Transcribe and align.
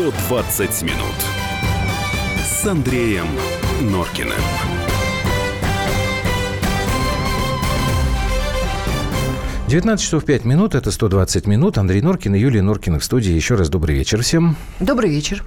120 0.00 0.82
минут 0.84 1.14
с 2.42 2.66
Андреем 2.66 3.26
Норкиным. 3.82 4.32
Девятнадцать 9.68 10.06
часов 10.06 10.24
пять 10.24 10.46
минут, 10.46 10.74
это 10.74 10.90
120 10.90 11.46
минут. 11.46 11.76
Андрей 11.76 12.00
Норкин 12.00 12.34
и 12.34 12.38
Юлия 12.38 12.62
Норкина 12.62 12.98
в 12.98 13.04
студии. 13.04 13.32
Еще 13.32 13.56
раз 13.56 13.68
добрый 13.68 13.94
вечер 13.94 14.22
всем. 14.22 14.56
Добрый 14.80 15.10
вечер. 15.10 15.44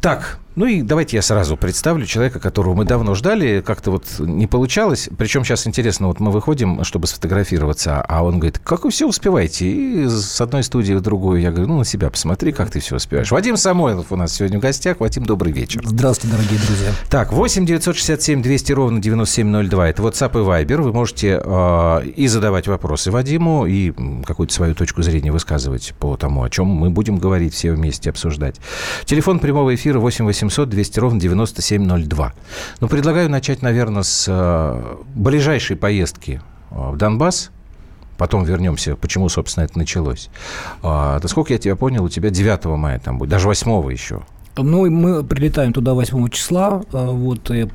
Так, 0.00 0.38
ну 0.58 0.66
и 0.66 0.82
давайте 0.82 1.16
я 1.16 1.22
сразу 1.22 1.56
представлю 1.56 2.04
человека, 2.04 2.40
которого 2.40 2.74
мы 2.74 2.84
давно 2.84 3.14
ждали, 3.14 3.62
как-то 3.64 3.92
вот 3.92 4.06
не 4.18 4.48
получалось. 4.48 5.08
Причем 5.16 5.44
сейчас 5.44 5.68
интересно, 5.68 6.08
вот 6.08 6.18
мы 6.18 6.32
выходим, 6.32 6.82
чтобы 6.82 7.06
сфотографироваться, 7.06 8.00
а 8.00 8.24
он 8.24 8.40
говорит, 8.40 8.58
как 8.58 8.82
вы 8.82 8.90
все 8.90 9.06
успеваете? 9.06 9.70
И 9.70 10.08
с 10.08 10.40
одной 10.40 10.64
студии 10.64 10.94
в 10.94 11.00
другую 11.00 11.40
я 11.40 11.52
говорю, 11.52 11.68
ну 11.68 11.78
на 11.78 11.84
себя 11.84 12.10
посмотри, 12.10 12.50
как 12.50 12.72
ты 12.72 12.80
все 12.80 12.96
успеваешь. 12.96 13.30
Вадим 13.30 13.56
Самойлов 13.56 14.10
у 14.10 14.16
нас 14.16 14.34
сегодня 14.34 14.58
в 14.58 14.60
гостях. 14.60 14.98
Вадим, 14.98 15.26
добрый 15.26 15.52
вечер. 15.52 15.80
Здравствуйте, 15.84 16.36
дорогие 16.36 16.58
друзья. 16.58 16.90
Так, 17.08 17.32
8 17.32 17.64
967 17.64 18.42
200 18.42 18.72
ровно 18.72 19.00
9702. 19.00 19.90
Это 19.90 20.02
WhatsApp 20.02 20.32
и 20.32 20.64
Viber. 20.64 20.82
Вы 20.82 20.92
можете 20.92 21.40
э, 21.40 22.04
и 22.16 22.26
задавать 22.26 22.66
вопросы 22.66 23.12
Вадиму, 23.12 23.64
и 23.64 23.92
какую-то 24.26 24.52
свою 24.52 24.74
точку 24.74 25.02
зрения 25.02 25.30
высказывать 25.30 25.94
по 26.00 26.16
тому, 26.16 26.42
о 26.42 26.50
чем 26.50 26.66
мы 26.66 26.90
будем 26.90 27.18
говорить 27.18 27.54
все 27.54 27.70
вместе, 27.70 28.10
обсуждать. 28.10 28.56
Телефон 29.04 29.38
прямого 29.38 29.72
эфира 29.72 30.00
8 30.00 30.24
800 30.24 30.47
800 30.48 30.68
200 30.70 31.00
ровно 31.00 31.20
9702. 31.20 32.32
Ну, 32.80 32.88
предлагаю 32.88 33.30
начать, 33.30 33.62
наверное, 33.62 34.02
с 34.02 34.26
э, 34.28 34.96
ближайшей 35.14 35.76
поездки 35.76 36.40
э, 36.70 36.74
в 36.74 36.96
Донбасс. 36.96 37.50
Потом 38.16 38.44
вернемся, 38.44 38.96
почему, 38.96 39.28
собственно, 39.28 39.64
это 39.64 39.78
началось. 39.78 40.28
А, 40.82 41.20
насколько 41.22 41.52
я 41.52 41.58
тебя 41.58 41.76
понял, 41.76 42.02
у 42.02 42.08
тебя 42.08 42.30
9 42.30 42.64
мая 42.64 42.98
там 42.98 43.16
будет, 43.18 43.30
даже 43.30 43.46
8 43.46 43.92
еще. 43.92 44.22
Ну, 44.62 44.90
мы 44.90 45.24
прилетаем 45.24 45.72
туда 45.72 45.94
8 45.94 46.28
числа. 46.30 46.82
А, 46.92 47.10
вот, 47.10 47.50
я 47.50 47.66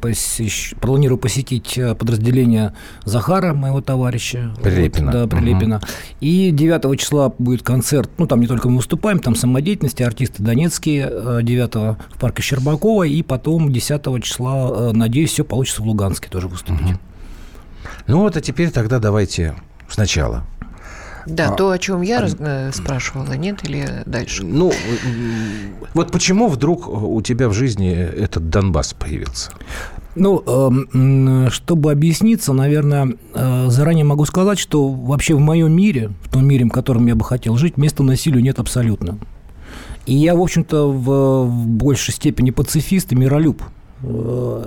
посещ... 0.00 0.74
планирую 0.80 1.18
посетить 1.18 1.76
э, 1.76 1.94
подразделение 1.94 2.74
Захара, 3.04 3.54
моего 3.54 3.80
товарища. 3.80 4.54
Прилепина. 4.62 5.06
Вот, 5.06 5.12
да, 5.12 5.26
Прилепина. 5.26 5.76
Угу. 5.76 5.86
И 6.20 6.50
9 6.50 7.00
числа 7.00 7.32
будет 7.38 7.62
концерт. 7.62 8.10
Ну, 8.18 8.26
там 8.26 8.40
не 8.40 8.46
только 8.46 8.68
мы 8.68 8.76
выступаем, 8.76 9.18
там 9.18 9.34
самодеятельности, 9.34 10.02
артисты 10.02 10.42
донецкие 10.42 11.42
9 11.42 11.70
э, 11.74 11.96
в 12.10 12.18
парке 12.18 12.42
Щербакова. 12.42 13.04
И 13.04 13.22
потом 13.22 13.72
10 13.72 14.24
числа, 14.24 14.70
э, 14.70 14.92
надеюсь, 14.92 15.32
все 15.32 15.44
получится 15.44 15.82
в 15.82 15.86
Луганске 15.86 16.28
тоже 16.28 16.48
выступить. 16.48 16.90
Угу. 16.90 16.98
Ну, 18.06 18.20
вот, 18.20 18.36
а 18.36 18.40
теперь 18.40 18.70
тогда 18.70 18.98
давайте 18.98 19.54
сначала. 19.88 20.44
Да, 21.28 21.48
а, 21.48 21.52
то, 21.52 21.70
о 21.70 21.78
чем 21.78 22.00
я 22.02 22.18
а, 22.18 22.20
раз, 22.22 22.36
э, 22.38 22.70
спрашивала, 22.72 23.32
нет, 23.34 23.58
или 23.64 24.02
дальше? 24.06 24.44
Ну, 24.44 24.72
вот 25.94 26.10
почему 26.10 26.48
вдруг 26.48 26.88
у 26.88 27.20
тебя 27.22 27.48
в 27.48 27.52
жизни 27.52 27.92
этот 27.92 28.48
Донбасс 28.48 28.94
появился? 28.94 29.52
Ну, 30.14 30.42
эм, 30.46 31.50
чтобы 31.50 31.92
объясниться, 31.92 32.52
наверное, 32.52 33.14
э, 33.34 33.66
заранее 33.68 34.04
могу 34.04 34.24
сказать, 34.24 34.58
что 34.58 34.88
вообще 34.88 35.34
в 35.34 35.40
моем 35.40 35.72
мире, 35.72 36.10
в 36.24 36.32
том 36.32 36.46
мире, 36.46 36.64
в 36.64 36.70
котором 36.70 37.06
я 37.06 37.14
бы 37.14 37.24
хотел 37.24 37.56
жить, 37.56 37.76
места 37.76 38.02
насилию 38.02 38.42
нет 38.42 38.58
абсолютно. 38.58 39.18
И 40.06 40.14
я, 40.14 40.34
в 40.34 40.40
общем-то, 40.40 40.90
в, 40.90 41.44
в 41.46 41.66
большей 41.66 42.14
степени 42.14 42.50
пацифист 42.50 43.12
и 43.12 43.16
миролюб. 43.16 43.62
Э, 44.02 44.66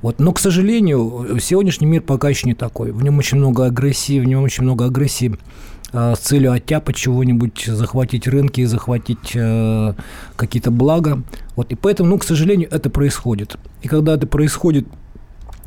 вот. 0.00 0.20
Но, 0.20 0.32
к 0.32 0.38
сожалению, 0.38 1.38
сегодняшний 1.40 1.88
мир 1.88 2.02
пока 2.02 2.28
еще 2.28 2.46
не 2.46 2.54
такой. 2.54 2.92
В 2.92 3.02
нем 3.02 3.18
очень 3.18 3.36
много 3.38 3.66
агрессии, 3.66 4.20
в 4.20 4.24
нем 4.24 4.44
очень 4.44 4.62
много 4.62 4.86
агрессии 4.86 5.32
Э, 5.32 5.77
с 5.92 6.18
целью 6.18 6.52
оттяпать 6.52 6.96
чего-нибудь, 6.96 7.64
захватить 7.66 8.28
рынки, 8.28 8.64
захватить 8.64 9.32
э, 9.34 9.94
какие-то 10.36 10.70
блага. 10.70 11.22
Вот, 11.56 11.72
и 11.72 11.74
поэтому, 11.74 12.10
ну, 12.10 12.18
к 12.18 12.24
сожалению, 12.24 12.68
это 12.70 12.90
происходит. 12.90 13.56
И 13.82 13.88
когда 13.88 14.14
это 14.14 14.26
происходит 14.26 14.86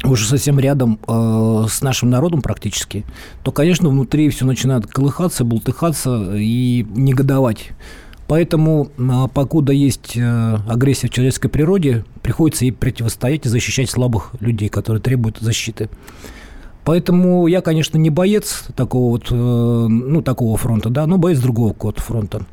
уже 0.04 0.28
совсем 0.28 0.60
рядом 0.60 1.00
э, 1.08 1.66
с 1.70 1.82
нашим 1.82 2.10
народом 2.10 2.42
практически, 2.42 3.06
то, 3.44 3.52
конечно, 3.52 3.90
внутри 3.90 4.30
все 4.30 4.46
начинает 4.46 4.88
колыхаться, 4.88 5.44
бултыхаться 5.44 6.36
и 6.36 6.86
негодовать. 6.90 7.72
Поэтому, 8.28 8.90
э, 8.98 9.28
покуда 9.34 9.74
есть 9.74 10.14
э, 10.16 10.58
агрессия 10.68 11.08
в 11.08 11.12
человеческой 11.12 11.50
природе, 11.50 12.06
приходится 12.22 12.66
ей 12.66 12.72
противостоять 12.72 13.46
и 13.46 13.50
защищать 13.50 13.90
слабых 13.90 14.32
людей, 14.40 14.70
которые 14.70 15.02
требуют 15.02 15.40
защиты. 15.40 15.90
Поэтому 16.84 17.46
я, 17.48 17.62
конечно, 17.62 17.98
не 17.98 18.10
боец 18.10 18.66
такого 18.76 19.12
вот, 19.12 19.28
э, 19.30 19.36
ну, 19.36 20.22
такого 20.22 20.58
фронта, 20.58 20.90
да, 20.90 21.06
но 21.06 21.18
боец 21.18 21.40
другого 21.40 21.74
какого-то 21.74 22.02
фронта. 22.02 22.46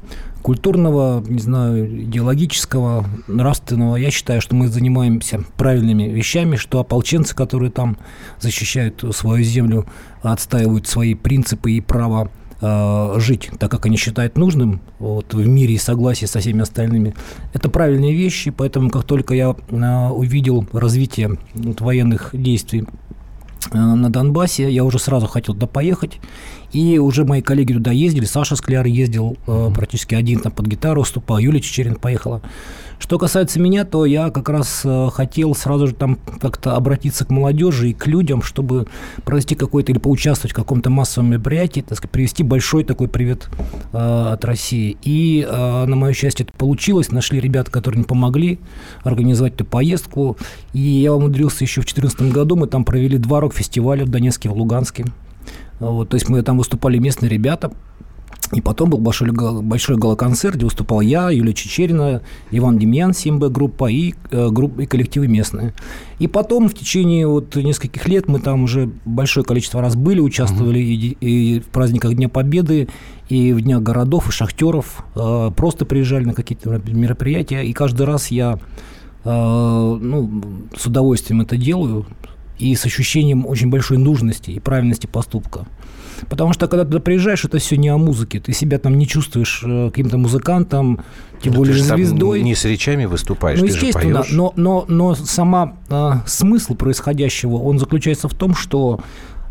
Культурного, 0.42 1.24
не 1.26 1.40
знаю, 1.40 2.02
идеологического, 2.04 3.06
нравственного. 3.26 3.96
Я 3.96 4.10
считаю, 4.10 4.40
что 4.40 4.54
мы 4.54 4.68
занимаемся 4.68 5.44
правильными 5.56 6.04
вещами, 6.04 6.56
что 6.56 6.78
ополченцы, 6.78 7.34
которые 7.34 7.70
там 7.70 7.96
защищают 8.38 9.02
свою 9.12 9.42
землю, 9.42 9.86
отстаивают 10.22 10.86
свои 10.86 11.14
принципы 11.14 11.72
и 11.72 11.80
право 11.80 12.30
э, 12.60 13.14
жить 13.16 13.50
так, 13.58 13.70
как 13.70 13.86
они 13.86 13.96
считают 13.96 14.36
нужным, 14.36 14.80
вот, 14.98 15.32
в 15.32 15.46
мире 15.46 15.74
и 15.74 15.78
согласии 15.78 16.26
со 16.26 16.40
всеми 16.40 16.60
остальными. 16.60 17.14
Это 17.54 17.70
правильные 17.70 18.14
вещи, 18.14 18.50
поэтому 18.50 18.90
как 18.90 19.04
только 19.04 19.34
я 19.34 19.56
э, 19.68 20.08
увидел 20.10 20.66
развитие 20.72 21.38
вот, 21.54 21.80
военных 21.80 22.30
действий 22.32 22.86
на 23.72 24.10
Донбассе. 24.10 24.70
Я 24.70 24.84
уже 24.84 24.98
сразу 24.98 25.26
хотел 25.26 25.54
туда 25.54 25.66
поехать. 25.66 26.18
И 26.72 26.98
уже 26.98 27.24
мои 27.24 27.40
коллеги 27.40 27.72
туда 27.72 27.92
ездили. 27.92 28.24
Саша 28.24 28.56
Скляр 28.56 28.86
ездил 28.86 29.36
э, 29.46 29.70
практически 29.74 30.14
один 30.14 30.40
там 30.40 30.52
под 30.52 30.66
гитару 30.66 31.00
выступал. 31.00 31.38
Юлия 31.38 31.60
Чечерин 31.60 31.96
поехала. 31.96 32.42
Что 32.98 33.16
касается 33.18 33.60
меня, 33.60 33.84
то 33.84 34.04
я 34.04 34.30
как 34.30 34.48
раз 34.48 34.82
э, 34.84 35.08
хотел 35.12 35.54
сразу 35.54 35.86
же 35.86 35.94
там 35.94 36.18
как-то 36.40 36.74
обратиться 36.74 37.24
к 37.24 37.30
молодежи 37.30 37.90
и 37.90 37.94
к 37.94 38.06
людям, 38.06 38.42
чтобы 38.42 38.88
провести 39.24 39.54
какой-то 39.54 39.92
или 39.92 39.98
поучаствовать 39.98 40.52
в 40.52 40.56
каком-то 40.56 40.90
массовом 40.90 41.30
мероприятии, 41.30 41.80
так 41.80 41.96
сказать, 41.96 42.10
привести 42.10 42.42
большой 42.42 42.84
такой 42.84 43.08
привет 43.08 43.48
э, 43.92 43.98
от 44.32 44.44
России. 44.44 44.96
И 45.02 45.46
э, 45.48 45.84
на 45.86 45.96
мое 45.96 46.12
счастье 46.12 46.44
это 46.44 46.52
получилось. 46.52 47.12
Нашли 47.12 47.40
ребят, 47.40 47.70
которые 47.70 48.00
мне 48.00 48.06
помогли 48.06 48.58
организовать 49.04 49.54
эту 49.54 49.64
поездку. 49.64 50.36
И 50.72 50.80
я 50.80 51.14
умудрился 51.14 51.64
еще 51.64 51.80
в 51.80 51.84
2014 51.84 52.32
году, 52.32 52.56
мы 52.56 52.66
там 52.66 52.84
провели 52.84 53.16
два 53.16 53.40
рок-фестиваля 53.40 54.04
в 54.04 54.08
Донецке, 54.08 54.48
в 54.48 54.54
Луганске. 54.54 55.04
Вот, 55.80 56.08
то 56.08 56.14
есть 56.14 56.28
мы 56.28 56.42
там 56.42 56.58
выступали 56.58 56.98
местные 56.98 57.28
ребята, 57.28 57.72
и 58.52 58.62
потом 58.62 58.88
был 58.88 58.98
большой, 58.98 59.30
большой 59.30 59.98
галоконцерт, 59.98 60.56
где 60.56 60.64
выступал 60.64 61.02
я, 61.02 61.28
Юлия 61.28 61.52
Чечерина, 61.52 62.22
Иван 62.50 62.78
Демьян, 62.78 63.12
Симбе 63.12 63.50
группа 63.50 63.90
и, 63.90 64.14
э, 64.30 64.48
и 64.78 64.86
коллективы 64.86 65.28
местные. 65.28 65.74
И 66.18 66.28
потом 66.28 66.68
в 66.68 66.74
течение 66.74 67.26
вот 67.26 67.56
нескольких 67.56 68.08
лет 68.08 68.26
мы 68.26 68.38
там 68.38 68.62
уже 68.62 68.90
большое 69.04 69.44
количество 69.44 69.82
раз 69.82 69.96
были, 69.96 70.20
участвовали 70.20 70.80
uh-huh. 70.80 71.16
и, 71.20 71.56
и 71.56 71.60
в 71.60 71.66
праздниках 71.66 72.14
Дня 72.14 72.30
Победы, 72.30 72.88
и 73.28 73.52
в 73.52 73.60
Днях 73.60 73.82
городов, 73.82 74.28
и 74.28 74.32
шахтеров, 74.32 75.04
э, 75.14 75.50
просто 75.54 75.84
приезжали 75.84 76.24
на 76.24 76.32
какие-то 76.32 76.80
мероприятия, 76.86 77.62
и 77.62 77.74
каждый 77.74 78.06
раз 78.06 78.28
я 78.28 78.58
э, 79.24 79.28
ну, 79.28 80.42
с 80.74 80.86
удовольствием 80.86 81.42
это 81.42 81.58
делаю, 81.58 82.06
и 82.58 82.74
с 82.74 82.84
ощущением 82.84 83.46
очень 83.46 83.70
большой 83.70 83.98
нужности 83.98 84.50
и 84.50 84.60
правильности 84.60 85.06
поступка. 85.06 85.66
Потому 86.28 86.52
что 86.52 86.66
когда 86.66 86.84
ты 86.84 86.98
приезжаешь, 86.98 87.44
это 87.44 87.58
все 87.58 87.76
не 87.76 87.88
о 87.88 87.96
музыке. 87.96 88.40
Ты 88.40 88.52
себя 88.52 88.78
там 88.78 88.98
не 88.98 89.06
чувствуешь 89.06 89.62
э, 89.64 89.90
каким-то 89.90 90.18
музыкантом, 90.18 91.04
тем 91.42 91.52
ну, 91.52 91.58
более 91.58 91.76
ты 91.76 91.82
звездой. 91.82 92.42
не 92.42 92.54
с 92.54 92.64
речами 92.64 93.04
выступаешь, 93.04 93.60
ну, 93.60 93.66
ты 93.66 93.72
естественно, 93.72 94.24
же 94.24 94.30
поешь. 94.30 94.32
Но, 94.32 94.52
но, 94.56 94.84
но 94.88 95.14
сама 95.14 95.76
э, 95.88 96.12
смысл 96.26 96.74
происходящего, 96.74 97.56
он 97.56 97.78
заключается 97.78 98.28
в 98.28 98.34
том, 98.34 98.54
что 98.54 99.00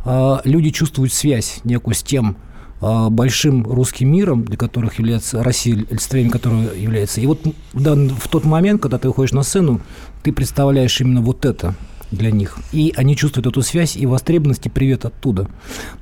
э, 0.05 0.37
люди 0.43 0.71
чувствуют 0.71 1.13
связь 1.13 1.61
некую 1.63 1.95
с 1.95 2.03
тем, 2.03 2.35
э, 2.81 3.07
большим 3.09 3.63
русским 3.63 4.11
миром, 4.11 4.43
для 4.43 4.57
которых 4.57 4.99
является 4.99 5.41
Россия, 5.43 5.85
олицетворением 5.89 6.31
которого 6.31 6.73
является. 6.73 7.21
И 7.21 7.25
вот 7.25 7.39
да, 7.71 7.95
в 7.95 8.27
тот 8.27 8.43
момент, 8.43 8.81
когда 8.81 8.97
ты 8.97 9.07
выходишь 9.07 9.31
на 9.31 9.43
сцену, 9.43 9.79
ты 10.23 10.33
представляешь 10.33 10.99
именно 10.99 11.21
вот 11.21 11.45
это– 11.45 11.75
для 12.11 12.31
них. 12.31 12.57
И 12.71 12.93
они 12.95 13.15
чувствуют 13.15 13.47
эту 13.47 13.61
связь 13.61 13.95
и 13.95 14.05
востребованность, 14.05 14.65
и 14.65 14.69
привет 14.69 15.05
оттуда. 15.05 15.47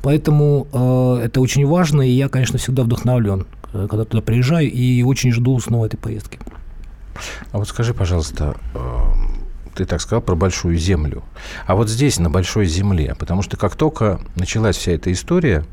Поэтому 0.01 0.67
э, 0.71 1.25
это 1.25 1.41
очень 1.41 1.65
важно, 1.65 2.01
и 2.01 2.11
я, 2.11 2.29
конечно, 2.29 2.59
всегда 2.59 2.83
вдохновлен, 2.83 3.45
э, 3.73 3.87
когда 3.89 4.05
туда 4.05 4.21
приезжаю, 4.21 4.71
и 4.71 5.03
очень 5.03 5.31
жду 5.31 5.59
снова 5.59 5.85
этой 5.85 5.97
поездки. 5.97 6.39
А 7.51 7.57
вот 7.57 7.67
скажи, 7.67 7.93
пожалуйста, 7.93 8.55
э, 8.73 8.79
ты 9.75 9.85
так 9.85 10.01
сказал 10.01 10.21
про 10.21 10.35
большую 10.35 10.77
землю. 10.77 11.23
А 11.65 11.75
вот 11.75 11.89
здесь, 11.89 12.19
на 12.19 12.29
большой 12.29 12.65
земле, 12.65 13.15
потому 13.17 13.41
что 13.41 13.57
как 13.57 13.75
только 13.75 14.19
началась 14.35 14.77
вся 14.77 14.91
эта 14.91 15.11
история, 15.11 15.65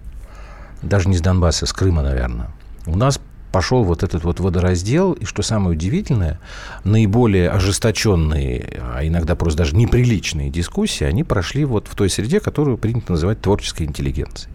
даже 0.82 1.08
не 1.08 1.16
с 1.16 1.20
Донбасса, 1.20 1.66
с 1.66 1.72
Крыма, 1.72 2.02
наверное, 2.02 2.50
у 2.86 2.96
нас 2.96 3.20
пошел 3.52 3.84
вот 3.84 4.02
этот 4.02 4.24
вот 4.24 4.40
водораздел, 4.40 5.12
и 5.12 5.24
что 5.24 5.42
самое 5.42 5.76
удивительное, 5.76 6.40
наиболее 6.84 7.50
ожесточенные, 7.50 8.80
а 8.80 9.06
иногда 9.06 9.36
просто 9.36 9.58
даже 9.58 9.76
неприличные 9.76 10.50
дискуссии, 10.50 11.04
они 11.04 11.22
прошли 11.22 11.64
вот 11.64 11.86
в 11.86 11.94
той 11.94 12.10
среде, 12.10 12.40
которую 12.40 12.78
принято 12.78 13.12
называть 13.12 13.40
творческой 13.40 13.84
интеллигенцией. 13.84 14.52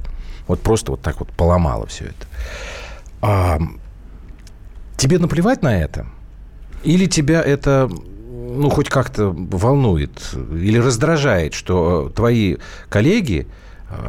Вот 0.47 0.61
просто 0.61 0.91
вот 0.91 1.01
так 1.01 1.19
вот 1.19 1.29
поломало 1.29 1.85
все 1.87 2.05
это. 2.05 2.27
А, 3.21 3.59
Тебе 4.97 5.19
наплевать 5.19 5.61
на 5.61 5.79
это? 5.79 6.07
Или 6.83 7.05
тебя 7.05 7.41
это 7.41 7.89
ну, 7.89 8.69
хоть 8.69 8.89
как-то 8.89 9.29
волнует 9.29 10.11
или 10.33 10.79
раздражает, 10.79 11.53
что 11.53 12.11
твои 12.15 12.57
коллеги, 12.89 13.47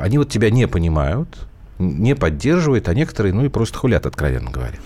они 0.01 0.17
вот 0.17 0.31
тебя 0.31 0.51
не 0.51 0.67
понимают, 0.67 1.48
не 1.79 2.15
поддерживают, 2.15 2.89
а 2.89 2.95
некоторые, 2.95 3.33
ну, 3.33 3.45
и 3.45 3.49
просто 3.49 3.79
хулят, 3.79 4.07
откровенно 4.07 4.51
говоря. 4.51 4.77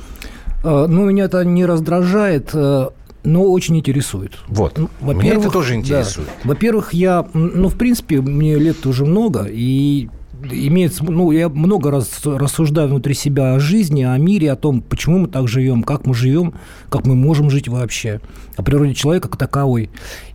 Э, 0.65 0.87
ну, 0.89 1.05
меня 1.05 1.25
это 1.25 1.45
не 1.45 1.65
раздражает, 1.65 2.51
э, 2.55 2.89
но 3.25 3.45
очень 3.45 3.77
интересует. 3.79 4.39
Вот. 4.49 4.79
Ну, 4.79 4.89
Меня 5.13 5.35
это 5.35 5.51
тоже 5.51 5.75
интересует. 5.75 6.29
Да. 6.43 6.49
Во-первых, 6.51 6.93
я, 6.93 7.27
ну, 7.33 7.69
в 7.69 7.77
принципе, 7.77 8.21
мне 8.21 8.57
лет 8.57 8.85
уже 8.87 9.05
много, 9.05 9.47
и 9.49 10.09
имеется, 10.51 11.05
ну, 11.05 11.31
я 11.31 11.49
много 11.49 11.91
раз 11.91 12.21
рассуждаю 12.25 12.89
внутри 12.89 13.15
себя 13.15 13.55
о 13.55 13.61
жизни, 13.61 14.03
о 14.03 14.17
мире, 14.19 14.51
о 14.51 14.57
том, 14.57 14.83
почему 14.83 15.19
мы 15.19 15.29
так 15.29 15.49
живем, 15.49 15.83
как 15.83 16.07
мы 16.07 16.15
живем, 16.15 16.55
как 16.89 17.07
мы 17.07 17.15
можем 17.15 17.51
жить 17.51 17.69
вообще, 17.69 18.21
о 18.57 18.63
природе 18.63 18.95
человека 18.95 19.29
как 19.29 19.39
таковой. 19.39 19.91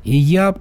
И 0.06 0.16
я 0.16 0.56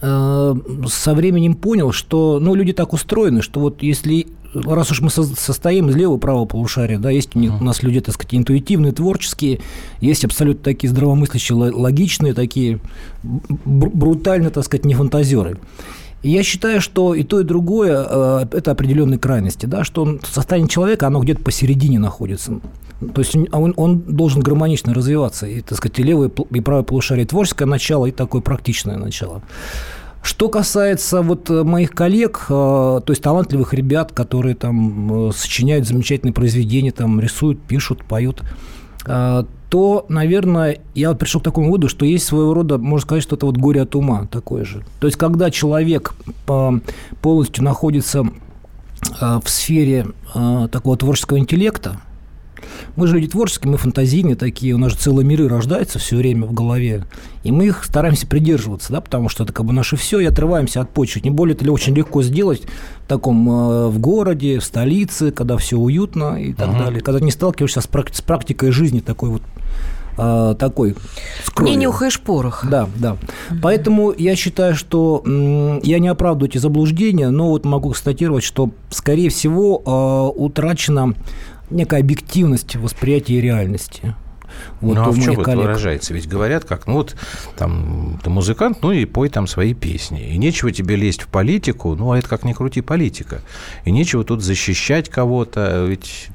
э, 0.00 0.54
со 0.88 1.14
временем 1.14 1.54
понял, 1.54 1.92
что 1.92 2.40
ну, 2.40 2.54
люди 2.54 2.72
так 2.72 2.92
устроены, 2.92 3.42
что 3.42 3.60
вот 3.60 3.82
если 3.82 4.26
раз 4.54 4.90
уж 4.90 5.00
мы 5.00 5.10
состоим 5.10 5.88
из 5.90 5.96
левого 5.96 6.16
и 6.16 6.20
правого 6.20 6.44
полушария, 6.44 6.98
да, 6.98 7.10
есть 7.10 7.36
у, 7.36 7.40
нас 7.40 7.82
люди, 7.82 8.00
так 8.00 8.14
сказать, 8.14 8.34
интуитивные, 8.34 8.92
творческие, 8.92 9.60
есть 10.00 10.24
абсолютно 10.24 10.64
такие 10.64 10.90
здравомыслящие, 10.90 11.56
логичные, 11.56 12.34
такие 12.34 12.80
брутально, 13.22 14.50
так 14.50 14.64
сказать, 14.64 14.84
не 14.84 14.94
фантазеры. 14.94 15.58
И 16.22 16.30
я 16.30 16.42
считаю, 16.42 16.80
что 16.80 17.14
и 17.14 17.22
то, 17.22 17.40
и 17.40 17.44
другое 17.44 18.04
э,– 18.08 18.46
это 18.52 18.72
определенные 18.72 19.20
крайности, 19.20 19.66
да, 19.66 19.84
что 19.84 20.18
состояние 20.24 20.68
человека, 20.68 21.06
оно 21.06 21.20
где-то 21.20 21.42
посередине 21.44 22.00
находится. 22.00 22.60
То 23.14 23.20
есть 23.20 23.36
он, 23.52 23.72
он 23.76 24.00
должен 24.00 24.42
гармонично 24.42 24.92
развиваться, 24.92 25.46
и, 25.46 25.60
так 25.60 25.78
сказать, 25.78 26.00
и 26.00 26.02
левое, 26.02 26.28
и 26.50 26.60
правое 26.60 26.82
полушарие 26.82 27.24
творческое 27.24 27.66
начало, 27.66 28.06
и 28.06 28.10
такое 28.10 28.42
практичное 28.42 28.96
начало. 28.96 29.42
Что 30.22 30.48
касается 30.48 31.22
вот 31.22 31.48
э, 31.50 31.62
моих 31.64 31.92
коллег, 31.92 32.46
э, 32.48 32.52
то 32.52 33.04
есть 33.08 33.22
талантливых 33.22 33.72
ребят, 33.74 34.12
которые 34.12 34.54
там 34.54 35.30
сочиняют 35.32 35.86
замечательные 35.86 36.32
произведения, 36.32 36.92
там 36.92 37.20
рисуют, 37.20 37.60
пишут, 37.62 38.04
поют, 38.04 38.42
то, 39.04 40.06
наверное, 40.08 40.80
я 40.94 41.14
пришел 41.14 41.40
к 41.40 41.44
такому 41.44 41.68
выводу, 41.68 41.88
что 41.88 42.04
есть 42.04 42.26
своего 42.26 42.52
рода, 42.52 42.78
можно 42.78 43.06
сказать, 43.06 43.22
что 43.22 43.36
это 43.36 43.46
вот 43.46 43.56
горе 43.56 43.82
от 43.82 43.94
ума 43.94 44.26
такое 44.30 44.64
же. 44.64 44.84
То 45.00 45.06
есть, 45.06 45.16
когда 45.16 45.50
человек 45.50 46.14
полностью 47.22 47.64
находится 47.64 48.24
в 49.20 49.48
сфере 49.48 50.08
такого 50.34 50.96
творческого 50.96 51.38
интеллекта, 51.38 52.00
мы 52.96 53.06
же 53.06 53.14
люди 53.14 53.28
творческие, 53.28 53.72
мы 53.72 53.78
фантазийные 53.78 54.36
такие, 54.36 54.74
у 54.74 54.78
нас 54.78 54.92
же 54.92 54.98
целые 54.98 55.26
миры 55.26 55.48
рождаются 55.48 55.98
все 55.98 56.16
время 56.16 56.46
в 56.46 56.52
голове, 56.52 57.04
и 57.44 57.52
мы 57.52 57.66
их 57.66 57.84
стараемся 57.84 58.26
придерживаться, 58.26 58.92
да, 58.92 59.00
потому 59.00 59.28
что 59.28 59.44
это 59.44 59.52
как 59.52 59.66
бы 59.66 59.72
наше 59.72 59.96
все, 59.96 60.20
и 60.20 60.26
отрываемся 60.26 60.80
от 60.80 60.90
почвы. 60.90 61.20
Тем 61.20 61.34
более 61.34 61.54
это 61.54 61.70
очень 61.70 61.94
легко 61.94 62.22
сделать 62.22 62.62
в 63.04 63.08
таком 63.08 63.48
э, 63.48 63.88
в 63.88 63.98
городе, 63.98 64.58
в 64.58 64.64
столице, 64.64 65.30
когда 65.30 65.56
все 65.56 65.76
уютно 65.76 66.40
и 66.40 66.52
так 66.52 66.68
uh-huh. 66.68 66.84
далее, 66.84 67.00
когда 67.00 67.20
не 67.20 67.30
сталкиваешься 67.30 67.80
с, 67.80 67.88
практи- 67.88 68.16
с 68.16 68.20
практикой 68.20 68.70
жизни 68.70 69.00
такой 69.00 69.30
вот 69.30 69.42
э, 70.18 70.54
такой 70.58 70.96
Не 71.60 71.76
нюхаешь 71.76 72.20
порох. 72.20 72.66
Да, 72.68 72.88
да. 72.96 73.16
Mm-hmm. 73.16 73.58
Поэтому 73.62 74.12
я 74.16 74.36
считаю, 74.36 74.74
что 74.74 75.22
м, 75.24 75.80
я 75.82 75.98
не 75.98 76.08
оправдываю 76.08 76.50
эти 76.50 76.58
заблуждения, 76.58 77.30
но 77.30 77.48
вот 77.48 77.64
могу 77.64 77.90
констатировать, 77.90 78.44
что, 78.44 78.70
скорее 78.90 79.30
всего, 79.30 79.82
э, 79.86 80.40
утрачена 80.40 81.14
некая 81.70 82.00
объективность 82.00 82.76
восприятия 82.76 83.40
реальности. 83.40 84.14
Вот 84.80 84.96
ну, 84.96 85.02
а 85.02 85.10
в 85.10 85.20
чем 85.20 85.34
это 85.34 85.42
коллег. 85.42 85.64
выражается? 85.64 86.14
Ведь 86.14 86.28
говорят, 86.28 86.64
как, 86.64 86.86
ну 86.86 86.94
вот, 86.94 87.16
там, 87.56 88.18
ты 88.22 88.30
музыкант, 88.30 88.78
ну 88.82 88.92
и 88.92 89.04
пой 89.04 89.28
там 89.28 89.46
свои 89.46 89.74
песни. 89.74 90.30
И 90.30 90.38
нечего 90.38 90.72
тебе 90.72 90.96
лезть 90.96 91.22
в 91.22 91.28
политику, 91.28 91.94
ну, 91.94 92.12
а 92.12 92.18
это 92.18 92.28
как 92.28 92.44
ни 92.44 92.52
крути 92.52 92.80
политика. 92.80 93.40
И 93.84 93.90
нечего 93.90 94.24
тут 94.24 94.42
защищать 94.42 95.08
кого-то, 95.08 95.86
ведь, 95.86 96.28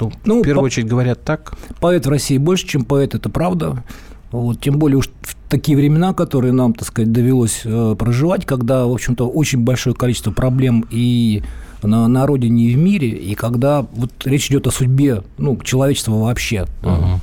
ну, 0.00 0.12
ну 0.24 0.40
в 0.40 0.44
первую 0.44 0.62
по- 0.62 0.66
очередь 0.66 0.88
говорят 0.88 1.24
так. 1.24 1.54
Поэт 1.80 2.06
в 2.06 2.08
России 2.10 2.38
больше, 2.38 2.66
чем 2.66 2.84
поэт, 2.84 3.14
это 3.14 3.28
правда. 3.28 3.84
Вот, 4.32 4.60
тем 4.60 4.78
более 4.78 4.96
уж 4.96 5.10
в 5.20 5.36
такие 5.50 5.76
времена, 5.76 6.14
которые 6.14 6.52
нам, 6.52 6.72
так 6.72 6.88
сказать, 6.88 7.12
довелось 7.12 7.60
э, 7.64 7.94
проживать, 7.98 8.46
когда, 8.46 8.86
в 8.86 8.92
общем-то, 8.92 9.28
очень 9.28 9.60
большое 9.60 9.94
количество 9.94 10.30
проблем 10.30 10.86
и 10.90 11.42
на, 11.82 12.08
на 12.08 12.26
родине 12.26 12.64
и 12.64 12.74
в 12.74 12.78
мире, 12.78 13.08
и 13.08 13.34
когда 13.34 13.86
вот 13.92 14.10
речь 14.24 14.48
идет 14.48 14.66
о 14.66 14.70
судьбе 14.70 15.22
ну, 15.38 15.58
человечества 15.62 16.12
вообще. 16.12 16.66
Угу. 16.82 17.20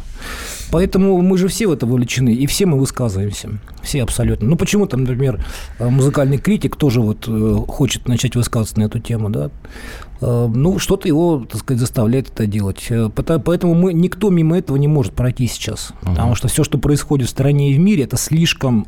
Поэтому 0.71 1.19
мы 1.21 1.37
же 1.37 1.47
все 1.47 1.67
в 1.67 1.71
это 1.71 1.85
вовлечены, 1.85 2.33
и 2.33 2.45
все 2.45 2.65
мы 2.65 2.77
высказываемся. 2.77 3.49
Все 3.81 4.03
абсолютно. 4.03 4.47
Ну, 4.47 4.55
почему 4.55 4.85
там, 4.85 5.01
например, 5.01 5.43
музыкальный 5.79 6.37
критик 6.37 6.75
тоже 6.75 7.01
вот 7.01 7.25
э, 7.27 7.55
хочет 7.67 8.07
начать 8.07 8.35
высказываться 8.35 8.79
на 8.79 8.83
эту 8.83 8.99
тему, 8.99 9.29
да? 9.29 9.49
Э, 10.21 10.47
ну, 10.53 10.77
что-то 10.77 11.07
его, 11.07 11.45
так 11.49 11.61
сказать, 11.61 11.79
заставляет 11.79 12.29
это 12.29 12.45
делать. 12.45 12.85
Э, 12.89 13.09
поэтому 13.09 13.73
мы, 13.73 13.93
никто 13.93 14.29
мимо 14.29 14.57
этого 14.59 14.77
не 14.77 14.87
может 14.87 15.13
пройти 15.13 15.47
сейчас. 15.47 15.91
Uh-huh. 16.01 16.09
Потому 16.09 16.35
что 16.35 16.47
все, 16.49 16.63
что 16.63 16.77
происходит 16.77 17.27
в 17.27 17.31
стране 17.31 17.71
и 17.71 17.75
в 17.75 17.79
мире, 17.79 18.03
это 18.03 18.17
слишком 18.17 18.87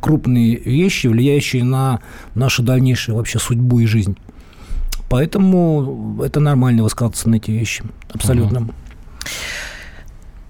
крупные 0.00 0.56
вещи, 0.56 1.06
влияющие 1.06 1.62
на 1.62 2.00
нашу 2.34 2.64
дальнейшую 2.64 3.16
вообще 3.16 3.38
судьбу 3.38 3.78
и 3.78 3.86
жизнь. 3.86 4.16
Поэтому 5.12 6.22
это 6.24 6.40
нормально 6.40 6.84
высказываться 6.84 7.28
на 7.28 7.34
эти 7.34 7.50
вещи. 7.50 7.84
Абсолютно. 8.14 8.60
Угу. 8.62 8.72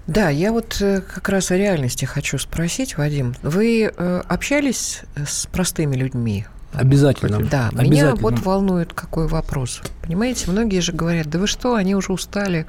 Да, 0.07 0.29
я 0.29 0.53
вот 0.53 0.77
э, 0.79 1.01
как 1.01 1.27
раз 1.27 1.51
о 1.51 1.57
реальности 1.57 2.05
хочу 2.05 2.37
спросить, 2.37 2.97
Вадим. 2.97 3.35
Вы 3.43 3.91
э, 3.93 4.21
общались 4.25 5.01
с 5.17 5.47
простыми 5.47 5.97
людьми? 5.97 6.45
Обязательно. 6.71 7.41
Да, 7.41 7.67
Обязательно. 7.73 7.91
меня 7.91 8.15
вот 8.15 8.39
волнует 8.39 8.93
какой 8.93 9.27
вопрос. 9.27 9.81
Понимаете, 10.01 10.49
многие 10.49 10.79
же 10.79 10.93
говорят, 10.93 11.27
да 11.27 11.39
вы 11.39 11.47
что, 11.47 11.75
они 11.75 11.93
уже 11.93 12.13
устали 12.13 12.65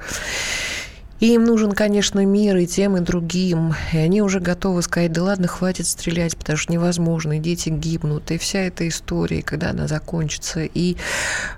и 1.19 1.33
им 1.33 1.45
нужен, 1.45 1.71
конечно, 1.71 2.25
мир 2.25 2.57
и 2.57 2.67
тем, 2.67 2.97
и 2.97 2.99
другим. 2.99 3.73
И 3.93 3.97
они 3.97 4.21
уже 4.21 4.39
готовы 4.39 4.81
сказать, 4.81 5.13
да 5.13 5.23
ладно, 5.23 5.47
хватит 5.47 5.87
стрелять, 5.87 6.35
потому 6.35 6.57
что 6.57 6.73
невозможно, 6.73 7.37
и 7.37 7.39
дети 7.39 7.69
гибнут. 7.69 8.31
И 8.31 8.37
вся 8.37 8.59
эта 8.59 8.87
история, 8.87 9.41
когда 9.41 9.69
она 9.69 9.87
закончится. 9.87 10.61
И 10.61 10.97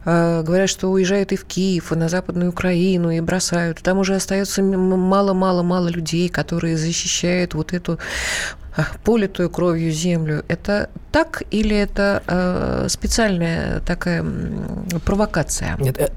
э, 0.05 0.43
говорят, 0.43 0.69
что 0.69 0.91
уезжают 0.91 1.31
и 1.31 1.35
в 1.35 1.45
Киев, 1.45 1.91
и 1.91 1.95
на 1.95 2.07
Западную 2.07 2.51
Украину, 2.51 3.09
и 3.09 3.19
бросают. 3.19 3.79
Там 3.81 3.97
уже 3.97 4.15
остается 4.15 4.61
мало-мало-мало 4.61 5.87
людей, 5.87 6.29
которые 6.29 6.77
защищают 6.77 7.55
вот 7.55 7.73
эту 7.73 7.97
а, 8.75 8.85
политую 9.03 9.49
кровью 9.49 9.91
землю. 9.91 10.45
Это 10.47 10.91
так 11.11 11.41
или 11.49 11.75
это 11.75 12.21
э, 12.27 12.85
специальная 12.89 13.79
такая 13.79 14.23
провокация? 15.03 15.75
Нет, 15.79 15.97
э, 15.97 16.09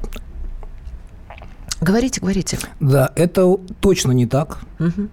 Говорите, 1.80 2.20
говорите. 2.20 2.58
Да, 2.78 3.10
это 3.16 3.56
точно 3.80 4.12
не 4.12 4.26
так. 4.26 4.58
Угу. 4.78 5.08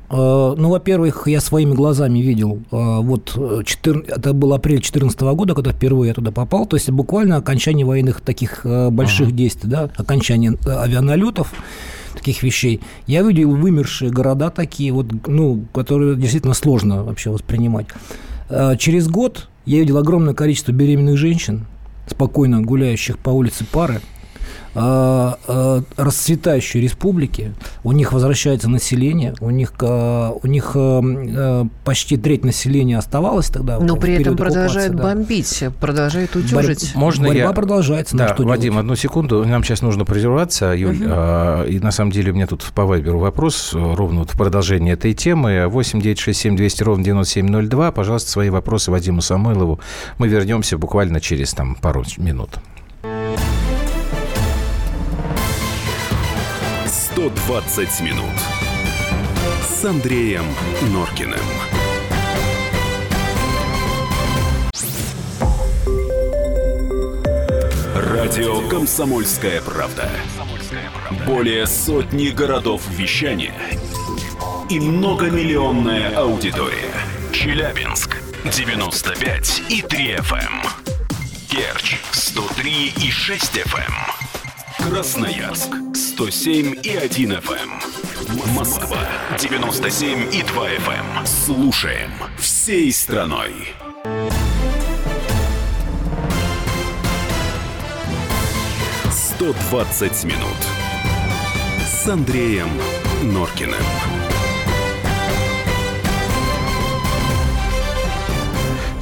Ну, 0.57 0.69
во-первых, 0.69 1.27
я 1.27 1.39
своими 1.39 1.73
глазами 1.73 2.19
видел, 2.19 2.59
э, 2.71 2.99
вот 3.01 3.63
14, 3.65 4.09
это 4.09 4.33
был 4.33 4.53
апрель 4.53 4.77
2014 4.77 5.21
года, 5.33 5.55
когда 5.55 5.71
впервые 5.71 6.09
я 6.09 6.13
туда 6.13 6.31
попал, 6.31 6.65
то 6.65 6.75
есть 6.75 6.89
буквально 6.89 7.37
окончание 7.37 7.85
военных 7.85 8.19
таких 8.19 8.65
э, 8.65 8.89
больших 8.89 9.27
ага. 9.27 9.35
действий, 9.37 9.69
да, 9.69 9.89
окончание 9.95 10.57
авианалетов, 10.65 11.53
таких 12.13 12.43
вещей. 12.43 12.81
Я 13.05 13.21
видел 13.21 13.55
вымершие 13.55 14.11
города 14.11 14.49
такие, 14.49 14.91
вот, 14.91 15.07
ну, 15.27 15.65
которые 15.73 16.17
действительно 16.17 16.53
сложно 16.53 17.03
вообще 17.03 17.29
воспринимать. 17.29 17.87
Через 18.77 19.07
год 19.07 19.47
я 19.65 19.79
видел 19.79 19.97
огромное 19.97 20.33
количество 20.33 20.71
беременных 20.71 21.17
женщин, 21.17 21.65
спокойно 22.09 22.61
гуляющих 22.61 23.19
по 23.19 23.29
улице 23.29 23.65
пары, 23.71 23.99
Э, 23.99 23.99
э, 23.99 24.16
расцветающей 24.77 26.81
республики, 26.81 27.53
у 27.83 27.91
них 27.91 28.13
возвращается 28.13 28.69
население, 28.69 29.33
у 29.41 29.49
них, 29.49 29.73
э, 29.81 30.31
у 30.41 30.47
них 30.47 30.75
почти 31.83 32.17
треть 32.17 32.45
населения 32.45 32.97
оставалось 32.97 33.47
тогда. 33.47 33.79
Но 33.79 33.95
при 33.95 34.13
этом 34.13 34.37
продолжают 34.37 34.95
да. 34.95 35.03
бомбить, 35.03 35.63
продолжают 35.79 36.35
утюжить. 36.35 36.93
Борь... 36.93 37.01
Можно 37.01 37.27
Борьба 37.27 37.43
я... 37.43 37.53
продолжается. 37.53 38.15
Да, 38.15 38.33
что 38.33 38.43
Вадим, 38.43 38.73
делать? 38.73 38.79
одну 38.79 38.95
секунду, 38.95 39.45
нам 39.45 39.63
сейчас 39.63 39.81
нужно 39.81 40.05
прерваться, 40.05 40.73
Юль, 40.73 40.95
угу. 40.95 41.67
и 41.67 41.79
на 41.79 41.91
самом 41.91 42.11
деле 42.11 42.31
у 42.31 42.35
меня 42.35 42.47
тут 42.47 42.63
по 42.75 42.85
Вайберу 42.85 43.19
вопрос, 43.19 43.71
ровно 43.73 44.19
вот 44.19 44.31
в 44.31 44.37
продолжении 44.37 44.93
этой 44.93 45.13
темы, 45.13 45.67
8 45.67 46.01
9 46.01 46.19
6 46.19 46.39
7 46.39 46.55
200 46.55 46.83
ровно 46.83 47.03
9702, 47.03 47.91
пожалуйста, 47.91 48.31
свои 48.31 48.49
вопросы 48.49 48.91
Вадиму 48.91 49.21
Самойлову. 49.21 49.79
Мы 50.17 50.27
вернемся 50.27 50.77
буквально 50.77 51.19
через 51.19 51.53
там, 51.53 51.75
пару 51.75 52.03
минут. 52.17 52.59
120 57.17 58.01
минут 58.01 58.29
с 59.63 59.83
Андреем 59.83 60.45
Норкиным. 60.93 61.39
Радио 67.95 68.69
«Комсомольская 68.69 69.63
правда». 69.63 70.07
Более 71.25 71.65
сотни 71.65 72.27
городов 72.27 72.83
вещания– 72.87 73.55
и 74.69 74.79
многомиллионная 74.79 76.15
аудитория. 76.15 76.93
Челябинск 77.33 78.17
95 78.43 79.63
и 79.69 79.81
3 79.81 80.15
FM. 80.17 80.67
Керчь 81.49 81.97
103 82.11 82.93
и 83.01 83.09
6 83.09 83.57
FM. 83.57 84.87
Красноярск 84.87 85.86
107 86.17 86.79
и 86.81 86.97
1 86.97 87.31
FM. 87.31 88.55
Москва 88.55 89.07
97 89.37 90.33
и 90.33 90.41
2 90.41 90.69
FM. 90.69 91.27
Слушаем 91.27 92.09
всей 92.39 92.91
страной. 92.91 93.53
«120 99.37 100.25
минут» 100.25 100.57
с 101.85 102.07
Андреем 102.07 102.69
Норкиным. 103.21 104.16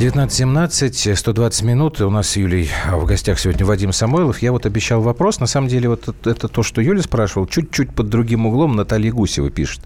19.17, 0.06 1.16
120 1.16 1.64
минут. 1.64 2.00
У 2.00 2.12
нас 2.12 2.30
с 2.30 2.38
Юлей 2.38 2.70
в 2.92 3.06
гостях 3.06 3.40
сегодня 3.40 3.66
Вадим 3.66 3.92
Самойлов. 3.92 4.38
Я 4.38 4.52
вот 4.52 4.68
обещал 4.68 5.02
вопрос. 5.02 5.40
На 5.40 5.48
самом 5.48 5.68
деле, 5.68 5.90
вот 5.90 6.08
это 6.28 6.48
то, 6.48 6.62
что 6.62 6.80
Юля 6.80 7.02
спрашивал, 7.02 7.48
чуть-чуть 7.48 7.90
под 7.90 8.10
другим 8.10 8.46
углом 8.46 8.76
Наталья 8.76 9.12
Гусева 9.12 9.50
пишет. 9.50 9.82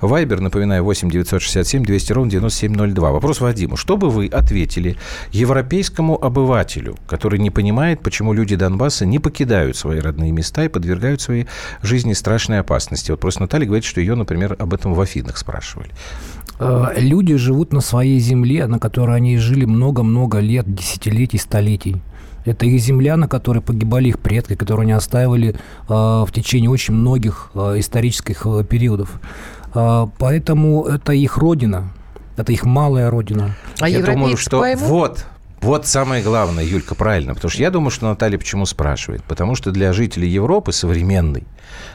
Вайбер, 0.00 0.40
напоминаю, 0.40 0.82
8 0.82 1.08
967 1.08 1.84
200 1.84 2.12
ровно 2.12 2.30
9702. 2.32 3.12
Вопрос 3.12 3.40
Вадиму. 3.40 3.76
Что 3.76 3.96
бы 3.96 4.10
вы 4.10 4.26
ответили 4.26 4.96
европейскому 5.30 6.20
обывателю, 6.20 6.96
который 7.06 7.38
не 7.38 7.50
понимает, 7.50 8.00
почему 8.02 8.32
люди 8.32 8.56
Донбасса 8.56 9.06
не 9.06 9.20
покидают 9.20 9.76
свои 9.76 10.00
родные 10.00 10.32
места 10.32 10.64
и 10.64 10.68
подвергают 10.68 11.20
своей 11.20 11.46
жизни 11.80 12.12
страшной 12.14 12.58
опасности? 12.58 13.12
Вот 13.12 13.20
просто 13.20 13.42
Наталья 13.42 13.66
говорит, 13.66 13.84
что 13.84 14.00
ее, 14.00 14.16
например, 14.16 14.56
об 14.58 14.74
этом 14.74 14.94
в 14.94 15.00
Афинах 15.00 15.38
спрашивали. 15.38 15.92
Э, 16.60 16.92
люди 16.96 17.36
живут 17.36 17.72
на 17.72 17.80
своей 17.80 18.20
земле, 18.20 18.66
на 18.66 18.78
которой 18.78 19.16
они 19.16 19.38
жили 19.38 19.64
много-много 19.64 20.40
лет, 20.40 20.72
десятилетий, 20.72 21.38
столетий. 21.38 21.96
Это 22.44 22.66
их 22.66 22.80
земля, 22.80 23.16
на 23.16 23.28
которой 23.28 23.60
погибали 23.60 24.08
их 24.08 24.18
предки, 24.18 24.54
которую 24.54 24.84
они 24.84 24.92
оставили 24.92 25.54
э, 25.54 25.54
в 25.88 26.28
течение 26.32 26.70
очень 26.70 26.94
многих 26.94 27.50
э, 27.54 27.78
исторических 27.78 28.46
э, 28.46 28.64
периодов. 28.64 29.20
Э, 29.74 30.06
поэтому 30.18 30.84
это 30.84 31.12
их 31.12 31.38
родина, 31.38 31.92
это 32.36 32.52
их 32.52 32.64
малая 32.64 33.10
родина. 33.10 33.56
А 33.80 33.88
Я 33.88 34.02
думаю, 34.02 34.36
что 34.36 34.60
поймут? 34.60 34.88
вот 34.88 35.26
вот 35.60 35.86
самое 35.86 36.22
главное, 36.22 36.64
Юлька, 36.64 36.94
правильно. 36.94 37.34
Потому 37.34 37.50
что 37.50 37.60
я 37.60 37.70
думаю, 37.70 37.90
что 37.90 38.06
Наталья 38.06 38.38
почему 38.38 38.64
спрашивает. 38.64 39.22
Потому 39.24 39.54
что 39.54 39.70
для 39.72 39.92
жителей 39.92 40.28
Европы 40.28 40.72
современной, 40.72 41.44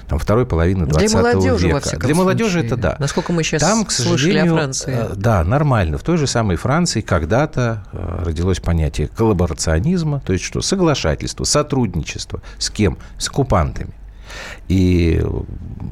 там, 0.07 0.19
второй 0.19 0.45
половины 0.45 0.85
20 0.85 1.09
для 1.09 1.17
молодежи, 1.19 1.65
века. 1.65 1.73
Во 1.75 1.81
всяком 1.81 2.05
для 2.05 2.15
молодежи 2.15 2.51
случае. 2.51 2.67
это 2.67 2.77
да. 2.77 2.95
Насколько 2.99 3.33
мы 3.33 3.43
сейчас 3.43 3.61
там, 3.61 3.85
к 3.85 3.91
слышали 3.91 4.37
о 4.37 4.45
Франции. 4.45 4.93
Э, 4.95 5.13
да, 5.15 5.43
нормально. 5.43 5.97
В 5.97 6.03
той 6.03 6.17
же 6.17 6.27
самой 6.27 6.57
Франции 6.57 7.01
когда-то 7.01 7.85
э, 7.91 8.23
родилось 8.25 8.59
понятие 8.59 9.07
коллаборационизма, 9.07 10.21
то 10.23 10.33
есть 10.33 10.45
что? 10.45 10.61
Соглашательство, 10.61 11.43
сотрудничество. 11.43 12.41
С 12.59 12.69
кем? 12.69 12.99
С 13.17 13.29
оккупантами. 13.29 13.93
И 14.67 15.23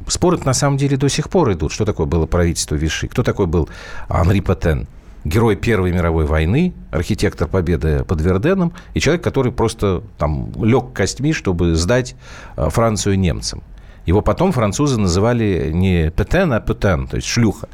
споры 0.08 0.38
на 0.46 0.54
самом 0.54 0.78
деле 0.78 0.98
до 0.98 1.08
сих 1.08 1.30
пор 1.30 1.54
идут. 1.54 1.72
Что 1.72 1.86
такое 1.86 2.06
было 2.06 2.28
правительство 2.28 2.76
Виши? 2.76 3.08
Кто 3.08 3.24
такой 3.24 3.48
был 3.48 3.68
Анри 4.10 4.42
Патен? 4.42 4.88
Герой 5.26 5.56
Первой 5.56 5.92
мировой 5.92 6.26
войны, 6.26 6.74
архитектор 6.92 7.48
победы 7.48 8.04
под 8.04 8.22
Верденом, 8.22 8.74
и 8.94 9.00
человек, 9.00 9.24
который 9.24 9.52
просто 9.52 10.04
там 10.18 10.52
лег 10.62 10.94
костьми, 10.94 11.34
чтобы 11.34 11.76
сдать 11.76 12.16
э, 12.58 12.70
Францию 12.70 13.18
немцам. 13.18 13.64
Его 14.06 14.22
потом 14.22 14.52
французы 14.52 15.00
называли 15.00 15.72
не 15.74 16.12
Петен, 16.12 16.52
а 16.52 16.60
Петен, 16.60 17.08
то 17.08 17.16
есть 17.16 17.28
шлюха. 17.28 17.70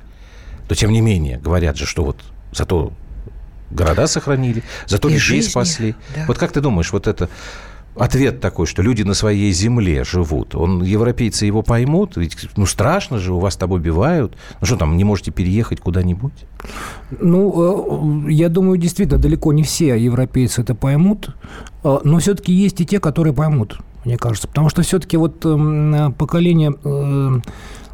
Но 0.70 0.76
тем 0.76 0.92
не 0.92 1.02
менее, 1.02 1.40
говорят 1.40 1.76
же, 1.78 1.88
что 1.88 2.04
вот 2.04 2.18
зато 2.52 2.94
города 3.72 4.08
сохранили, 4.08 4.64
зато 4.86 5.10
и 5.10 5.14
людей 5.14 5.26
жизни, 5.42 5.50
спасли. 5.50 5.96
Да. 6.16 6.26
Вот 6.28 6.38
как 6.38 6.52
ты 6.52 6.62
думаешь, 6.62 6.92
вот 6.92 7.08
это 7.08 7.30
ответ 7.96 8.40
такой, 8.40 8.66
что 8.66 8.82
люди 8.82 9.04
на 9.04 9.14
своей 9.14 9.52
земле 9.52 10.04
живут, 10.04 10.56
он, 10.56 10.84
европейцы 10.84 11.46
его 11.46 11.62
поймут, 11.62 12.18
ведь 12.18 12.38
ну 12.56 12.66
страшно 12.66 13.20
же, 13.20 13.34
у 13.34 13.40
вас 13.40 13.56
там 13.56 13.72
убивают, 13.72 14.36
ну 14.62 14.68
что 14.68 14.78
там, 14.78 14.98
не 14.98 15.04
можете 15.04 15.32
переехать 15.32 15.80
куда-нибудь? 15.80 16.34
Ну, 17.20 18.28
э, 18.28 18.32
я 18.32 18.50
думаю, 18.50 18.78
действительно, 18.78 19.20
далеко 19.20 19.54
не 19.54 19.64
все 19.64 19.98
европейцы 19.98 20.62
это 20.62 20.76
поймут, 20.76 21.36
э, 21.84 22.00
но 22.04 22.20
все-таки 22.20 22.54
есть 22.54 22.80
и 22.82 22.86
те, 22.86 23.00
которые 23.00 23.34
поймут, 23.34 23.80
мне 24.06 24.18
кажется, 24.18 24.48
потому 24.48 24.70
что 24.70 24.82
все-таки 24.82 25.18
вот 25.18 25.46
эм, 25.46 26.14
поколение 26.14 26.74
э, 26.84 27.40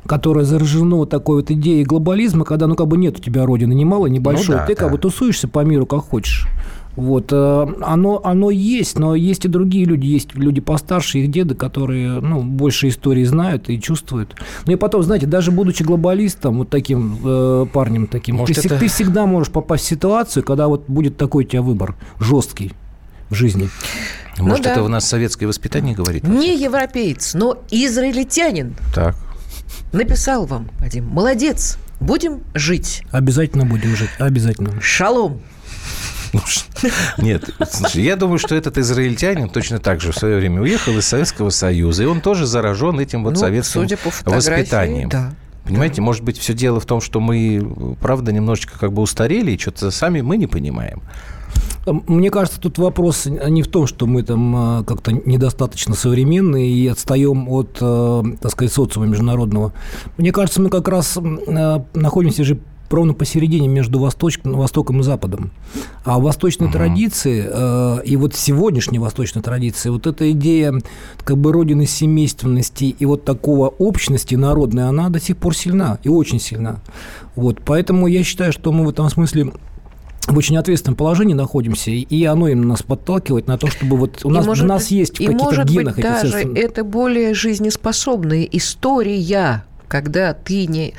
которое 0.06 0.46
заражено 0.46 1.06
такой 1.06 1.38
вот 1.38 1.52
идеей 1.52 1.84
глобализма, 1.84 2.46
когда, 2.46 2.68
ну, 2.68 2.76
как 2.76 2.88
бы 2.88 2.98
нет 2.98 3.18
у 3.18 3.22
тебя 3.22 3.46
родины 3.46 3.74
ни 3.74 3.84
мало, 3.84 4.08
ни 4.08 4.20
большой, 4.20 4.56
ну, 4.56 4.62
да, 4.62 4.68
ты 4.68 4.76
да. 4.76 4.82
как 4.84 4.92
бы 4.92 4.98
тусуешься 4.98 5.48
по 5.48 5.64
миру 5.64 5.86
как 5.86 6.02
хочешь. 6.02 6.48
Вот, 6.96 7.32
э, 7.32 7.68
оно, 7.82 8.22
оно 8.24 8.52
есть, 8.52 8.98
но 8.98 9.16
есть 9.16 9.46
и 9.46 9.48
другие 9.48 9.86
люди, 9.86 10.06
есть 10.06 10.34
люди 10.36 10.62
постарше, 10.62 11.20
их 11.20 11.32
деды, 11.32 11.56
которые, 11.56 12.22
ну, 12.22 12.42
больше 12.42 12.88
истории 12.88 13.24
знают 13.26 13.70
и 13.70 13.80
чувствуют. 13.80 14.36
Ну 14.66 14.74
и 14.74 14.76
потом, 14.76 15.04
знаете, 15.04 15.26
даже 15.26 15.52
будучи 15.52 15.84
глобалистом, 15.84 16.58
вот 16.58 16.70
таким 16.70 17.18
э, 17.24 17.66
парнем 17.72 18.08
таким, 18.08 18.38
Может, 18.38 18.56
ты, 18.56 18.68
это... 18.68 18.80
ты 18.80 18.88
всегда 18.88 19.26
можешь 19.26 19.52
попасть 19.52 19.86
в 19.86 19.88
ситуацию, 19.88 20.44
когда 20.44 20.68
вот 20.68 20.86
будет 20.88 21.18
такой 21.18 21.44
у 21.44 21.48
тебя 21.48 21.62
выбор 21.62 21.96
жесткий 22.20 22.72
в 23.30 23.36
жизни. 23.36 23.70
Может, 24.38 24.58
ну, 24.58 24.64
да. 24.64 24.72
это 24.72 24.84
у 24.84 24.88
нас 24.88 25.08
советское 25.08 25.48
воспитание 25.48 25.96
говорит? 25.96 26.24
Не 26.28 26.58
европеец, 26.58 27.34
но 27.34 27.64
израильтянин. 27.72 28.76
Так. 28.94 29.16
Написал 29.94 30.46
вам, 30.46 30.70
Вадим, 30.80 31.08
молодец, 31.08 31.78
будем 32.00 32.42
жить. 32.54 33.04
Обязательно 33.12 33.66
будем 33.66 33.96
жить, 33.96 34.10
обязательно. 34.20 34.80
Шалом. 34.82 35.42
Нет, 37.18 37.50
слушай, 37.70 38.04
я 38.04 38.16
думаю, 38.16 38.40
что 38.40 38.56
этот 38.56 38.78
израильтянин 38.78 39.50
точно 39.50 39.80
так 39.80 40.02
же 40.02 40.12
в 40.12 40.18
свое 40.18 40.38
время 40.38 40.62
уехал 40.62 40.98
из 40.98 41.06
Советского 41.08 41.50
Союза, 41.50 42.04
и 42.04 42.06
он 42.06 42.22
тоже 42.22 42.46
заражен 42.46 43.00
этим 43.00 43.24
вот 43.24 43.34
ну, 43.34 43.40
советским 43.40 43.88
воспитанием. 44.26 45.10
Да. 45.10 45.34
Понимаете, 45.66 45.98
да. 45.98 46.04
может 46.04 46.24
быть, 46.24 46.38
все 46.38 46.54
дело 46.54 46.80
в 46.80 46.86
том, 46.86 47.02
что 47.02 47.20
мы, 47.20 47.96
правда, 48.00 48.32
немножечко 48.32 48.78
как 48.78 48.94
бы 48.94 49.02
устарели, 49.02 49.52
и 49.52 49.58
что-то 49.58 49.92
сами 49.92 50.22
мы 50.22 50.38
не 50.38 50.48
понимаем. 50.48 51.02
Мне 51.86 52.32
кажется, 52.32 52.60
тут 52.60 52.78
вопрос 52.80 53.26
не 53.26 53.62
в 53.62 53.68
том, 53.68 53.86
что 53.86 54.08
мы 54.08 54.24
там 54.24 54.56
а, 54.56 54.84
как-то 54.84 55.12
недостаточно 55.12 55.94
современные 55.94 56.68
и 56.68 56.88
отстаем 56.88 57.48
от, 57.48 57.78
а, 57.80 58.24
так 58.42 58.52
сказать, 58.52 58.74
социума 58.74 59.06
международного. 59.06 59.72
Мне 60.18 60.32
кажется, 60.32 60.62
мы 60.62 60.70
как 60.70 60.88
раз 60.88 61.18
а, 61.18 61.86
находимся 61.94 62.44
же 62.44 62.60
ровно 62.90 63.14
посередине 63.14 63.68
между 63.68 64.00
Восточ... 64.00 64.40
Востоком 64.44 65.00
и 65.00 65.04
Западом. 65.04 65.52
А 66.04 66.20
в 66.20 66.24
восточной 66.24 66.68
угу. 66.68 66.74
традиции, 66.74 67.46
э, 67.48 67.98
и 68.06 68.16
вот 68.16 68.36
сегодняшней 68.36 69.00
восточной 69.00 69.42
традиции, 69.42 69.90
вот 69.90 70.08
эта 70.08 70.32
идея 70.32 70.74
как 71.24 71.38
бы 71.38 71.52
родины 71.52 71.86
семейственности 71.86 72.96
и 72.98 73.06
вот 73.06 73.26
такого 73.26 73.68
общности 73.68 74.36
народной, 74.36 74.88
она 74.88 75.10
до 75.10 75.20
сих 75.20 75.38
пор 75.38 75.56
сильна 75.56 76.00
и 76.04 76.10
очень 76.10 76.40
сильна. 76.40 76.80
Вот, 77.36 77.62
поэтому 77.66 78.08
я 78.08 78.24
считаю, 78.24 78.52
что 78.54 78.72
мы 78.72 78.86
в 78.86 78.90
этом 78.90 79.10
смысле 79.10 79.52
в 80.28 80.38
очень 80.38 80.58
ответственном 80.58 80.96
положении 80.96 81.34
находимся, 81.34 81.92
и 81.92 82.26
оно 82.26 82.48
именно 82.48 82.70
нас 82.70 82.84
подталкивает 82.84 83.48
на 83.48 83.58
то, 83.58 83.68
чтобы 83.68 83.98
вот 83.98 84.22
у 84.24 84.30
нас, 84.30 84.46
может, 84.46 84.66
у 84.66 84.68
нас 84.68 84.88
есть 84.88 85.20
в 85.20 85.26
каких-то 85.26 85.64
генах 85.64 85.96
быть, 85.96 86.04
даже 86.04 86.38
это 86.56 86.84
более 86.84 87.34
жизнеспособная 87.34 88.44
история, 88.44 89.64
когда 89.88 90.34
ты 90.34 90.66
не 90.66 90.94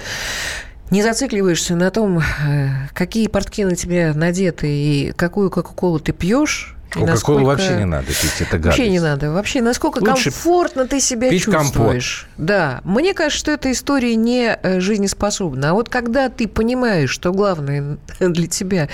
не 0.91 1.03
зацикливаешься 1.03 1.75
на 1.75 1.91
том, 1.91 2.19
э, 2.19 2.69
какие 2.93 3.27
портки 3.29 3.65
на 3.65 3.75
тебе 3.75 4.13
надеты 4.15 4.69
и 4.69 5.13
какую 5.13 5.51
кока-колу 5.51 5.99
ты 5.99 6.13
пьешь, 6.13 6.77
Кока-колу 6.89 7.45
вообще 7.45 7.77
не 7.77 7.85
надо 7.85 8.07
пить, 8.07 8.41
это 8.41 8.59
гадость. 8.59 8.79
Вообще 8.79 8.89
не 8.89 9.01
надо. 9.01 9.31
Вообще, 9.31 9.61
насколько 9.61 9.99
Лучше 9.99 10.31
комфортно 10.31 10.87
ты 10.87 11.01
себя 11.01 11.29
пить 11.29 11.43
чувствуешь. 11.43 12.29
Компот. 12.37 12.47
Да. 12.47 12.81
Мне 12.85 13.13
кажется, 13.13 13.39
что 13.39 13.51
эта 13.51 13.71
история 13.73 14.15
не 14.15 14.57
э, 14.63 14.81
жизнеспособна. 14.81 15.71
А 15.71 15.75
вот 15.75 15.89
когда 15.89 16.29
ты 16.29 16.49
понимаешь, 16.49 17.11
что 17.11 17.33
главное 17.33 17.99
для 18.21 18.47
тебя 18.47 18.89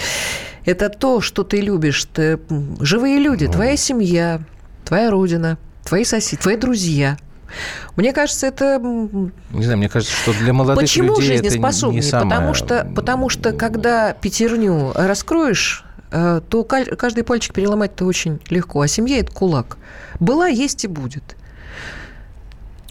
это 0.65 0.89
то, 0.89 1.21
что 1.21 1.45
ты 1.45 1.61
любишь, 1.61 2.05
ты, 2.13 2.41
живые 2.81 3.19
люди, 3.19 3.45
ну. 3.45 3.53
твоя 3.53 3.77
семья, 3.77 4.41
твоя 4.85 5.11
родина, 5.11 5.59
твои 5.85 6.05
соседи, 6.05 6.41
твои 6.41 6.57
друзья– 6.57 7.17
мне 7.97 8.13
кажется, 8.13 8.47
это... 8.47 8.79
Не 8.81 9.63
знаю, 9.63 9.79
мне 9.79 9.89
кажется, 9.89 10.15
что 10.15 10.33
для 10.33 10.53
молодых 10.53 10.83
Почему 10.83 11.19
людей 11.19 11.39
жизнеспособнее? 11.39 12.01
это 12.01 12.07
не 12.07 12.11
самое... 12.11 12.31
потому, 12.31 12.55
что, 12.55 12.93
потому 12.95 13.29
что, 13.29 13.53
когда 13.53 14.13
пятерню 14.13 14.93
раскроешь, 14.95 15.85
э, 16.11 16.41
то 16.49 16.65
каждый 16.65 17.25
пальчик 17.25 17.55
переломать-то 17.55 18.05
очень 18.05 18.41
легко. 18.49 18.81
А 18.81 18.89
семья– 18.89 19.19
это 19.21 19.33
кулак. 19.33 19.79
Была, 20.21 20.47
есть 20.49 20.85
и 20.85 20.89
будет. 20.89 21.37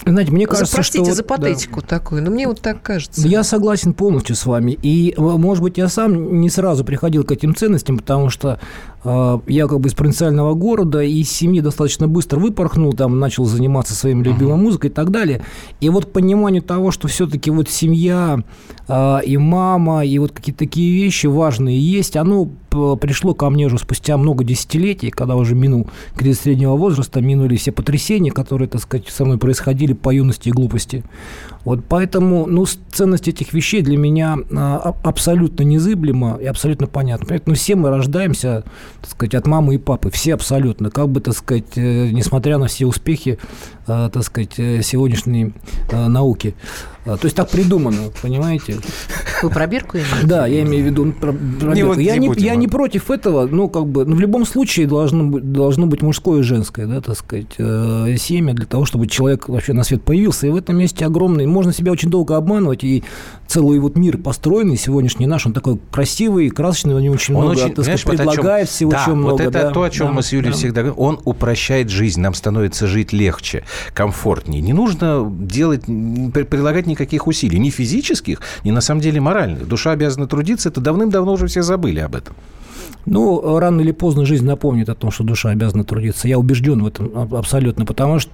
Знаете, 0.06 0.32
мне 0.32 0.48
кажется, 0.48 0.76
Простите 0.76 1.06
что... 1.06 1.14
за 1.14 1.24
патетику 1.24 1.82
да. 1.82 1.88
такую, 1.88 2.24
но 2.24 2.32
мне 2.32 2.48
вот 2.48 2.62
так 2.62 2.82
кажется. 2.82 3.28
Я 3.28 3.44
согласен 3.44 3.94
полностью 3.94 4.36
с 4.36 4.46
вами. 4.46 4.78
И, 4.82 5.14
может 5.18 5.64
быть, 5.64 5.78
я 5.78 5.90
сам 5.90 6.42
не 6.42 6.50
сразу 6.50 6.84
приходил 6.84 7.24
к 7.24 7.32
этим 7.32 7.56
ценностям, 7.56 8.00
потому 8.00 8.30
что 8.30 8.60
я 9.04 9.68
как 9.68 9.80
бы 9.80 9.90
из 9.90 9.94
провинциального 9.94 10.54
города, 10.54 11.02
и 11.02 11.22
из 11.22 11.32
семьи 11.32 11.60
достаточно 11.60 12.08
быстро 12.08 12.40
выпорхнул, 12.40 12.94
там 12.94 13.20
начал 13.20 13.46
заниматься 13.46 13.96
своим 13.96 14.24
любимой 14.24 14.58
музыкой 14.58 14.90
и 14.90 14.94
так 14.94 15.10
далее. 15.10 15.42
И 15.80 15.90
вот 15.90 16.14
понимание 16.14 16.62
того, 16.62 16.92
что 16.92 17.08
все-таки 17.08 17.50
вот 17.50 17.70
семья 17.70 18.40
а, 18.88 19.20
и 19.20 19.38
мама, 19.38 20.06
и 20.06 20.20
вот 20.20 20.32
какие-то 20.34 20.60
такие 20.60 20.94
вещи 20.94 21.28
важные 21.28 21.80
есть, 21.80 22.16
оно 22.16 22.50
пришло 23.02 23.34
ко 23.34 23.50
мне 23.50 23.66
уже 23.66 23.78
спустя 23.78 24.18
много 24.18 24.44
десятилетий, 24.44 25.10
когда 25.10 25.36
уже 25.36 25.56
минул 25.56 25.90
кризис 26.16 26.42
среднего 26.42 26.76
возраста, 26.76 27.22
минули 27.22 27.58
все 27.58 27.72
потрясения, 27.72 28.32
которые, 28.32 28.68
так 28.68 28.82
сказать, 28.82 29.08
со 29.10 29.26
мной 29.26 29.38
происходили 29.38 29.94
по 29.94 30.14
юности 30.14 30.50
и 30.50 30.52
глупости. 30.52 31.04
Вот 31.66 31.84
поэтому, 31.88 32.46
ну, 32.48 32.66
ценность 32.66 33.28
этих 33.28 33.54
вещей 33.54 33.82
для 33.82 33.98
меня 33.98 34.38
а, 34.52 34.96
абсолютно 35.04 35.64
незыблема 35.64 36.38
и 36.42 36.46
абсолютно 36.46 36.88
понятна. 36.88 37.28
Поэтому 37.30 37.56
все 37.56 37.76
мы 37.76 37.90
рождаемся, 37.90 38.64
так 39.02 39.12
сказать, 39.12 39.36
от 39.36 39.48
мамы 39.48 39.76
и 39.76 39.78
папы, 39.78 40.12
все 40.12 40.36
абсолютно. 40.36 40.92
Как 40.92 41.10
бы, 41.10 41.22
так 41.22 41.34
сказать, 41.34 41.76
э, 41.76 42.10
несмотря 42.12 42.58
на 42.58 42.68
все 42.68 42.86
успехи, 42.86 43.40
э, 43.88 44.10
так 44.14 44.24
сказать, 44.24 44.60
э, 44.60 44.82
сегодняшней 44.84 45.54
науки. 45.92 46.56
То 47.04 47.20
есть 47.24 47.36
так 47.36 47.50
придумано, 47.50 48.12
понимаете? 48.22 48.78
Вы 49.42 49.50
про 49.50 49.66
бирку 49.66 49.98
имеете? 49.98 50.28
Да, 50.28 50.46
я 50.46 50.62
имею 50.62 50.84
в 50.84 50.88
виду 50.88 51.12
про, 51.14 51.34
про 51.34 51.74
не, 51.74 51.84
вот 51.84 51.98
я, 51.98 52.18
не, 52.18 52.32
я 52.38 52.56
не 52.56 52.68
против 52.68 53.10
этого, 53.10 53.48
но 53.48 53.68
как 53.68 53.88
бы 53.88 54.06
ну, 54.06 54.16
в 54.16 54.20
любом 54.20 54.46
случае 54.46 54.86
должно 54.86 55.24
быть, 55.24 55.52
должно 55.52 55.88
быть 55.88 56.04
мужское 56.04 56.42
и 56.42 56.44
женское, 56.44 56.86
да, 56.86 57.02
так 57.02 57.18
сказать, 57.18 57.56
семя 58.20 58.54
для 58.54 58.66
того, 58.66 58.86
чтобы 58.86 59.08
человек 59.08 59.50
вообще 59.50 59.74
на 59.74 59.84
свет 59.84 60.04
появился. 60.04 60.46
И 60.46 60.50
в 60.52 60.56
этом 60.56 60.78
месте 60.78 61.06
огромный 61.06 61.48
можно 61.48 61.74
себя 61.74 61.92
очень 61.92 62.10
долго 62.10 62.38
обманывать, 62.38 62.84
и 62.84 63.04
целый 63.48 63.80
вот 63.80 63.96
мир 63.96 64.18
построенный 64.18 64.78
сегодняшний 64.78 65.26
наш, 65.26 65.46
он 65.46 65.54
такой 65.54 65.80
красивый, 65.92 66.50
красочный, 66.50 66.94
у 66.94 67.00
него 67.00 67.16
очень 67.16 67.36
он 67.36 67.46
много, 67.46 67.58
очень, 67.58 67.74
так 67.74 67.84
сказать, 67.84 68.04
предлагает 68.04 68.68
чем, 68.68 68.76
всего, 68.76 68.92
да, 68.92 69.06
чем 69.06 69.24
вот 69.24 69.40
много. 69.40 69.44
это 69.44 69.52
да, 69.52 69.72
то, 69.72 69.84
о 69.84 69.90
чем 69.90 70.08
да, 70.08 70.14
мы 70.14 70.24
с 70.24 70.32
Юлей 70.32 70.52
да. 70.52 70.58
всегда 70.58 70.82
говорим. 70.82 71.00
Он 71.00 71.20
упрощает 71.26 71.90
жизнь, 71.90 72.22
нам 72.22 72.36
становится 72.36 72.86
жить 72.86 73.12
легче, 73.12 73.64
комфортнее. 73.94 74.62
Не 74.62 74.74
нужно 74.74 75.28
делать, 75.28 75.86
прилагать 75.86 76.86
никаких 76.92 77.28
усилий, 77.28 77.60
ни 77.60 77.70
физических, 77.70 78.42
ни 78.64 78.72
на 78.72 78.82
самом 78.82 79.02
деле 79.02 79.20
моральных. 79.20 79.68
Душа 79.68 79.92
обязана 79.92 80.28
трудиться, 80.28 80.70
это 80.70 80.82
давным-давно 80.82 81.34
уже 81.34 81.48
все 81.48 81.62
забыли 81.62 82.00
об 82.00 82.16
этом. 82.16 82.36
Ну, 83.06 83.58
рано 83.60 83.82
или 83.82 83.92
поздно 83.92 84.26
жизнь 84.26 84.46
напомнит 84.46 84.90
о 84.90 84.96
том, 84.96 85.12
что 85.12 85.24
душа 85.24 85.50
обязана 85.50 85.84
трудиться. 85.84 86.28
Я 86.28 86.38
убежден 86.38 86.84
в 86.84 86.88
этом 86.88 87.34
абсолютно, 87.34 87.86
потому 87.86 88.20
что, 88.20 88.32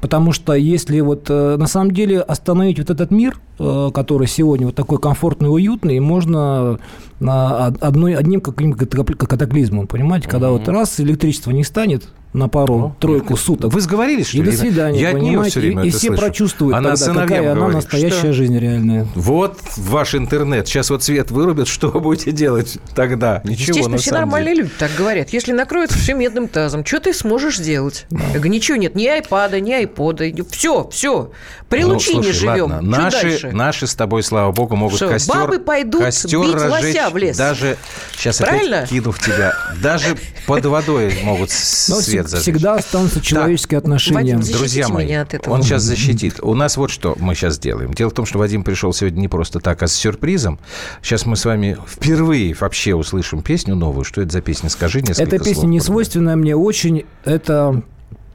потому 0.00 0.32
что 0.32 0.54
если 0.54 1.00
вот 1.00 1.26
э, 1.28 1.56
на 1.56 1.66
самом 1.66 1.92
деле 1.92 2.20
остановить 2.20 2.78
вот 2.78 2.90
этот 2.90 3.10
мир, 3.10 3.38
э, 3.58 3.90
который 3.94 4.26
сегодня 4.26 4.66
вот 4.66 4.74
такой 4.74 4.98
комфортный 4.98 5.48
и 5.48 5.52
уютный, 5.52 6.00
можно 6.00 6.78
одной, 7.18 8.14
одним 8.14 8.40
каким-то 8.40 8.86
катаклизмом, 8.86 9.86
понимаете, 9.86 10.28
когда 10.28 10.48
mm-hmm. 10.48 10.58
вот 10.58 10.68
раз 10.68 11.00
электричества 11.00 11.50
не 11.50 11.64
станет, 11.64 12.08
на 12.36 12.48
пару-тройку 12.48 13.30
ну, 13.30 13.36
суток. 13.36 13.72
Вы 13.72 13.80
сговорились, 13.80 14.28
что 14.28 14.38
И 14.38 14.42
до 14.42 14.52
свидания, 14.52 15.00
Я 15.00 15.12
понимаете? 15.12 15.50
все 15.50 15.60
время 15.60 15.84
и, 15.84 15.88
и 15.88 15.90
все 15.90 16.08
слышу. 16.08 16.20
прочувствуют 16.20 16.76
она 16.76 16.94
тогда, 16.94 17.22
какая 17.22 17.42
говорит, 17.42 17.62
она 17.62 17.68
настоящая 17.68 18.18
что? 18.18 18.32
жизнь 18.34 18.58
реальная. 18.58 19.06
Вот 19.14 19.58
ваш 19.76 20.14
интернет. 20.14 20.68
Сейчас 20.68 20.90
вот 20.90 21.02
свет 21.02 21.30
вырубят, 21.30 21.66
что 21.66 21.88
вы 21.88 22.00
будете 22.00 22.32
делать 22.32 22.78
тогда? 22.94 23.40
Ничего, 23.44 23.68
Естественно, 23.68 23.96
все 23.96 24.12
нормальные 24.12 24.54
деле. 24.54 24.64
люди 24.64 24.74
так 24.78 24.90
говорят. 24.96 25.30
Если 25.30 25.52
накроется 25.52 25.98
все 25.98 26.14
медным 26.14 26.48
тазом, 26.48 26.84
что 26.84 27.00
ты 27.00 27.14
сможешь 27.14 27.56
сделать? 27.56 28.06
Я 28.10 28.34
говорю, 28.34 28.50
ничего 28.50 28.76
нет, 28.76 28.94
ни 28.94 29.06
айпада, 29.06 29.58
ни 29.60 29.72
айпода. 29.86 30.24
Все, 30.50 30.88
все. 30.90 31.30
При 31.68 31.82
ну, 31.82 31.94
лучине 31.94 32.22
слушай, 32.22 32.32
живем. 32.32 32.70
Ладно. 32.70 32.90
Наши, 32.90 33.50
наши 33.52 33.86
с 33.86 33.94
тобой, 33.94 34.22
слава 34.22 34.52
богу, 34.52 34.76
могут 34.76 34.96
что, 34.96 35.08
костер, 35.08 35.34
бабы 35.34 35.58
пойдут 35.58 36.02
костер 36.02 36.40
бить 36.42 36.54
разжечь, 36.54 36.94
лося 36.94 37.10
в 37.10 37.16
лес. 37.16 37.36
Даже, 37.36 37.76
сейчас 38.16 38.38
Правильно? 38.38 38.78
опять 38.78 38.90
кину 38.90 39.10
в 39.10 39.18
тебя, 39.18 39.52
даже 39.82 40.16
под 40.46 40.64
водой 40.66 41.12
могут 41.24 41.50
свет 41.50 42.28
зажечь. 42.28 42.42
Всегда 42.42 42.74
останутся 42.74 43.20
человеческие 43.20 43.78
отношения. 43.78 44.36
Вадим, 44.36 44.52
Друзья 44.52 44.88
мои, 44.88 45.12
от 45.12 45.34
этого. 45.34 45.54
он 45.54 45.62
сейчас 45.62 45.82
защитит. 45.82 46.38
У 46.40 46.54
нас 46.54 46.76
вот 46.76 46.90
что 46.90 47.16
мы 47.18 47.34
сейчас 47.34 47.58
делаем. 47.58 47.92
Дело 47.92 48.10
в 48.10 48.14
том, 48.14 48.26
что 48.26 48.38
Вадим 48.38 48.62
пришел 48.62 48.92
сегодня 48.92 49.20
не 49.20 49.28
просто 49.28 49.58
так, 49.58 49.82
а 49.82 49.88
с 49.88 49.92
сюрпризом. 49.92 50.60
Сейчас 51.02 51.26
мы 51.26 51.36
с 51.36 51.44
вами 51.44 51.76
впервые 51.86 52.54
вообще 52.58 52.94
услышим 52.94 53.42
песню 53.42 53.74
новую. 53.74 54.04
Что 54.04 54.22
это 54.22 54.32
за 54.32 54.40
песня? 54.40 54.70
Скажи 54.70 55.02
несколько 55.02 55.22
Эта 55.22 55.38
песня 55.38 55.54
слов, 55.54 55.66
не 55.66 55.80
свойственная 55.80 56.36
мне 56.36 56.54
очень. 56.54 57.06
Это 57.24 57.82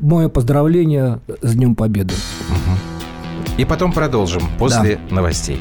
мое 0.01 0.29
поздравление 0.29 1.19
с 1.41 1.53
Днем 1.55 1.75
Победы. 1.75 2.13
Угу. 2.49 3.57
И 3.57 3.65
потом 3.65 3.93
продолжим 3.93 4.43
после 4.57 4.99
да. 5.09 5.15
новостей. 5.15 5.59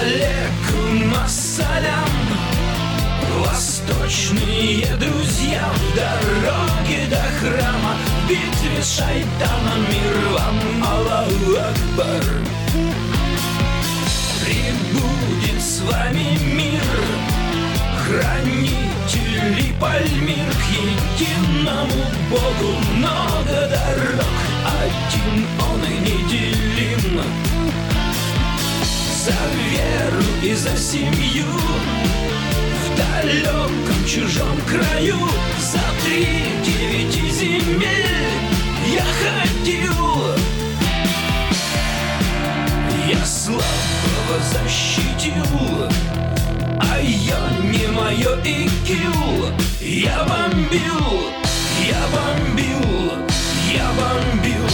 Алейкум 0.00 1.14
ассалям. 1.22 2.08
Восточные 3.36 4.86
друзья 4.96 5.68
В 5.74 5.94
дороге 5.94 7.06
до 7.10 7.22
храма. 7.38 7.96
В 8.24 8.28
битве 8.28 8.82
шайтана 8.82 9.74
Мир 9.90 10.28
вам, 10.32 10.58
Аллаху 10.82 11.50
Акбар. 11.52 12.24
Прибудет 14.42 15.62
с 15.62 15.82
вами 15.82 16.38
мир. 16.54 16.82
Хранители 18.06 19.74
Пальмир. 19.78 20.50
К 20.50 20.64
единому 21.20 22.04
Богу 22.30 22.78
много 22.96 23.68
дорог. 23.68 24.24
Один 24.64 25.46
он 25.58 25.84
и 25.84 25.98
неделим. 26.00 27.49
За 29.22 29.32
веру 29.32 30.24
и 30.42 30.54
за 30.54 30.74
семью. 30.78 31.44
В 31.44 32.96
далеком 32.96 34.06
чужом 34.06 34.58
краю 34.66 35.18
За 35.58 35.82
три 36.02 36.46
девяти 36.64 37.30
земель 37.30 38.06
Я 38.90 39.04
ходил. 39.20 40.34
Я 43.06 43.26
слабого 43.26 44.40
защитил 44.54 45.90
А 46.80 46.98
я 46.98 47.50
не 47.62 47.88
мое 47.88 48.40
икил 48.42 49.52
Я 49.82 50.24
бомбил 50.24 51.30
Я 51.86 52.02
бомбил 52.14 53.18
Я 53.70 53.90
бомбил. 53.98 54.66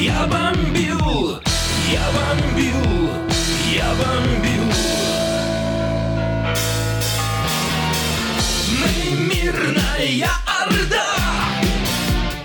Я 0.00 0.26
бомбил. 0.26 1.40
Я 1.90 2.02
бомбил, 2.12 3.10
я 3.72 3.88
бомбил 3.94 4.64
Мы 8.80 9.34
мирная 9.34 10.30
орда 10.60 11.04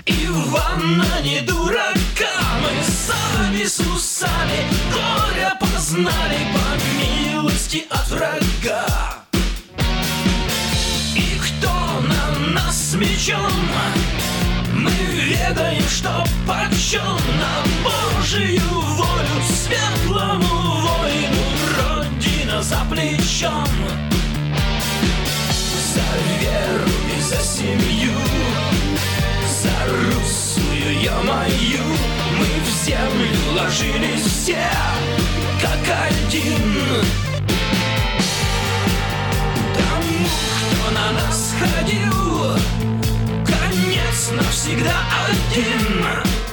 Ивана 0.06 1.20
не 1.22 1.40
дурака. 1.40 2.34
Мы 2.62 2.82
сами 2.84 3.64
с 3.64 3.80
усами 3.80 4.64
Горя 4.92 5.56
познали 5.60 6.38
по 6.52 6.66
милости 7.00 7.86
от 7.90 8.08
врага. 8.08 9.24
И 11.14 11.38
кто 11.38 11.70
на 11.70 12.52
нас 12.54 12.94
мечом 12.94 13.50
мы 14.82 14.90
ведаем, 14.90 15.82
что 15.82 16.24
почем 16.46 17.18
На 17.38 17.62
Божию 17.84 18.62
волю 18.70 19.42
светлому 19.46 20.80
воину 20.80 21.44
Родина 21.76 22.62
за 22.62 22.78
плечом. 22.90 23.68
За 25.92 26.08
веру 26.40 26.90
и 27.14 27.20
за 27.20 27.42
семью 27.42 28.16
За 29.62 29.74
русскую 29.92 31.00
я 31.02 31.16
мою 31.24 31.84
Мы 32.38 32.46
в 32.64 32.84
землю 32.86 33.60
ложились 33.60 34.24
все 34.24 34.64
Как 35.60 35.96
один. 36.08 37.04
Тому, 39.74 40.26
кто 40.72 40.90
на 40.94 41.12
нас 41.12 41.54
ходил 41.58 42.29
Конец 44.20 44.30
навсегда 44.32 44.92
один 45.26 46.49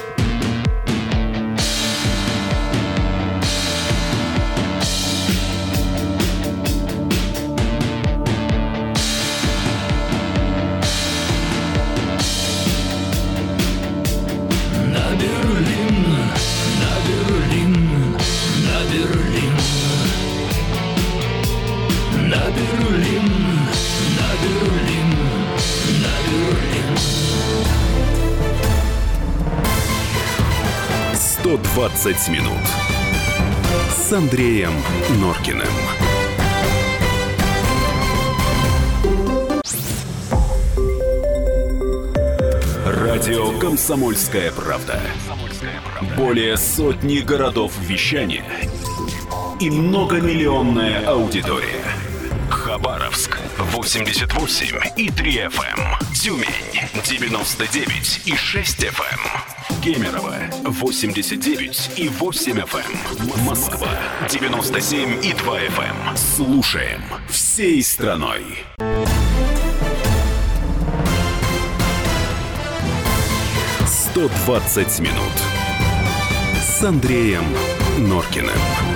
120 31.48 32.28
минут 32.28 32.58
с 33.90 34.12
Андреем 34.12 34.74
Норкиным. 35.18 35.66
Радио 42.84 43.58
«Комсомольская 43.58 44.52
правда». 44.52 45.00
Более 46.18 46.58
сотни 46.58 47.20
городов 47.20 47.72
вещания 47.80 48.44
и 49.58 49.70
многомиллионная 49.70 51.06
аудитория. 51.06 51.82
Хабаровск 52.50 53.38
88 53.58 54.80
и 54.98 55.08
3 55.08 55.32
FM. 55.46 56.14
Тюмень 56.14 56.46
99 57.04 58.20
и 58.26 58.36
6 58.36 58.84
FM. 58.84 59.57
Кемерово 59.82 60.34
89 60.64 61.90
и 61.96 62.08
8 62.08 62.52
FM. 62.58 63.44
Москва 63.44 63.88
97 64.28 65.24
и 65.24 65.32
2 65.32 65.60
FM. 65.60 66.16
Слушаем 66.16 67.02
всей 67.28 67.82
страной. 67.82 68.42
«120 74.14 75.00
минут» 75.00 75.32
с 76.60 76.82
Андреем 76.82 77.44
Норкиным. 77.98 78.87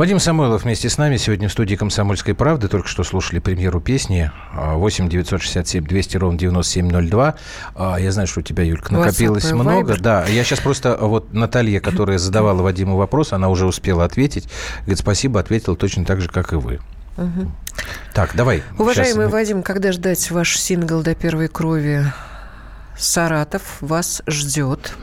Вадим 0.00 0.18
Самойлов 0.18 0.64
вместе 0.64 0.88
с 0.88 0.96
нами 0.96 1.18
сегодня 1.18 1.46
в 1.50 1.52
студии 1.52 1.76
«Комсомольской 1.76 2.32
правды». 2.34 2.68
Только 2.68 2.88
что 2.88 3.04
слушали 3.04 3.38
премьеру 3.38 3.82
песни 3.82 4.30
8 4.54 5.10
967 5.10 5.84
200 5.84 6.16
ровно 6.16 6.38
9702. 6.38 7.34
А, 7.74 7.98
Я 7.98 8.10
знаю, 8.10 8.26
что 8.26 8.40
у 8.40 8.42
тебя, 8.42 8.62
Юлька, 8.64 8.94
накопилось 8.94 9.44
WhatsApp 9.44 9.54
много. 9.56 9.92
Viber. 9.92 10.00
Да, 10.00 10.24
я 10.24 10.42
сейчас 10.42 10.60
просто... 10.60 10.96
Вот 10.96 11.34
Наталья, 11.34 11.80
которая 11.80 12.16
задавала 12.16 12.62
Вадиму 12.62 12.96
вопрос, 12.96 13.34
она 13.34 13.50
уже 13.50 13.66
успела 13.66 14.06
ответить. 14.06 14.48
Говорит, 14.78 15.00
спасибо, 15.00 15.38
ответила 15.38 15.76
точно 15.76 16.06
так 16.06 16.22
же, 16.22 16.30
как 16.30 16.54
и 16.54 16.56
вы. 16.56 16.80
Так, 18.14 18.34
давай. 18.34 18.62
Уважаемый 18.78 19.24
Сейчас. 19.24 19.32
Вадим, 19.32 19.62
когда 19.62 19.92
ждать 19.92 20.30
ваш 20.30 20.56
сингл 20.58 21.02
до 21.02 21.14
первой 21.14 21.48
крови? 21.48 22.10
Саратов 22.96 23.76
вас 23.82 24.22
ждет. 24.26 24.94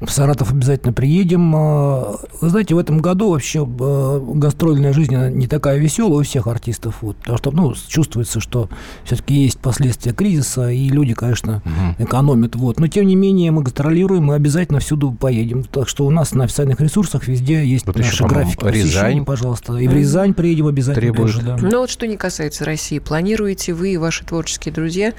В 0.00 0.10
Саратов 0.10 0.52
обязательно 0.52 0.92
приедем. 0.92 1.54
А, 1.54 2.18
Вы 2.40 2.50
знаете, 2.50 2.74
в 2.74 2.78
этом 2.78 2.98
году 2.98 3.30
вообще 3.30 3.66
э, 3.66 4.20
гастрольная 4.34 4.92
жизнь 4.92 5.16
не 5.16 5.46
такая 5.46 5.78
веселая 5.78 6.20
у 6.20 6.22
всех 6.22 6.46
артистов. 6.46 6.98
Вот, 7.00 7.16
потому 7.16 7.38
что 7.38 7.50
ну, 7.52 7.74
чувствуется, 7.88 8.40
что 8.40 8.68
все-таки 9.04 9.34
есть 9.34 9.58
последствия 9.58 10.12
кризиса, 10.12 10.70
и 10.70 10.88
люди, 10.88 11.14
конечно, 11.14 11.62
экономят. 11.98 12.56
Вот. 12.56 12.78
Но, 12.78 12.88
тем 12.88 13.06
не 13.06 13.16
менее, 13.16 13.50
мы 13.50 13.62
гастролируем, 13.62 14.24
мы 14.24 14.34
обязательно 14.34 14.80
всюду 14.80 15.12
поедем. 15.12 15.64
Так 15.64 15.88
что 15.88 16.06
у 16.06 16.10
нас 16.10 16.34
на 16.34 16.44
официальных 16.44 16.80
ресурсах 16.80 17.26
везде 17.26 17.64
есть 17.64 17.86
Вот 17.86 17.96
еще, 17.96 18.06
наши 18.06 18.22
по-моему, 18.24 18.52
графики 18.58 18.84
Рязань 18.84 19.24
пожалуйста. 19.24 19.76
И 19.76 19.88
в 19.88 19.92
Рязань 19.94 20.34
приедем 20.34 20.66
обязательно 20.66 21.12
Требует. 21.12 21.32
тоже, 21.34 21.46
да. 21.46 21.56
Но 21.60 21.80
вот 21.80 21.90
что 21.90 22.06
не 22.06 22.16
касается 22.16 22.64
России, 22.64 22.98
планируете 22.98 23.74
вы 23.74 23.94
и 23.94 23.96
ваши 23.96 24.24
творческие 24.24 24.72
друзья 24.72 25.12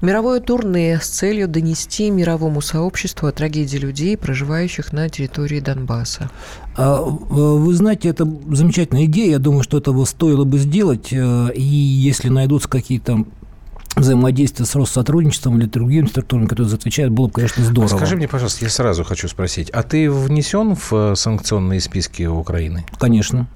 мировое 0.00 0.40
турне 0.40 0.98
с 1.00 1.08
целью 1.08 1.48
донести 1.48 2.10
мировому 2.10 2.60
сообществу 2.60 3.28
о 3.28 3.32
трагедии 3.32 3.78
людей, 3.78 4.03
проживающих 4.16 4.92
на 4.92 5.08
территории 5.08 5.60
Донбасса? 5.60 6.30
А, 6.76 6.98
э, 6.98 7.02
Вы 7.30 7.74
знаете, 7.74 8.08
это 8.08 8.28
замечательная 8.52 9.04
идея. 9.06 9.32
Я 9.32 9.38
думаю, 9.38 9.62
что 9.62 9.78
этого 9.78 10.04
стоило 10.04 10.44
бы 10.44 10.58
сделать. 10.58 11.08
э, 11.12 11.50
И 11.54 11.62
если 11.62 12.28
найдутся 12.28 12.68
какие-то 12.68 13.24
взаимодействия 13.96 14.66
с 14.66 14.74
Россотрудничеством 14.74 15.58
или 15.58 15.66
другими 15.66 16.06
структурами, 16.06 16.46
которые 16.46 16.68
за 16.68 16.76
это 16.76 16.82
отвечают, 16.82 17.12
было 17.12 17.26
бы, 17.28 17.32
конечно, 17.34 17.64
здорово. 17.64 17.96
Скажи 17.96 18.16
мне, 18.16 18.26
пожалуйста, 18.28 18.64
я 18.64 18.70
сразу 18.70 19.04
хочу 19.04 19.28
спросить, 19.28 19.70
а 19.70 19.82
ты 19.82 20.10
внесен 20.10 20.74
в 20.74 20.92
э, 20.92 21.14
санкционные 21.16 21.80
списки 21.80 22.24
Украины? 22.24 22.84
Конечно. 22.98 23.46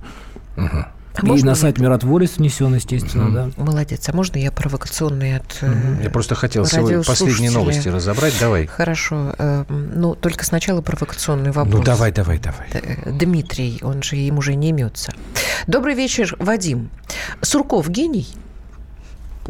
А 1.20 1.24
и 1.24 1.28
можно 1.28 1.46
на 1.46 1.50
я- 1.50 1.56
сайт 1.56 1.78
Миротворец 1.78 2.36
внесен, 2.36 2.74
естественно, 2.74 3.30
да. 3.56 3.62
Молодец. 3.62 4.08
А 4.08 4.12
можно 4.12 4.38
я 4.38 4.50
провокационный 4.52 5.36
от... 5.36 5.58
э, 5.62 6.00
Я 6.04 6.10
просто 6.10 6.34
хотел 6.34 6.64
сегодня 6.64 7.02
последние 7.02 7.50
новости 7.50 7.88
разобрать. 7.88 8.34
Давай. 8.40 8.66
Хорошо. 8.66 9.34
э, 9.38 9.64
Ну, 9.68 10.14
только 10.14 10.44
сначала 10.44 10.80
провокационный 10.80 11.50
вопрос. 11.50 11.78
Ну, 11.80 11.82
давай, 11.84 12.12
давай, 12.12 12.38
давай. 12.38 12.68
Д- 12.72 13.10
Дмитрий, 13.12 13.80
он 13.82 14.02
же 14.02 14.16
им 14.16 14.38
уже 14.38 14.54
не 14.54 14.68
имется. 14.70 15.12
Добрый 15.66 15.94
вечер, 15.94 16.36
Вадим. 16.38 16.90
Сурков 17.42 17.88
гений? 17.88 18.28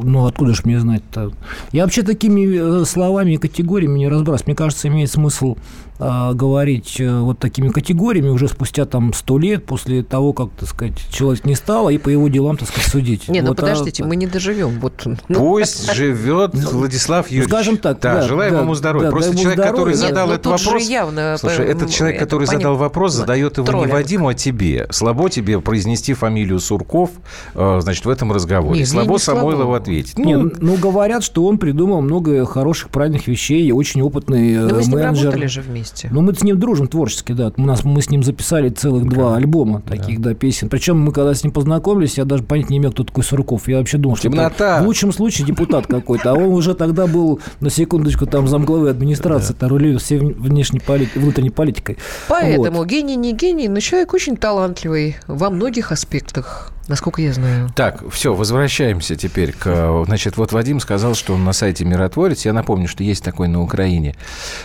Ну, 0.01 0.27
откуда 0.27 0.55
же 0.55 0.63
мне 0.65 0.79
знать-то? 0.79 1.33
Я 1.73 1.83
вообще 1.83 2.03
такими 2.03 2.83
э, 2.83 2.85
словами 2.85 3.33
и 3.33 3.37
категориями 3.37 3.99
не 3.99 4.09
разбираюсь. 4.09 4.47
Мне 4.47 4.55
кажется, 4.55 4.87
имеет 4.89 5.11
смысл 5.11 5.57
говорить 5.99 6.97
э, 7.01 7.21
вот 7.21 7.39
такими 7.39 7.69
категориями 7.69 8.29
уже 8.29 8.49
спустя 8.49 8.85
там 8.85 9.13
сто 9.13 9.39
лет 9.39 9.67
после 9.67 10.03
того, 10.03 10.33
как, 10.33 10.51
так 10.59 10.69
сказать, 10.69 10.95
человек 11.11 11.45
не 11.45 11.55
стало, 11.55 11.89
и 11.91 11.99
по 11.99 12.09
его 12.09 12.29
делам, 12.29 12.57
так 12.57 12.69
сказать, 12.69 12.89
судить. 12.91 13.29
Не, 13.29 13.41
ну 13.43 13.49
Вот, 13.49 13.59
а- 13.59 13.63
подождите, 13.63 14.05
мы 14.05 14.17
не 14.17 14.27
доживем. 14.27 14.79
Вот, 14.81 15.03
ну, 15.29 15.37
Пусть 15.37 15.93
живет 15.93 16.55
Владислав 16.55 17.29
Юрьевич. 17.31 17.49
скажем 17.51 17.77
так, 17.79 17.99
Да, 18.01 18.15
да, 18.17 18.23
желаем 18.29 18.55
да, 18.55 18.61
ему 18.61 18.75
здоровья. 18.75 19.07
да, 19.07 19.11
Просто 19.11 19.37
человек, 19.37 19.61
который 19.61 19.95
здоровья. 19.95 19.97
задал 19.97 20.29
Нет, 20.29 20.45
ну 20.45 20.51
этот 20.53 20.65
вопрос... 20.67 20.89
явно, 20.89 21.37
Слушай, 21.39 21.67
э, 21.67 21.71
этот 21.71 21.91
человек, 21.91 22.17
это 22.17 22.25
который 22.27 22.47
понятно. 22.47 22.59
задал 22.69 22.77
вопрос, 22.77 23.13
задает 23.15 23.57
его 23.59 23.67
не 23.67 23.71
Троллинг. 23.73 23.93
Вадиму, 23.93 24.29
а 24.29 24.35
тебе. 24.35 24.87
Слабо 24.91 25.29
тебе 25.31 25.61
произнести 25.61 26.15
фамилию 26.15 26.61
Сурков, 26.61 27.11
э, 27.55 27.79
значит, 27.83 28.05
в 28.05 28.09
этом 28.09 28.33
разговоре. 28.33 28.79
Не, 28.79 28.87
слабо 28.87 29.13
не. 29.15 29.19
Самойлову 29.19 29.75
ответить. 29.75 30.19
Не, 30.19 30.37
Ну, 30.37 30.53
ну, 30.59 30.77
говорят, 30.77 31.25
что 31.25 31.45
он 31.45 31.59
придумал 31.59 32.01
много 32.03 32.45
хороших, 32.47 32.91
правильных 32.91 33.27
вещей, 33.27 33.67
и 33.67 33.73
очень 33.73 34.01
опытный 34.03 34.55
э, 34.55 34.61
Ну, 34.61 34.75
вы 34.77 34.83
с 34.83 34.87
ним 34.87 34.99
менеджер. 34.99 35.25
работали 35.27 35.47
же 35.47 35.61
вместе. 35.63 35.88
Ну, 36.11 36.23
мы 36.23 36.35
с 36.35 36.43
ним 36.43 36.59
дружим 36.59 36.89
творчески, 36.89 37.33
да. 37.33 37.53
У 37.57 37.63
нас, 37.63 37.85
мы 37.85 38.03
с 38.03 38.11
ним 38.11 38.23
записали 38.23 38.69
целых 38.69 39.09
два 39.09 39.37
альбома 39.37 39.83
таких, 39.83 40.21
да, 40.21 40.35
песен. 40.35 40.69
Причем 40.69 40.99
мы, 41.01 41.13
когда 41.13 41.35
с 41.35 41.43
ним 41.43 41.53
познакомились, 41.53 42.19
я 42.19 42.25
даже 42.25 42.43
понять 42.43 42.71
не 42.71 42.79
имел, 42.79 42.93
кто 42.93 43.05
такой 43.05 43.25
Сурков. 43.25 43.69
Я 43.69 43.79
вообще 43.79 43.99
думал, 43.99 44.17
что 44.17 44.29
это 44.29 44.37
Темнота. 44.37 44.83
в 44.83 44.87
лучшем 44.87 45.13
случае 45.13 45.47
депутат 45.47 45.87
какой-то. 45.87 46.33
А 46.33 46.35
он 46.35 46.53
уже 46.53 46.75
тогда 46.75 47.07
был, 47.07 47.41
на 47.61 47.71
секундочку, 47.71 48.27
там 48.27 48.49
замглавы 48.49 48.91
администрации, 48.91 49.55
да. 49.59 49.69
рулил 49.69 49.99
всей 49.99 50.19
внешней 50.19 50.81
политикой, 50.81 51.19
внутренней 51.19 51.51
политикой. 51.51 51.99
Поэтому 52.29 52.79
Вот. 52.79 52.87
гений 52.89 53.17
не 53.17 53.33
гений, 53.33 53.69
но 53.69 53.81
человек 53.81 54.15
очень 54.15 54.37
талантливый 54.37 55.17
во 55.27 55.51
многих 55.51 55.93
аспектах. 55.93 56.73
Насколько 56.89 57.23
я 57.23 57.33
знаю. 57.33 57.71
Так, 57.75 58.03
все, 58.11 58.35
возвращаемся 58.35 59.15
теперь 59.15 59.53
к... 59.53 60.05
Значит, 60.07 60.37
вот 60.37 60.53
Вадим 60.53 60.81
сказал, 60.81 61.15
что 61.15 61.35
он 61.35 61.45
на 61.45 61.53
сайте 61.53 61.85
«Миротворец». 61.85 62.45
Я 62.45 62.53
напомню, 62.53 62.89
что 62.89 63.05
есть 63.05 63.23
такой 63.23 63.49
на 63.49 63.63
Украине 63.63 64.15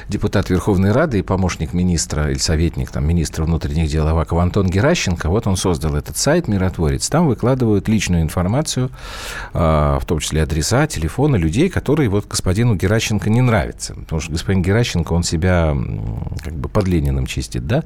депутат 0.07 0.49
Верховной 0.49 0.91
Рады 0.91 1.19
и 1.19 1.21
помощник 1.21 1.73
министра 1.73 2.31
или 2.31 2.37
советник 2.37 2.91
там, 2.91 3.05
министра 3.05 3.43
внутренних 3.43 3.89
дел 3.89 4.07
Авакова 4.07 4.41
Антон 4.41 4.69
Геращенко. 4.69 5.29
Вот 5.29 5.47
он 5.47 5.57
создал 5.57 5.95
этот 5.95 6.17
сайт 6.17 6.47
«Миротворец». 6.47 7.09
Там 7.09 7.27
выкладывают 7.27 7.87
личную 7.87 8.21
информацию, 8.21 8.89
а, 9.53 9.99
в 9.99 10.05
том 10.05 10.19
числе 10.19 10.43
адреса, 10.43 10.87
телефоны 10.87 11.35
людей, 11.35 11.69
которые 11.69 12.09
вот 12.09 12.27
господину 12.27 12.75
Геращенко 12.75 13.29
не 13.29 13.41
нравятся. 13.41 13.95
Потому 13.95 14.21
что 14.21 14.31
господин 14.31 14.61
Геращенко, 14.61 15.13
он 15.13 15.23
себя 15.23 15.75
как 16.43 16.53
бы 16.53 16.69
под 16.69 16.87
Лениным 16.87 17.25
чистит, 17.25 17.67
да? 17.67 17.83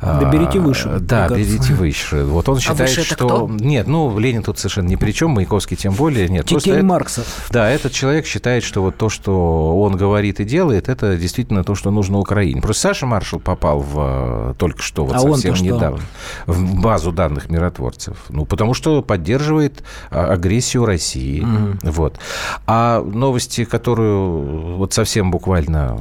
Да 0.00 0.30
берите 0.30 0.58
выше. 0.58 0.88
А, 0.88 0.98
да, 0.98 1.28
берите 1.28 1.74
выше. 1.74 2.24
Вот 2.24 2.48
он 2.48 2.58
считает, 2.60 2.90
выше 2.90 3.00
это 3.02 3.14
что... 3.14 3.26
кто? 3.26 3.65
Нет, 3.66 3.88
ну, 3.88 4.16
Ленин 4.18 4.42
тут 4.44 4.58
совершенно 4.58 4.86
ни 4.86 4.96
при 4.96 5.10
чем, 5.10 5.32
Маяковский 5.32 5.76
тем 5.76 5.92
более. 5.94 6.28
Нет, 6.28 6.48
просто 6.48 6.70
Тень 6.70 6.78
это- 6.78 6.86
Маркса. 6.86 7.24
Да, 7.50 7.68
этот 7.68 7.92
человек 7.92 8.24
считает, 8.26 8.62
что 8.62 8.80
вот 8.82 8.96
то, 8.96 9.08
что 9.08 9.76
он 9.80 9.96
говорит 9.96 10.38
и 10.38 10.44
делает, 10.44 10.88
это 10.88 11.16
действительно 11.16 11.64
то, 11.64 11.74
что 11.74 11.90
нужно 11.90 12.18
Украине. 12.18 12.62
Просто 12.62 12.82
Саша 12.82 13.06
Маршал 13.06 13.40
попал 13.40 13.80
в, 13.80 13.94
э, 13.96 14.54
только 14.56 14.80
что, 14.82 15.04
вот 15.04 15.16
А 15.16 15.18
совсем 15.18 15.56
что? 15.56 15.64
недавно, 15.64 16.00
в 16.46 16.80
базу 16.80 17.10
данных 17.10 17.50
миротворцев. 17.50 18.16
Ну, 18.28 18.44
потому 18.44 18.72
что 18.72 19.02
поддерживает 19.02 19.82
а, 20.10 20.32
агрессию 20.32 20.84
России. 20.86 21.44
Вот. 21.82 22.18
А 22.66 23.02
новости, 23.02 23.64
которую 23.64 24.76
вот 24.76 24.92
совсем 24.92 25.30
буквально 25.30 25.98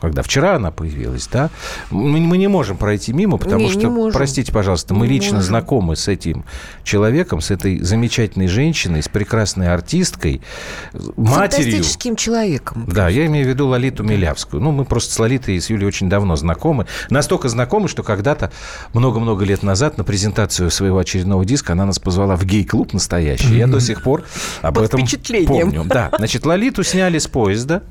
когда 0.00 0.22
вчера 0.22 0.56
она 0.56 0.70
появилась, 0.70 1.28
да, 1.32 1.50
мы, 1.90 2.18
мы 2.20 2.38
не 2.38 2.48
можем 2.48 2.76
пройти 2.76 3.12
мимо, 3.12 3.36
потому 3.38 3.60
Не, 3.60 3.74
не 3.74 3.80
что, 3.80 3.90
можем. 3.90 4.12
простите, 4.16 4.52
пожалуйста, 4.52 4.94
мы 4.94 5.06
Не 5.06 5.14
лично 5.14 5.34
можем. 5.36 5.48
знакомы 5.48 5.96
с 5.96 6.08
этим 6.08 6.44
человеком, 6.84 7.40
с 7.40 7.50
этой 7.50 7.80
замечательной 7.80 8.48
женщиной, 8.48 9.02
с 9.02 9.08
прекрасной 9.08 9.68
артисткой, 9.72 10.40
матерью. 11.16 11.34
Фантастическим 11.34 12.16
человеком. 12.16 12.84
Да, 12.88 13.08
я 13.08 13.26
имею 13.26 13.46
в 13.46 13.48
виду 13.48 13.66
Лолиту 13.66 14.02
Милявскую. 14.02 14.62
Ну, 14.62 14.70
мы 14.72 14.84
просто 14.84 15.14
с 15.14 15.18
Лолитой 15.18 15.56
и 15.56 15.60
с 15.60 15.70
Юлей 15.70 15.86
очень 15.86 16.08
давно 16.08 16.36
знакомы. 16.36 16.86
Настолько 17.10 17.48
знакомы, 17.48 17.88
что 17.88 18.02
когда-то, 18.02 18.50
много-много 18.92 19.44
лет 19.44 19.62
назад, 19.62 19.98
на 19.98 20.04
презентацию 20.04 20.70
своего 20.70 20.98
очередного 20.98 21.44
диска 21.44 21.72
она 21.72 21.86
нас 21.86 21.98
позвала 21.98 22.36
в 22.36 22.44
гей-клуб 22.44 22.92
настоящий. 22.92 23.56
Я 23.56 23.66
до 23.66 23.80
сих 23.80 24.02
пор 24.02 24.24
об 24.62 24.74
Под 24.76 24.84
этом 24.86 25.06
помню. 25.46 25.84
Да, 25.84 26.10
значит, 26.16 26.46
Лолиту 26.46 26.82
сняли 26.82 27.18
с 27.18 27.26
поезда, 27.26 27.82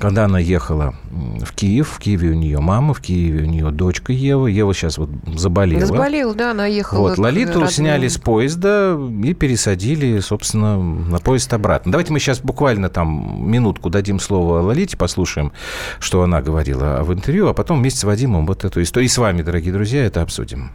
когда 0.00 0.24
она 0.24 0.38
ехала 0.38 0.94
в 1.10 1.52
Киев, 1.52 1.90
в 1.90 1.98
Киеве 1.98 2.30
у 2.30 2.34
нее 2.34 2.58
мама, 2.58 2.94
в 2.94 3.00
Киеве 3.00 3.44
у 3.44 3.46
нее 3.46 3.70
дочка 3.70 4.12
Ева. 4.12 4.46
Ева 4.46 4.74
сейчас 4.74 4.98
вот 4.98 5.10
заболела. 5.36 5.84
Заболел, 5.84 6.34
да, 6.34 6.52
она 6.52 6.66
ехала. 6.66 7.00
Вот, 7.00 7.18
Лолиту 7.18 7.52
родным. 7.52 7.68
сняли 7.68 8.08
с 8.08 8.16
поезда 8.16 8.98
и 9.22 9.34
пересадили, 9.34 10.18
собственно, 10.20 10.82
на 10.82 11.18
поезд 11.18 11.52
обратно. 11.52 11.92
Давайте 11.92 12.12
мы 12.12 12.18
сейчас 12.18 12.40
буквально 12.40 12.88
там 12.88 13.48
минутку 13.50 13.90
дадим 13.90 14.18
слово 14.18 14.60
Лолите, 14.60 14.96
послушаем, 14.96 15.52
что 16.00 16.22
она 16.22 16.40
говорила 16.40 17.02
в 17.02 17.12
интервью, 17.12 17.48
а 17.48 17.54
потом 17.54 17.80
вместе 17.80 18.00
с 18.00 18.04
Вадимом 18.04 18.46
вот 18.46 18.64
эту 18.64 18.82
историю, 18.82 19.06
и 19.06 19.12
с 19.12 19.18
вами, 19.18 19.42
дорогие 19.42 19.72
друзья, 19.72 20.04
это 20.04 20.22
обсудим. 20.22 20.70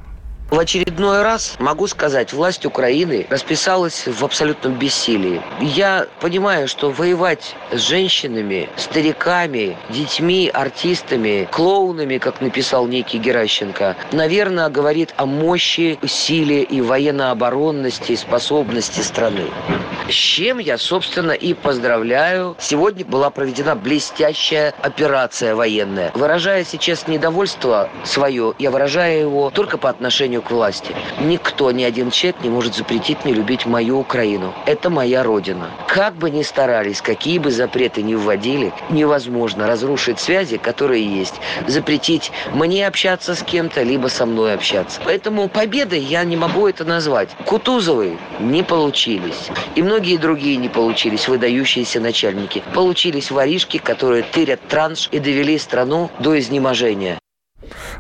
В 0.52 0.60
очередной 0.60 1.24
раз, 1.24 1.56
могу 1.58 1.88
сказать, 1.88 2.32
власть 2.32 2.68
Украины 2.68 3.26
расписалась 3.32 4.06
в 4.06 4.24
абсолютном 4.24 4.74
бессилии. 4.74 5.42
Я 5.60 6.08
понимаю, 6.22 6.68
что 6.68 6.92
воевать 6.92 7.56
с 7.72 7.80
женщинами, 7.80 8.70
стариками, 8.78 9.76
детьми, 9.90 10.52
артистами, 10.54 11.50
клоунами, 11.52 12.20
как 12.20 12.42
написал 12.42 12.86
некий 12.86 13.18
Геращенко, 13.18 13.96
наверное, 14.12 14.70
говорит 14.70 15.16
о 15.18 15.26
мощи, 15.26 15.98
силе 16.06 16.62
и 16.62 16.80
военно-оборонности 16.80 18.16
способности 18.16 19.02
страны. 19.02 19.48
С 20.08 20.14
чем 20.14 20.60
я, 20.60 20.78
собственно, 20.78 21.32
и 21.32 21.56
поздравляю. 21.56 22.56
Сегодня 22.60 23.04
была 23.04 23.32
проведена 23.32 23.76
блестящая 23.76 24.76
операция 24.84 25.56
военная. 25.56 26.12
Выражая 26.14 26.64
сейчас 26.64 27.08
недовольство 27.08 27.90
свое, 28.04 28.54
я 28.60 28.70
выражаю 28.70 29.22
его 29.22 29.50
только 29.50 29.80
по 29.80 29.90
отношению 29.90 30.35
к 30.42 30.52
власти. 30.52 30.96
Никто, 31.20 31.72
ни 31.72 31.84
один 31.84 32.12
человек 32.12 32.42
не 32.44 32.50
может 32.50 32.76
запретить 32.76 33.24
мне 33.26 33.34
любить 33.34 33.66
мою 33.66 34.00
Украину. 34.00 34.54
Это 34.66 34.90
моя 34.90 35.24
родина. 35.24 35.70
Как 35.88 36.16
бы 36.16 36.30
ни 36.30 36.44
старались, 36.44 37.02
какие 37.02 37.40
бы 37.40 37.52
запреты 37.52 38.02
ни 38.02 38.16
вводили, 38.16 38.74
невозможно 38.90 39.68
разрушить 39.68 40.20
связи, 40.20 40.58
которые 40.58 41.06
есть. 41.06 41.36
Запретить 41.68 42.32
мне 42.54 42.88
общаться 42.88 43.36
с 43.36 43.44
кем-то, 43.44 43.84
либо 43.84 44.08
со 44.08 44.26
мной 44.26 44.54
общаться. 44.54 45.02
Поэтому 45.04 45.48
победой 45.48 46.00
я 46.00 46.24
не 46.24 46.36
могу 46.36 46.68
это 46.68 46.86
назвать. 46.86 47.30
Кутузовы 47.46 48.18
не 48.40 48.64
получились. 48.64 49.50
И 49.76 49.82
многие 49.82 50.18
другие 50.18 50.58
не 50.58 50.70
получились, 50.70 51.28
выдающиеся 51.28 52.00
начальники. 52.00 52.64
Получились 52.74 53.32
воришки, 53.32 53.78
которые 53.78 54.24
тырят 54.24 54.60
транш 54.68 55.10
и 55.12 55.20
довели 55.20 55.58
страну 55.58 56.10
до 56.20 56.38
изнеможения. 56.40 57.18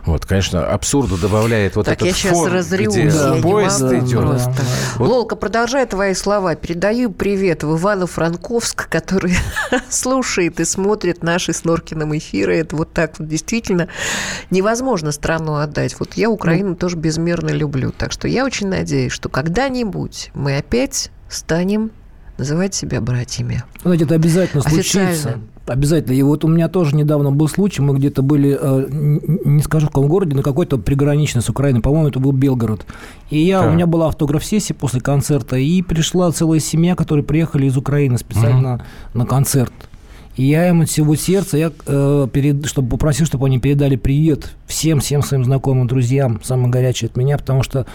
Вот, 0.05 0.25
конечно, 0.25 0.65
абсурду 0.67 1.17
добавляет 1.17 1.75
вот 1.75 1.85
Так, 1.85 1.95
этот 1.95 2.07
я 2.07 2.13
сейчас 2.13 2.31
фон, 2.31 2.51
разревусь, 2.51 2.95
где 2.95 3.07
я 3.07 3.35
не 3.35 3.41
поезд 3.41 3.81
могу 3.81 3.95
идет. 4.05 4.19
просто. 4.21 4.53
Вот- 4.97 5.09
Лолка, 5.09 5.35
продолжай 5.35 5.85
твои 5.85 6.13
слова. 6.13 6.55
Передаю 6.55 7.11
привет 7.11 7.63
в 7.63 7.75
Ивано-Франковск, 7.75 8.87
который 8.89 9.35
слушает 9.89 10.59
и 10.59 10.65
смотрит 10.65 11.23
наши 11.23 11.53
с 11.53 11.63
Норкиным 11.63 12.17
эфиры. 12.17 12.57
Это 12.57 12.75
вот 12.75 12.93
так 12.93 13.19
вот 13.19 13.27
действительно 13.27 13.87
невозможно 14.49 15.11
страну 15.11 15.55
отдать. 15.55 15.95
Вот 15.99 16.13
я 16.13 16.29
Украину 16.29 16.69
Ну. 16.69 16.75
тоже 16.75 16.97
безмерно 16.97 17.49
люблю. 17.49 17.91
Так 17.91 18.11
что 18.11 18.27
я 18.27 18.45
очень 18.45 18.67
надеюсь, 18.67 19.11
что 19.11 19.29
когда-нибудь 19.29 20.31
мы 20.33 20.57
опять 20.57 21.11
станем 21.29 21.91
называть 22.37 22.73
себя 22.75 23.01
братьями. 23.01 23.63
Знаете, 23.83 24.03
это 24.05 24.15
обязательно 24.15 24.61
Официально. 24.63 25.15
случится. 25.15 25.39
Обязательно. 25.67 26.13
И 26.13 26.21
вот 26.21 26.43
у 26.43 26.47
меня 26.47 26.67
тоже 26.67 26.95
недавно 26.95 27.31
был 27.31 27.47
случай, 27.47 27.81
мы 27.81 27.95
где-то 27.95 28.21
были, 28.21 28.55
э, 28.59 28.87
не 29.45 29.63
скажу 29.63 29.87
в 29.87 29.89
каком 29.89 30.07
городе, 30.07 30.35
но 30.35 30.43
какой-то 30.43 30.77
приграничный 30.77 31.41
с 31.41 31.49
Украиной, 31.49 31.81
по-моему, 31.81 32.09
это 32.09 32.19
был 32.19 32.33
Белгород. 32.33 32.85
И 33.31 33.39
я, 33.39 33.61
Так. 33.61 33.71
у 33.71 33.73
меня 33.73 33.87
была 33.87 34.07
автограф-сессия 34.09 34.75
после 34.75 35.01
концерта, 35.01 35.57
и 35.57 35.81
пришла 35.81 36.31
целая 36.31 36.59
семья, 36.59 36.95
которые 36.95 37.25
приехали 37.25 37.65
из 37.65 37.77
Украины 37.77 38.17
специально 38.19 38.85
на 39.13 39.25
концерт. 39.25 39.73
И 40.35 40.43
я 40.43 40.67
им 40.69 40.81
от 40.81 40.89
всего 40.89 41.15
сердца, 41.15 41.57
я, 41.57 41.71
э, 41.87 42.27
перед, 42.31 42.65
чтобы 42.65 42.89
попросил, 42.89 43.25
чтобы 43.25 43.47
они 43.47 43.57
передали 43.57 43.95
привет 43.95 44.51
всем, 44.67 44.99
всем 44.99 45.23
своим 45.23 45.45
знакомым, 45.45 45.87
друзьям, 45.87 46.41
самое 46.43 46.69
горячее 46.69 47.07
от 47.07 47.15
меня, 47.15 47.37
потому 47.37 47.63
что 47.63 47.85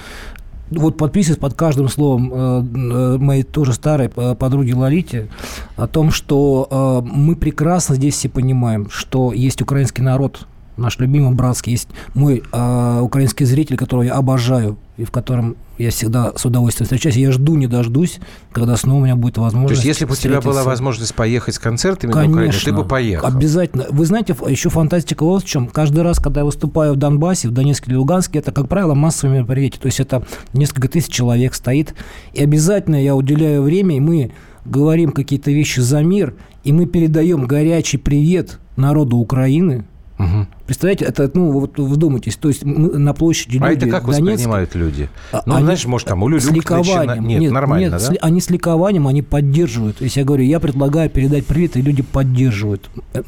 вот 0.70 0.96
подписываюсь 0.96 1.38
под 1.38 1.54
каждым 1.54 1.88
словом 1.88 2.32
э, 2.32 2.36
э, 2.36 3.18
моей 3.18 3.42
тоже 3.42 3.72
старой 3.72 4.10
э, 4.14 4.34
подруги 4.34 4.72
Лолите 4.72 5.28
о 5.76 5.86
том, 5.86 6.10
что 6.10 7.02
мы 7.04 7.36
прекрасно 7.36 7.94
здесь 7.94 8.14
все 8.14 8.28
понимаем, 8.28 8.88
что 8.90 9.32
есть 9.32 9.62
украинский 9.62 10.02
народ, 10.02 10.46
наш 10.80 10.98
любимый 10.98 11.34
братский, 11.34 11.72
есть 11.72 11.88
мой 12.14 12.42
э, 12.52 13.00
украинский 13.00 13.46
зритель, 13.46 13.76
которого 13.76 14.02
я 14.02 14.14
обожаю 14.14 14.78
и 14.96 15.04
в 15.04 15.10
котором 15.10 15.56
я 15.78 15.90
всегда 15.90 16.32
с 16.36 16.44
удовольствием 16.44 16.84
встречаюсь. 16.84 17.16
Я 17.16 17.32
жду, 17.32 17.54
не 17.54 17.66
дождусь, 17.66 18.18
когда 18.52 18.76
снова 18.76 19.00
у 19.00 19.04
меня 19.04 19.16
будет 19.16 19.36
То 19.36 19.40
возможность 19.40 19.82
есть, 19.82 19.86
если 19.86 20.04
бы 20.04 20.12
у 20.12 20.16
тебя 20.16 20.40
была 20.42 20.62
возможность 20.62 21.14
поехать 21.14 21.54
с 21.54 21.58
концертами 21.58 22.12
на 22.12 22.28
Украину, 22.28 22.52
ты 22.52 22.72
бы 22.72 22.84
поехал. 22.84 23.26
Обязательно. 23.26 23.86
Вы 23.88 24.04
знаете, 24.04 24.36
еще 24.46 24.68
фантастика 24.68 25.24
вот 25.24 25.42
в 25.42 25.46
чем. 25.46 25.68
Каждый 25.68 26.02
раз, 26.02 26.18
когда 26.18 26.40
я 26.40 26.44
выступаю 26.44 26.92
в 26.92 26.96
Донбассе, 26.96 27.48
в 27.48 27.52
Донецке 27.52 27.90
или 27.90 27.96
Луганске, 27.96 28.40
это, 28.40 28.52
как 28.52 28.68
правило, 28.68 28.92
массовые 28.94 29.38
мероприятия. 29.38 29.78
То 29.78 29.86
есть 29.86 30.00
это 30.00 30.22
несколько 30.52 30.88
тысяч 30.88 31.10
человек 31.10 31.54
стоит. 31.54 31.94
И 32.34 32.42
обязательно 32.42 33.02
я 33.02 33.16
уделяю 33.16 33.62
время, 33.62 33.96
и 33.96 34.00
мы 34.00 34.32
говорим 34.66 35.12
какие-то 35.12 35.50
вещи 35.50 35.80
за 35.80 36.02
мир, 36.02 36.34
и 36.62 36.72
мы 36.72 36.84
передаем 36.86 37.46
горячий 37.46 37.96
привет 37.96 38.58
народу 38.76 39.16
Украины. 39.16 39.86
Мгм. 40.20 40.48
Представляете, 40.66 41.04
это, 41.06 41.30
ну, 41.34 41.50
вот 41.50 41.78
вдумайтесь, 41.78 42.36
то 42.36 42.48
есть 42.48 42.62
мы 42.64 42.98
на 42.98 43.12
площади 43.14 43.58
А 43.60 43.68
люди 43.70 43.84
это 43.86 43.90
как 43.90 44.04
в 44.04 44.10
Донецке- 44.10 44.22
воспринимают 44.32 44.74
люди? 44.74 45.08
а- 45.32 45.42
Ну, 45.46 45.54
они 45.54 45.64
знаешь, 45.64 45.84
может, 45.86 46.08
там 46.08 46.22
у 46.22 46.28
с 46.28 46.44
Люлюк 46.44 46.56
ликованием. 46.56 47.26
Нет, 47.26 47.50
нормально, 47.52 47.82
нет, 47.84 47.92
да? 47.92 47.98
с 47.98 48.12
они 48.20 48.40
с 48.40 48.50
ликованием, 48.50 49.06
они 49.08 49.22
поддерживают. 49.22 49.96
То 49.98 50.04
есть 50.04 50.16
я 50.16 50.24
говорю, 50.24 50.44
я 50.44 50.60
предлагаю 50.60 51.08
передать 51.10 51.46
привет, 51.46 51.76
и 51.76 51.82
люди 51.82 52.02
поддерживают. 52.02 52.88
Э, 53.14 53.22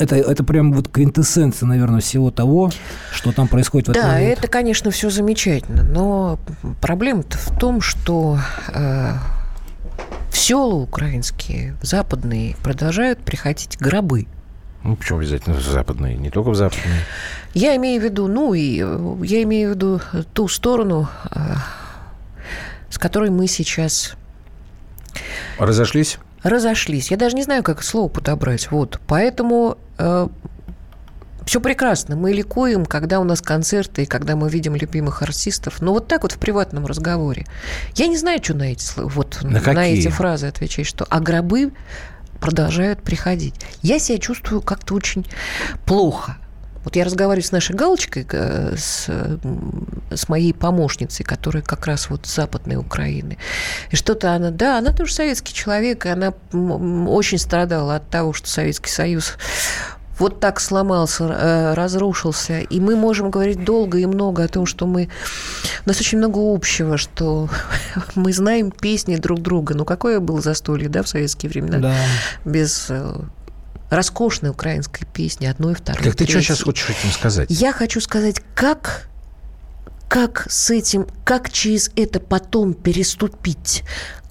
Это, 0.00 0.16
это 0.16 0.42
прям 0.44 0.72
вот 0.72 0.88
квинтэссенция, 0.88 1.66
наверное, 1.66 2.00
всего 2.00 2.30
того, 2.30 2.70
что 3.12 3.32
там 3.32 3.46
происходит 3.48 3.88
в 3.88 3.90
этот 3.90 4.02
Да, 4.02 4.08
момент. 4.12 4.38
это, 4.38 4.48
конечно, 4.48 4.90
все 4.90 5.10
замечательно, 5.10 5.82
но 5.82 6.38
проблема-то 6.80 7.36
в 7.38 7.58
том, 7.58 7.80
что 7.80 8.38
э, 8.72 9.12
в 10.30 10.36
села 10.36 10.74
украинские, 10.74 11.76
западные, 11.82 12.56
продолжают 12.62 13.18
приходить 13.20 13.76
гробы. 13.78 14.26
Ну, 14.84 14.96
почему 14.96 15.18
обязательно 15.18 15.56
в 15.56 15.60
западные? 15.62 16.16
Не 16.16 16.30
только 16.30 16.50
в 16.50 16.54
западные. 16.54 17.00
Я 17.54 17.76
имею 17.76 18.00
в 18.00 18.04
виду, 18.04 18.28
ну 18.28 18.54
и 18.54 18.80
э, 18.82 19.16
я 19.24 19.42
имею 19.42 19.70
в 19.72 19.74
виду 19.74 20.00
ту 20.32 20.48
сторону, 20.48 21.08
э, 21.30 21.38
с 22.90 22.98
которой 22.98 23.30
мы 23.30 23.46
сейчас 23.48 24.14
Разошлись? 25.58 26.18
разошлись. 26.42 27.10
Я 27.10 27.16
даже 27.16 27.34
не 27.34 27.42
знаю, 27.42 27.62
как 27.64 27.82
слово 27.82 28.08
подобрать. 28.08 28.70
Вот, 28.70 29.00
поэтому 29.08 29.76
э, 29.98 30.28
Все 31.44 31.60
прекрасно. 31.60 32.14
Мы 32.14 32.32
ликуем, 32.32 32.86
когда 32.86 33.18
у 33.20 33.24
нас 33.24 33.40
концерты 33.40 34.02
и 34.04 34.06
когда 34.06 34.36
мы 34.36 34.48
видим 34.48 34.76
любимых 34.76 35.22
артистов. 35.22 35.80
Но 35.80 35.92
вот 35.94 36.06
так 36.06 36.22
вот 36.22 36.32
в 36.32 36.38
приватном 36.38 36.86
разговоре. 36.86 37.46
Я 37.94 38.06
не 38.06 38.16
знаю, 38.16 38.38
что 38.44 38.54
на 38.54 38.70
эти, 38.72 38.86
вот, 38.96 39.38
На 39.42 39.50
на, 39.50 39.60
какие? 39.60 39.98
эти 39.98 40.08
фразы 40.08 40.46
отвечать, 40.46 40.86
что 40.86 41.04
а 41.08 41.18
гробы 41.20 41.72
продолжают 42.40 43.02
приходить. 43.02 43.54
Я 43.82 43.98
себя 43.98 44.18
чувствую 44.18 44.62
как-то 44.62 44.94
очень 44.94 45.26
плохо. 45.86 46.36
Вот 46.84 46.96
я 46.96 47.04
разговариваю 47.04 47.44
с 47.44 47.52
нашей 47.52 47.74
Галочкой, 47.74 48.26
э, 48.30 48.74
с, 48.76 49.10
с 50.10 50.28
моей 50.28 50.54
помощницей, 50.54 51.24
которая 51.24 51.62
как 51.62 51.86
раз 51.86 52.08
вот 52.08 52.26
с 52.26 52.34
Западной 52.34 52.76
Украины. 52.76 53.36
И 53.90 53.96
что-то 53.96 54.32
она, 54.32 54.50
да, 54.50 54.78
она 54.78 54.92
тоже 54.92 55.12
советский 55.12 55.52
человек, 55.52 56.06
и 56.06 56.08
она 56.08 56.32
очень 56.52 57.38
страдала 57.38 57.96
от 57.96 58.08
того, 58.08 58.32
что 58.32 58.48
Советский 58.48 58.90
Союз 58.90 59.34
вот 60.18 60.40
так 60.40 60.60
сломался, 60.60 61.24
э, 61.24 61.74
разрушился. 61.74 62.60
И 62.60 62.80
мы 62.80 62.96
можем 62.96 63.30
говорить 63.30 63.64
долго 63.64 63.98
и 63.98 64.06
много 64.06 64.44
о 64.44 64.48
том, 64.48 64.66
что 64.66 64.86
мы... 64.86 65.08
У 65.84 65.88
нас 65.88 66.00
очень 66.00 66.18
много 66.18 66.38
общего, 66.38 66.96
что 66.96 67.48
мы 68.14 68.32
знаем 68.32 68.70
песни 68.70 69.16
друг 69.16 69.40
друга. 69.40 69.74
Ну, 69.74 69.84
какое 69.84 70.20
было 70.20 70.40
застолье, 70.40 70.88
да, 70.88 71.02
в 71.02 71.08
советские 71.08 71.50
времена? 71.50 71.78
Да. 71.78 71.96
Без 72.44 72.86
э, 72.88 73.14
роскошной 73.90 74.50
украинской 74.50 75.06
песни, 75.06 75.46
одной, 75.46 75.74
второй, 75.74 76.02
Так 76.02 76.14
ты 76.14 76.24
что 76.24 76.32
третьей. 76.34 76.42
сейчас 76.42 76.62
хочешь 76.62 76.90
этим 76.90 77.10
сказать? 77.10 77.46
Я 77.50 77.72
хочу 77.72 78.00
сказать, 78.00 78.42
как, 78.54 79.08
как 80.08 80.46
с 80.50 80.70
этим, 80.70 81.06
как 81.24 81.50
через 81.50 81.90
это 81.96 82.20
потом 82.20 82.74
переступить, 82.74 83.84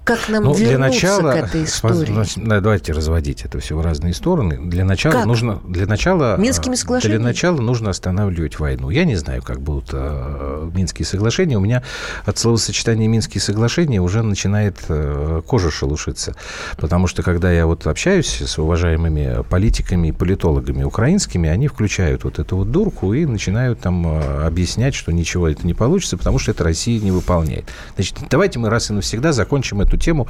как 0.07 0.29
нам 0.29 0.45
Ну, 0.45 0.55
для 0.55 0.77
начала, 0.77 1.33
к 1.33 1.35
этой 1.35 1.65
истории. 1.65 2.11
значит, 2.11 2.41
да, 2.43 2.61
давайте 2.61 2.93
разводить 2.93 3.43
это 3.43 3.59
все 3.59 3.75
в 3.75 3.81
разные 3.81 4.13
стороны. 4.13 4.57
Для 4.57 4.85
начала 4.85 5.11
Как? 5.11 5.25
нужно, 5.25 5.59
для 5.67 5.85
начала, 5.85 6.37
Минскими 6.37 6.75
э, 6.75 6.77
соглашениями? 6.77 7.19
для 7.19 7.27
начала 7.27 7.57
нужно 7.59 7.89
останавливать 7.89 8.57
войну. 8.57 8.89
Я 8.89 9.03
не 9.03 9.17
знаю, 9.17 9.43
как 9.43 9.59
будут 9.59 9.89
э, 9.91 10.69
Минские 10.73 11.05
соглашения. 11.05 11.57
У 11.57 11.59
меня 11.59 11.83
от 12.25 12.37
словосочетания 12.37 13.07
Минские 13.09 13.41
соглашения 13.41 13.99
уже 14.01 14.23
начинает 14.23 14.77
э, 14.87 15.41
кожа 15.45 15.69
шелушиться, 15.69 16.35
потому 16.77 17.07
что 17.07 17.21
когда 17.21 17.51
я 17.51 17.65
вот 17.65 17.85
общаюсь 17.85 18.41
с 18.41 18.57
уважаемыми 18.57 19.43
политиками 19.49 20.07
и 20.07 20.11
политологами 20.13 20.83
украинскими, 20.83 21.49
они 21.49 21.67
включают 21.67 22.23
вот 22.23 22.39
эту 22.39 22.55
вот 22.55 22.71
дурку 22.71 23.13
и 23.13 23.25
начинают 23.25 23.81
там 23.81 24.07
э, 24.07 24.45
объяснять, 24.47 24.95
что 24.95 25.11
ничего 25.11 25.49
это 25.49 25.67
не 25.67 25.73
получится, 25.73 26.17
потому 26.17 26.39
что 26.39 26.51
это 26.51 26.63
Россия 26.63 27.01
не 27.01 27.11
выполняет. 27.11 27.65
Значит, 27.95 28.19
давайте 28.29 28.59
мы 28.59 28.69
раз 28.69 28.89
и 28.89 28.93
навсегда 28.93 29.33
закончим 29.33 29.81
эту 29.81 29.96
тему, 29.97 30.27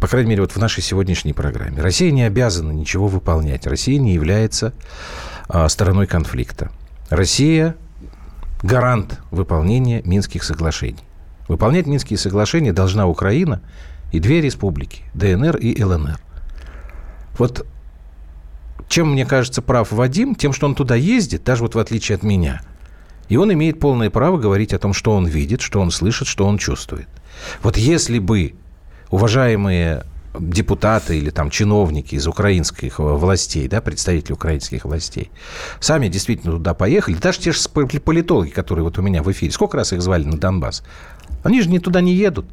по 0.00 0.06
крайней 0.06 0.30
мере, 0.30 0.42
вот 0.42 0.52
в 0.52 0.56
нашей 0.56 0.82
сегодняшней 0.82 1.32
программе. 1.32 1.80
Россия 1.80 2.10
не 2.10 2.22
обязана 2.22 2.72
ничего 2.72 3.06
выполнять. 3.06 3.66
Россия 3.66 3.98
не 3.98 4.14
является 4.14 4.72
а, 5.48 5.68
стороной 5.68 6.06
конфликта. 6.06 6.70
Россия 7.10 7.76
гарант 8.62 9.20
выполнения 9.30 10.02
Минских 10.04 10.42
соглашений. 10.42 11.04
Выполнять 11.48 11.86
Минские 11.86 12.18
соглашения 12.18 12.72
должна 12.72 13.06
Украина 13.06 13.60
и 14.12 14.20
две 14.20 14.40
республики– 14.40 15.02
ДНР 15.14 15.56
и 15.56 15.82
ЛНР. 15.82 16.18
Вот 17.38 17.66
чем, 18.88 19.12
мне 19.12 19.26
кажется, 19.26 19.60
прав 19.60 19.92
Вадим, 19.92 20.34
тем, 20.34 20.52
что 20.52 20.66
он 20.66 20.74
туда 20.74 20.94
ездит, 20.94 21.44
даже 21.44 21.62
вот 21.62 21.74
в 21.74 21.78
отличие 21.78 22.16
от 22.16 22.22
меня. 22.22 22.62
И 23.28 23.36
он 23.36 23.52
имеет 23.52 23.80
полное 23.80 24.10
право 24.10 24.36
говорить 24.36 24.72
о 24.72 24.78
том, 24.78 24.92
что 24.92 25.14
он 25.14 25.26
видит, 25.26 25.60
что 25.60 25.80
он 25.80 25.90
слышит, 25.90 26.28
что 26.28 26.46
он 26.46 26.58
чувствует. 26.58 27.08
Вот 27.62 27.76
если 27.76 28.18
бы 28.18 28.54
уважаемые 29.10 30.04
депутаты 30.38 31.18
или 31.18 31.30
там 31.30 31.50
чиновники 31.50 32.16
из 32.16 32.26
украинских 32.26 32.98
властей, 32.98 33.68
да, 33.68 33.80
представители 33.80 34.32
украинских 34.32 34.84
властей, 34.84 35.30
сами 35.80 36.08
действительно 36.08 36.54
туда 36.54 36.74
поехали, 36.74 37.14
даже 37.14 37.38
те 37.38 37.52
же 37.52 37.68
политологи, 37.68 38.50
которые 38.50 38.84
вот 38.84 38.98
у 38.98 39.02
меня 39.02 39.22
в 39.22 39.30
эфире, 39.30 39.52
сколько 39.52 39.76
раз 39.76 39.92
их 39.92 40.02
звали 40.02 40.24
на 40.24 40.36
Донбасс, 40.36 40.82
они 41.44 41.62
же 41.62 41.70
не 41.70 41.78
туда 41.78 42.00
не 42.00 42.14
едут. 42.14 42.46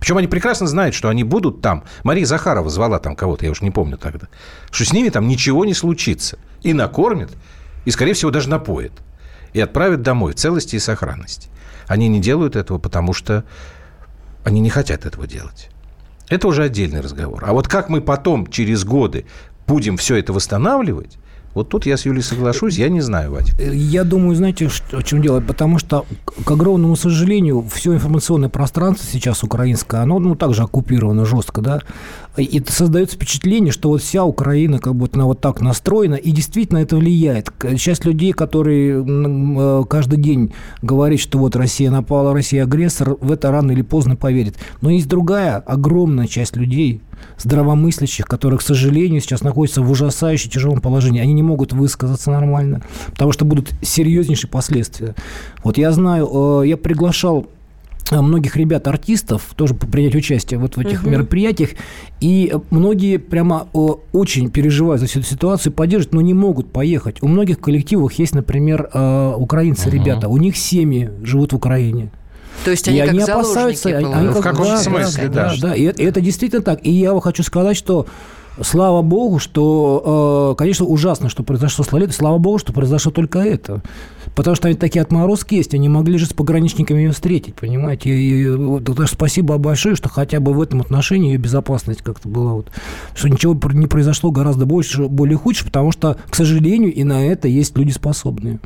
Причем 0.00 0.16
они 0.18 0.26
прекрасно 0.26 0.66
знают, 0.66 0.96
что 0.96 1.10
они 1.10 1.22
будут 1.22 1.60
там. 1.60 1.84
Мария 2.02 2.26
Захарова 2.26 2.68
звала 2.68 2.98
там 2.98 3.14
кого-то, 3.14 3.44
я 3.44 3.52
уж 3.52 3.60
не 3.60 3.70
помню 3.70 3.96
тогда. 3.96 4.26
Что 4.72 4.84
с 4.84 4.92
ними 4.92 5.10
там 5.10 5.28
ничего 5.28 5.64
не 5.64 5.74
случится. 5.74 6.38
И 6.62 6.72
накормят, 6.72 7.30
и, 7.84 7.92
скорее 7.92 8.14
всего, 8.14 8.32
даже 8.32 8.48
напоят. 8.48 8.90
И 9.52 9.60
отправят 9.60 10.02
домой 10.02 10.32
в 10.32 10.34
целости 10.34 10.74
и 10.74 10.80
сохранности. 10.80 11.50
Они 11.86 12.08
не 12.08 12.20
делают 12.20 12.56
этого, 12.56 12.78
потому 12.78 13.12
что 13.12 13.44
они 14.42 14.60
не 14.60 14.70
хотят 14.70 15.06
этого 15.06 15.28
делать. 15.28 15.70
Это 16.32 16.48
уже 16.48 16.62
отдельный 16.62 17.02
разговор. 17.02 17.44
А 17.46 17.52
вот 17.52 17.68
как 17.68 17.90
мы 17.90 18.00
потом, 18.00 18.46
через 18.46 18.84
годы, 18.84 19.26
будем 19.66 19.98
все 19.98 20.16
это 20.16 20.32
восстанавливать, 20.32 21.18
вот 21.54 21.68
тут 21.68 21.86
я 21.86 21.96
с 21.96 22.06
Юлей 22.06 22.22
соглашусь, 22.22 22.78
я 22.78 22.88
не 22.88 23.00
знаю, 23.00 23.32
Вадик. 23.32 23.54
Я 23.60 24.04
думаю, 24.04 24.34
знаете, 24.34 24.68
что, 24.68 24.98
в 24.98 25.04
чем 25.04 25.20
дело? 25.20 25.40
Потому 25.40 25.78
что, 25.78 26.06
к 26.44 26.50
огромному 26.50 26.96
сожалению, 26.96 27.64
все 27.72 27.94
информационное 27.94 28.48
пространство 28.48 29.06
сейчас 29.10 29.42
украинское, 29.42 30.00
оно 30.00 30.18
ну, 30.18 30.34
также 30.34 30.62
оккупировано 30.62 31.26
жестко, 31.26 31.60
да, 31.60 31.80
и 32.36 32.62
создается 32.66 33.16
впечатление, 33.16 33.72
что 33.72 33.90
вот 33.90 34.00
вся 34.00 34.24
Украина 34.24 34.78
как 34.78 34.94
будто 34.94 35.18
она 35.18 35.26
вот 35.26 35.40
так 35.40 35.60
настроена, 35.60 36.14
и 36.14 36.30
действительно 36.30 36.78
это 36.78 36.96
влияет. 36.96 37.52
Часть 37.76 38.06
людей, 38.06 38.32
которые 38.32 39.04
э, 39.06 39.84
каждый 39.88 40.18
день 40.18 40.54
говорят, 40.80 41.20
что 41.20 41.38
вот 41.38 41.54
Россия 41.56 41.90
напала, 41.90 42.32
Россия 42.32 42.64
агрессор, 42.64 43.16
в 43.20 43.30
это 43.30 43.50
рано 43.50 43.72
или 43.72 43.82
поздно 43.82 44.16
поверит. 44.16 44.56
Но 44.80 44.90
есть 44.90 45.08
другая 45.08 45.56
огромная 45.58 46.26
часть 46.26 46.56
людей, 46.56 47.02
здравомыслящих, 47.38 48.26
которые, 48.26 48.58
к 48.58 48.62
сожалению, 48.62 49.20
сейчас 49.20 49.42
находятся 49.42 49.82
в 49.82 49.90
ужасающе 49.90 50.48
тяжелом 50.48 50.80
положении. 50.80 51.20
Они 51.20 51.32
не 51.32 51.42
могут 51.42 51.72
высказаться 51.72 52.30
нормально, 52.30 52.82
потому 53.10 53.32
что 53.32 53.44
будут 53.44 53.72
серьезнейшие 53.82 54.50
последствия. 54.50 55.14
Вот 55.64 55.78
я 55.78 55.92
знаю, 55.92 56.62
я 56.62 56.76
приглашал 56.76 57.46
многих 58.10 58.56
ребят-артистов 58.56 59.54
тоже 59.56 59.74
принять 59.74 60.14
участие 60.14 60.60
вот 60.60 60.76
в 60.76 60.80
этих 60.80 61.02
угу. 61.02 61.10
мероприятиях. 61.10 61.70
И 62.20 62.54
многие 62.70 63.16
прямо 63.16 63.68
очень 63.72 64.50
переживают 64.50 65.00
за 65.00 65.06
всю 65.06 65.20
эту 65.20 65.28
ситуацию, 65.28 65.72
поддерживают, 65.72 66.12
но 66.12 66.20
не 66.20 66.34
могут 66.34 66.72
поехать. 66.72 67.22
У 67.22 67.28
многих 67.28 67.58
коллективов 67.60 68.12
есть, 68.14 68.34
например, 68.34 68.90
украинцы 69.36 69.88
угу. 69.88 69.96
ребята, 69.96 70.28
у 70.28 70.36
них 70.36 70.56
семьи 70.56 71.10
живут 71.22 71.52
в 71.52 71.56
Украине. 71.56 72.10
То 72.64 72.70
есть 72.70 72.88
они 72.88 72.98
и 72.98 73.00
как 73.00 73.10
они 73.10 73.20
опасаются, 73.20 73.88
они, 73.88 74.12
они 74.12 74.28
как, 74.28 74.36
в 74.36 74.40
каком 74.40 74.66
да, 74.66 74.78
смысле, 74.78 75.28
да. 75.28 75.54
да, 75.54 75.68
да. 75.68 75.74
И 75.74 75.82
это, 75.82 76.02
это 76.02 76.20
действительно 76.20 76.62
так. 76.62 76.80
И 76.84 76.90
я 76.90 77.18
хочу 77.20 77.42
сказать, 77.42 77.76
что 77.76 78.06
Слава 78.60 79.00
богу, 79.00 79.38
что, 79.38 80.54
конечно, 80.58 80.84
ужасно, 80.84 81.30
что 81.30 81.42
произошло 81.42 81.84
с 81.84 81.92
Лолитой. 81.92 82.12
Слава 82.12 82.36
богу, 82.36 82.58
что 82.58 82.72
произошло 82.72 83.10
только 83.10 83.38
это. 83.38 83.82
Потому 84.34 84.56
что 84.56 84.68
они 84.68 84.76
такие 84.76 85.02
отморозки 85.02 85.54
есть, 85.54 85.74
они 85.74 85.88
могли 85.88 86.18
же 86.18 86.26
с 86.26 86.32
пограничниками 86.32 87.00
ее 87.00 87.12
встретить, 87.12 87.54
понимаете? 87.54 88.10
И, 88.10 88.42
и 88.42 88.50
вот, 88.50 88.84
даже 88.84 89.12
спасибо 89.12 89.58
большое, 89.58 89.94
что 89.94 90.08
хотя 90.08 90.40
бы 90.40 90.52
в 90.52 90.60
этом 90.60 90.80
отношении 90.80 91.32
ее 91.32 91.38
безопасность 91.38 92.02
как-то 92.02 92.28
была. 92.28 92.52
Вот, 92.54 92.70
что 93.14 93.28
ничего 93.28 93.58
не 93.72 93.86
произошло 93.86 94.30
гораздо 94.30 94.64
больше, 94.64 95.04
более 95.04 95.36
худше, 95.36 95.64
потому 95.64 95.92
что, 95.92 96.16
к 96.28 96.34
сожалению, 96.34 96.92
и 96.92 97.04
на 97.04 97.26
это 97.26 97.48
есть 97.48 97.76
люди 97.76 97.90
способные. 97.90 98.58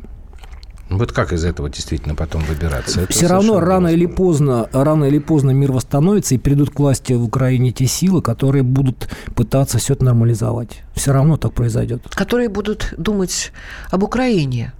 Вот 0.89 1.11
как 1.11 1.33
из 1.33 1.43
этого 1.43 1.69
действительно 1.69 2.15
потом 2.15 2.43
выбираться? 2.43 3.01
Это 3.01 3.11
Все 3.11 3.27
равно 3.27 3.59
рано 3.59 3.87
или 3.87 4.05
поздно, 4.05 4.69
рано 4.71 5.05
или 5.05 5.19
поздно 5.19 5.51
мир 5.51 5.71
восстановится 5.71 6.35
и 6.35 6.37
придут 6.37 6.69
к 6.69 6.79
власти 6.79 7.13
в 7.13 7.23
Украине 7.23 7.71
те 7.71 7.87
силы, 7.87 8.21
которые 8.21 8.63
будут 8.63 9.09
пытаться 9.35 9.79
все 9.79 9.93
это 9.93 10.05
нормализовать. 10.05 10.83
Все 10.95 11.11
равно 11.11 11.37
так 11.37 11.53
произойдет. 11.53 12.03
Которые 12.09 12.49
будут 12.49 12.93
думать 12.97 13.51
об 13.91 14.03
Украине, 14.03 14.73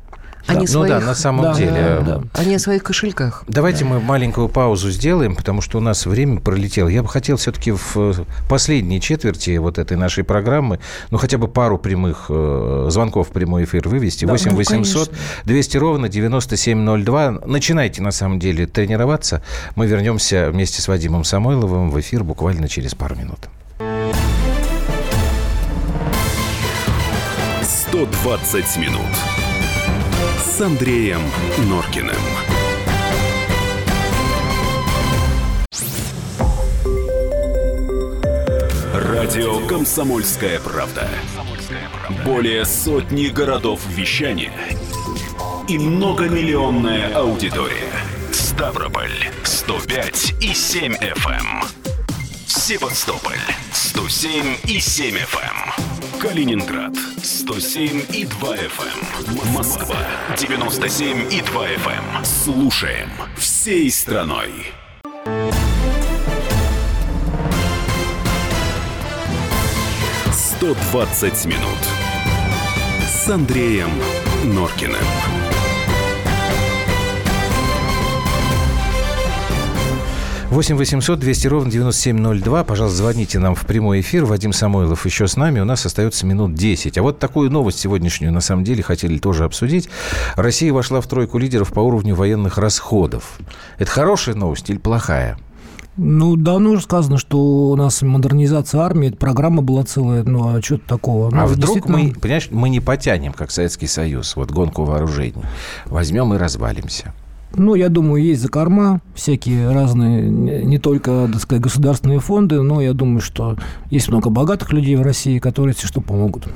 а 0.48 0.54
да. 0.54 0.60
ну 0.60 0.68
своих, 0.68 0.90
да, 0.90 1.00
на 1.00 1.16
самом 1.16 1.44
да, 1.44 1.54
деле. 1.54 1.72
да, 1.72 2.00
да. 2.02 2.22
А 2.34 2.44
не 2.46 2.56
о 2.56 2.60
своих 2.60 2.84
кошельках. 2.84 3.44
Давайте 3.48 3.84
да. 3.84 3.92
мы 3.92 4.00
маленькую 4.00 4.48
паузу 4.50 4.90
сделаем, 4.92 5.36
потому 5.36 5.62
что 5.62 5.78
у 5.78 5.82
нас 5.82 6.06
время 6.06 6.40
пролетело. 6.40 6.88
Я 6.88 7.04
бы 7.04 7.10
хотел 7.10 7.38
все-таки 7.38 7.72
в 7.72 8.26
последней 8.50 9.02
четверти 9.02 9.58
вот 9.58 9.78
этой 9.78 9.98
нашей 9.98 10.24
программы, 10.24 10.80
ну, 11.12 11.18
хотя 11.18 11.38
бы 11.38 11.48
пару 11.48 11.78
прямых 11.78 12.28
э, 12.30 12.88
звонков 12.90 13.30
в 13.30 13.32
прямой 13.32 13.66
эфир 13.66 13.88
вывести. 13.88 14.26
Да, 14.26 14.32
8 14.32 14.56
800 14.56 15.12
ну, 15.12 15.18
200 15.46 15.78
ровно 15.78 16.10
9702. 16.10 17.32
Начинайте, 17.46 18.02
на 18.02 18.12
самом 18.12 18.40
деле, 18.40 18.68
тренироваться. 18.68 19.42
Мы 19.76 19.88
вернемся 19.88 20.50
вместе 20.52 20.82
с 20.82 20.88
Вадимом 20.88 21.24
Самойловым 21.24 21.90
в 21.90 22.00
эфир 22.00 22.24
буквально 22.24 22.68
через 22.68 22.96
пару 22.96 23.16
минут. 23.16 23.50
120 27.64 28.78
минут 28.78 29.37
с 30.58 30.62
Андреем 30.62 31.22
Норкиным. 31.68 32.16
Радио 38.92 39.60
«Комсомольская 39.68 40.60
правда». 40.60 41.08
Более 42.26 42.66
сотни 42.66 43.28
городов 43.28 43.82
вещания 43.88 44.52
и 45.68 45.78
многомиллионная 45.78 47.14
аудитория. 47.14 47.94
Ставрополь 48.32 49.30
105 49.44 50.38
и 50.42 50.56
7 50.56 50.94
FM. 50.94 51.87
Эм. 52.48 52.62
Севастополь 52.62 53.40
107 53.74 54.58
и 54.68 54.80
7 54.80 55.16
FM. 55.18 56.20
Калининград 56.20 56.94
107 57.22 58.06
и 58.14 58.26
2 58.26 58.56
FM. 58.56 59.42
Эм. 59.42 59.54
Москва 59.54 59.98
97 60.38 61.34
и 61.34 61.42
2 61.42 61.68
FM. 61.68 62.18
Эм. 62.18 62.26
Слушаем 62.26 63.10
всей 63.38 63.92
страной. 63.92 64.72
«120 70.60 71.46
минут» 71.48 71.78
с 73.06 73.30
Андреем 73.30 73.92
Норкиным. 74.46 75.37
8 80.50 80.78
800 80.78 81.20
200 81.20 81.48
ровно 81.48 81.70
9702. 81.70 82.64
Пожалуйста, 82.64 82.98
звоните 82.98 83.38
нам 83.38 83.54
в 83.54 83.66
прямой 83.66 84.00
эфир. 84.00 84.24
Вадим 84.26 84.54
Самойлов 84.54 85.06
еще 85.06 85.28
с 85.28 85.36
нами. 85.36 85.60
У 85.60 85.66
нас 85.66 85.86
остается 85.86 86.26
минут 86.26 86.54
10. 86.54 86.98
А 86.98 87.04
вот 87.04 87.20
такую 87.20 87.52
новость 87.52 87.80
сегодняшнюю, 87.80 88.32
на 88.32 88.40
самом 88.40 88.64
деле, 88.64 88.82
хотели 88.82 89.18
тоже 89.18 89.44
обсудить. 89.44 89.90
Россия 90.38 90.72
вошла 90.72 91.02
в 91.02 91.08
тройку 91.08 91.38
лидеров 91.38 91.74
по 91.74 91.82
уровню 91.82 92.16
военных 92.16 92.58
расходов. 92.58 93.40
Это 93.78 93.92
хорошая 93.92 94.36
новость 94.36 94.70
или 94.70 94.78
плохая? 94.78 95.38
Ну, 95.98 96.38
давно 96.38 96.72
уже 96.72 96.84
сказано, 96.84 97.18
что 97.18 97.40
у 97.72 97.76
нас 97.76 98.02
модернизация 98.02 98.82
армии, 98.82 99.10
эта 99.10 99.18
программа 99.18 99.64
была 99.64 99.84
целая, 99.84 100.24
ну, 100.24 100.56
а 100.56 100.62
что-то 100.62 100.88
такого. 100.88 101.32
Ну, 101.32 101.42
а 101.42 101.48
вдруг 101.48 101.90
мы, 101.90 102.14
понимаешь, 102.14 102.50
мы 102.52 102.70
не 102.70 102.80
потянем, 102.80 103.34
как 103.34 103.50
Советский 103.50 103.88
Союз, 103.88 104.36
вот 104.36 104.52
гонку 104.52 104.86
вооружений. 104.86 105.44
Возьмем 105.88 106.36
и 106.36 106.38
развалимся. 106.38 107.14
Ну, 107.58 107.76
я 107.76 107.90
думаю, 107.90 108.24
есть 108.24 108.42
закорма, 108.42 109.02
всякие 109.16 109.72
разные, 109.72 110.30
не 110.30 110.78
только, 110.78 111.28
так 111.32 111.42
сказать, 111.42 111.64
государственные 111.64 112.20
фонды, 112.20 112.62
но 112.62 112.82
я 112.82 112.94
думаю, 112.94 113.20
что 113.20 113.58
есть 113.90 114.10
много 114.10 114.30
богатых 114.30 114.72
людей 114.72 114.96
в 114.96 115.02
России, 115.02 115.40
которые, 115.40 115.74
если 115.76 115.88
что, 115.88 116.02
помогут. 116.02 116.48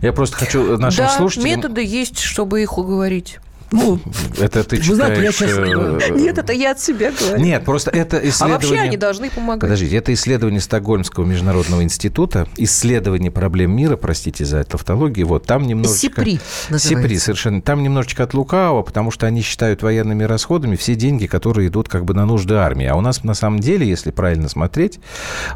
Я 0.00 0.12
просто 0.12 0.36
хочу 0.36 0.76
нашим 0.76 1.06
да, 1.06 1.16
слушателям... 1.16 1.56
методы 1.56 1.82
есть, 1.82 2.18
чтобы 2.18 2.62
их 2.62 2.76
уговорить. 2.76 3.38
Ну, 3.72 4.00
это 4.38 4.64
ты 4.64 4.78
читаешь... 4.78 4.96
Знаете, 4.96 5.22
я 5.22 5.32
сейчас... 5.32 5.50
Э, 5.50 6.10
Нет, 6.10 6.38
это 6.38 6.52
я 6.52 6.72
от 6.72 6.80
себя 6.80 7.12
говорю. 7.12 7.42
Нет, 7.42 7.64
просто 7.64 7.90
это 7.90 8.16
исследование... 8.16 8.56
А 8.56 8.58
вообще 8.58 8.80
они 8.80 8.96
должны 8.96 9.30
помогать. 9.30 9.60
Подождите, 9.60 9.96
это 9.96 10.12
исследование 10.12 10.60
Стокгольмского 10.60 11.24
международного 11.24 11.82
института, 11.84 12.48
исследование 12.56 13.30
проблем 13.30 13.76
мира, 13.76 13.96
простите 13.96 14.44
за 14.44 14.64
тавтологию, 14.64 15.28
вот 15.28 15.46
там 15.46 15.66
немножечко... 15.66 16.00
СИПРИ 16.00 16.40
называется. 16.68 16.88
СИПРИ, 16.88 17.18
совершенно. 17.18 17.62
Там 17.62 17.82
немножечко 17.84 18.24
от 18.24 18.34
лукавого, 18.34 18.82
потому 18.82 19.12
что 19.12 19.26
они 19.26 19.40
считают 19.40 19.82
военными 19.82 20.24
расходами 20.24 20.74
все 20.74 20.96
деньги, 20.96 21.26
которые 21.26 21.68
идут 21.68 21.88
как 21.88 22.04
бы 22.04 22.12
на 22.12 22.26
нужды 22.26 22.54
армии. 22.54 22.86
А 22.86 22.96
у 22.96 23.00
нас 23.00 23.22
на 23.22 23.34
самом 23.34 23.60
деле, 23.60 23.88
если 23.88 24.10
правильно 24.10 24.48
смотреть, 24.48 24.98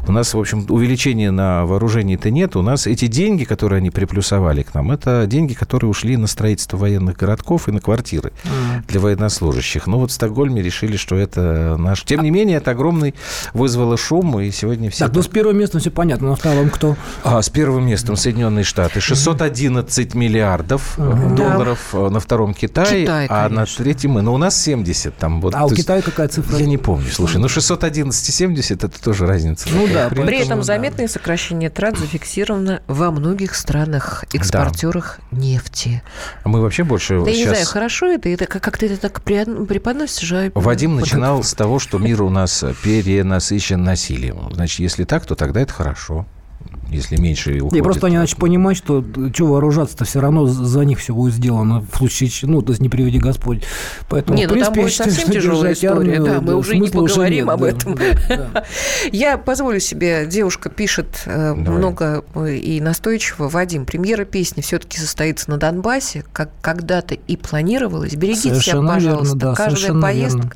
у 0.07 0.13
нас, 0.13 0.33
в 0.33 0.39
общем, 0.39 0.65
увеличения 0.69 1.31
на 1.31 1.65
вооружении-то 1.65 2.31
нет. 2.31 2.55
У 2.55 2.61
нас 2.61 2.87
эти 2.87 3.07
деньги, 3.07 3.43
которые 3.43 3.79
они 3.79 3.89
приплюсовали 3.89 4.63
к 4.63 4.73
нам, 4.73 4.91
это 4.91 5.25
деньги, 5.27 5.53
которые 5.53 5.89
ушли 5.89 6.15
на 6.15 6.27
строительство 6.27 6.77
военных 6.77 7.17
городков 7.17 7.67
и 7.67 7.71
на 7.71 7.81
квартиры 7.81 8.04
квартиры 8.05 8.31
mm. 8.43 8.87
для 8.87 8.99
военнослужащих. 8.99 9.87
Но 9.87 9.99
вот 9.99 10.11
в 10.11 10.13
Стокгольме 10.13 10.61
решили, 10.61 10.97
что 10.97 11.15
это 11.15 11.75
наш... 11.77 12.03
Тем 12.03 12.21
не 12.21 12.31
менее, 12.31 12.57
это 12.57 12.71
огромный 12.71 13.15
вызвало 13.53 13.97
шум, 13.97 14.39
и 14.39 14.51
сегодня 14.51 14.89
все... 14.89 15.05
Так, 15.05 15.15
ну 15.15 15.21
с 15.21 15.27
первым 15.27 15.57
местом 15.57 15.81
все 15.81 15.91
понятно, 15.91 16.29
на 16.29 16.35
втором 16.35 16.69
кто? 16.69 16.95
А, 17.23 17.41
с 17.41 17.49
первым 17.49 17.87
местом 17.87 18.15
Соединенные 18.15 18.63
Штаты. 18.63 18.99
611 18.99 20.13
mm. 20.13 20.17
миллиардов 20.17 20.97
mm. 20.97 21.35
долларов 21.35 21.79
да. 21.91 22.09
на 22.09 22.19
втором 22.19 22.53
Китае, 22.53 23.03
Китай, 23.03 23.27
а 23.29 23.49
на 23.49 23.65
третьем 23.65 24.11
мы. 24.11 24.21
Но 24.21 24.33
у 24.33 24.37
нас 24.37 24.61
70 24.61 25.15
там. 25.17 25.41
Вот, 25.41 25.55
а 25.55 25.65
у 25.65 25.69
Китая 25.69 26.01
какая 26.01 26.27
цифра? 26.27 26.57
Я 26.57 26.65
не 26.65 26.77
помню. 26.77 27.09
Слушай, 27.11 27.37
ну 27.37 27.49
611 27.49 28.29
и 28.29 28.31
70 28.31 28.83
это 28.83 29.03
тоже 29.03 29.25
разница. 29.25 29.67
Ну 29.71 29.87
да. 29.87 30.09
При, 30.09 30.23
при 30.23 30.39
этом 30.39 30.63
заметное 30.63 31.07
сокращение 31.07 31.69
трат 31.69 31.97
зафиксировано 31.97 32.81
во 32.87 33.11
многих 33.11 33.55
странах, 33.55 34.23
экспортерах 34.33 35.19
да. 35.31 35.37
нефти. 35.37 36.03
А 36.43 36.49
мы 36.49 36.61
вообще 36.61 36.83
больше 36.83 37.15
да 37.19 37.31
сейчас... 37.31 37.37
я 37.37 37.45
не 37.45 37.49
знаю, 37.49 37.65
хорошо 37.65 37.94
хорошо 37.95 38.13
это, 38.13 38.29
это 38.29 38.45
как 38.45 38.77
ты 38.77 38.87
это 38.87 38.97
так 38.97 39.21
преподносишь. 39.21 40.31
А... 40.31 40.51
Вадим 40.53 40.95
начинал 40.95 41.43
с 41.43 41.53
того, 41.53 41.79
что 41.79 41.97
мир 41.97 42.21
у 42.23 42.29
нас 42.29 42.63
перенасыщен 42.83 43.83
насилием. 43.83 44.49
Значит, 44.53 44.79
если 44.79 45.03
так, 45.05 45.25
то 45.25 45.35
тогда 45.35 45.61
это 45.61 45.73
хорошо 45.73 46.25
если 46.89 47.19
меньше 47.19 47.55
уходит. 47.55 47.73
Не, 47.73 47.81
просто 47.81 48.07
они 48.07 48.17
начали 48.17 48.39
понимать, 48.39 48.77
что 48.77 49.03
что 49.33 49.47
вооружаться-то 49.47 50.05
все 50.05 50.19
равно 50.19 50.45
за 50.45 50.85
них 50.85 50.99
все 50.99 51.13
будет 51.13 51.33
сделано 51.33 51.85
в 51.91 51.97
случае, 51.97 52.49
ну, 52.49 52.61
то 52.61 52.71
есть 52.71 52.81
не 52.81 52.89
приведи 52.89 53.19
Господь. 53.19 53.63
Поэтому, 54.09 54.37
не, 54.37 54.47
ну 54.47 54.59
там 54.59 54.73
будет 54.73 54.93
совсем 54.93 55.29
тяжелая 55.31 55.73
история, 55.73 56.21
да, 56.21 56.41
мы 56.41 56.55
уже 56.55 56.77
не 56.77 56.89
поговорим 56.89 57.49
об 57.49 57.63
этом. 57.63 57.97
Я 59.11 59.37
позволю 59.37 59.79
себе, 59.79 60.25
девушка 60.25 60.69
пишет 60.69 61.23
э, 61.25 61.53
много 61.53 62.23
и 62.47 62.79
настойчиво, 62.81 63.49
Вадим, 63.49 63.85
премьера 63.85 64.25
песни 64.25 64.61
все-таки 64.61 64.99
состоится 64.99 65.49
на 65.49 65.57
Донбассе, 65.57 66.23
как 66.33 66.49
когда-то 66.61 67.15
и 67.15 67.37
планировалось. 67.37 68.15
Берегите 68.15 68.55
себя, 68.55 68.81
пожалуйста. 68.81 69.53
Каждая 69.55 69.99
поездка 69.99 70.55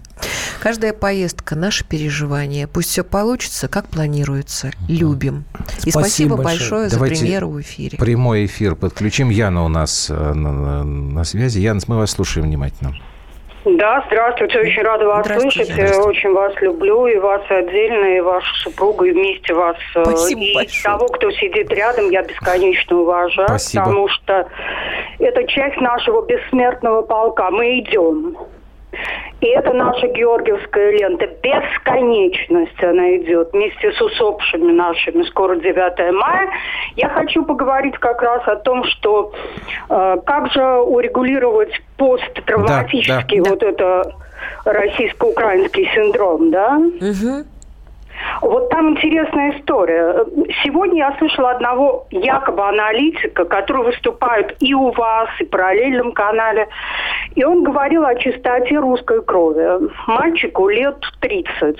Каждая 0.61 0.93
поездка– 0.93 1.55
наше 1.57 1.85
переживание. 1.85 2.67
Пусть 2.67 2.89
все 2.89 3.03
получится, 3.03 3.67
как 3.67 3.87
планируется. 3.87 4.71
Любим. 4.87 5.45
Спасибо 5.53 5.87
И 5.87 5.91
спасибо 5.91 6.35
большое, 6.37 6.87
большое 6.87 6.89
за 6.89 6.99
премьеру 6.99 7.49
в 7.49 7.61
эфире. 7.61 7.97
Прямой 7.97 8.45
эфир 8.45 8.75
подключим. 8.75 9.29
Яна 9.29 9.63
у 9.63 9.69
нас 9.69 10.09
э, 10.09 10.13
на, 10.13 10.51
на, 10.51 10.83
на 10.83 11.23
связи. 11.23 11.59
Яна, 11.59 11.79
мы 11.87 11.97
вас 11.97 12.11
слушаем 12.11 12.47
внимательно. 12.47 12.93
Да, 13.65 14.03
здравствуйте, 14.07 14.59
очень 14.59 14.81
рада 14.83 15.05
вас 15.05 15.27
слышать. 15.27 15.69
Очень 15.69 16.33
вас 16.33 16.53
люблю, 16.61 17.07
и 17.07 17.17
вас 17.17 17.41
отдельно, 17.49 18.17
и 18.17 18.19
вашу 18.21 18.55
супругу, 18.55 19.03
и 19.03 19.11
вместе 19.11 19.53
вас. 19.53 19.75
Э, 19.95 20.03
спасибо 20.05 20.41
и 20.41 20.55
большое. 20.55 20.83
того, 20.83 21.07
кто 21.07 21.29
сидит 21.31 21.69
рядом, 21.71 22.09
я 22.09 22.23
бесконечно 22.23 22.97
уважаю, 22.97 23.49
Спасибо. 23.49 23.83
потому 23.83 24.07
что 24.07 24.47
это 25.19 25.43
часть 25.47 25.77
нашего 25.81 26.25
бессмертного 26.25 27.01
полка. 27.01 27.51
Мы 27.51 27.79
идем. 27.79 28.37
И 29.41 29.47
это 29.47 29.71
наша 29.73 30.07
георгиевская 30.07 30.91
лента. 30.91 31.27
Бесконечность 31.41 32.83
она 32.83 33.17
идет 33.17 33.53
вместе 33.53 33.91
с 33.91 34.01
усопшими 34.01 34.71
нашими. 34.71 35.23
Скоро 35.23 35.55
9 35.55 36.13
мая. 36.13 36.49
Я 36.95 37.09
хочу 37.09 37.43
поговорить 37.45 37.97
как 37.99 38.21
раз 38.21 38.45
о 38.47 38.57
том, 38.57 38.83
что 38.83 39.31
э, 39.89 40.17
как 40.25 40.51
же 40.51 40.63
урегулировать 40.81 41.71
посттравматический 41.97 43.39
да, 43.39 43.43
да. 43.43 43.49
вот 43.49 43.63
это 43.63 44.15
российско-украинский 44.65 45.89
синдром, 45.93 46.51
да? 46.51 46.77
Угу. 46.77 47.45
Вот 48.41 48.69
там 48.69 48.91
интересная 48.91 49.57
история. 49.57 50.25
Сегодня 50.63 50.97
я 50.99 51.15
слышала 51.17 51.51
одного 51.51 52.07
якобы 52.11 52.67
аналитика, 52.67 53.45
который 53.45 53.85
выступает 53.85 54.55
и 54.59 54.73
у 54.73 54.91
вас, 54.91 55.29
и 55.39 55.45
в 55.45 55.49
параллельном 55.49 56.11
канале. 56.11 56.67
И 57.35 57.43
он 57.43 57.63
говорил 57.63 58.05
о 58.05 58.15
чистоте 58.15 58.77
русской 58.77 59.21
крови. 59.21 59.89
Мальчику 60.07 60.69
лет 60.69 60.97
30. 61.21 61.77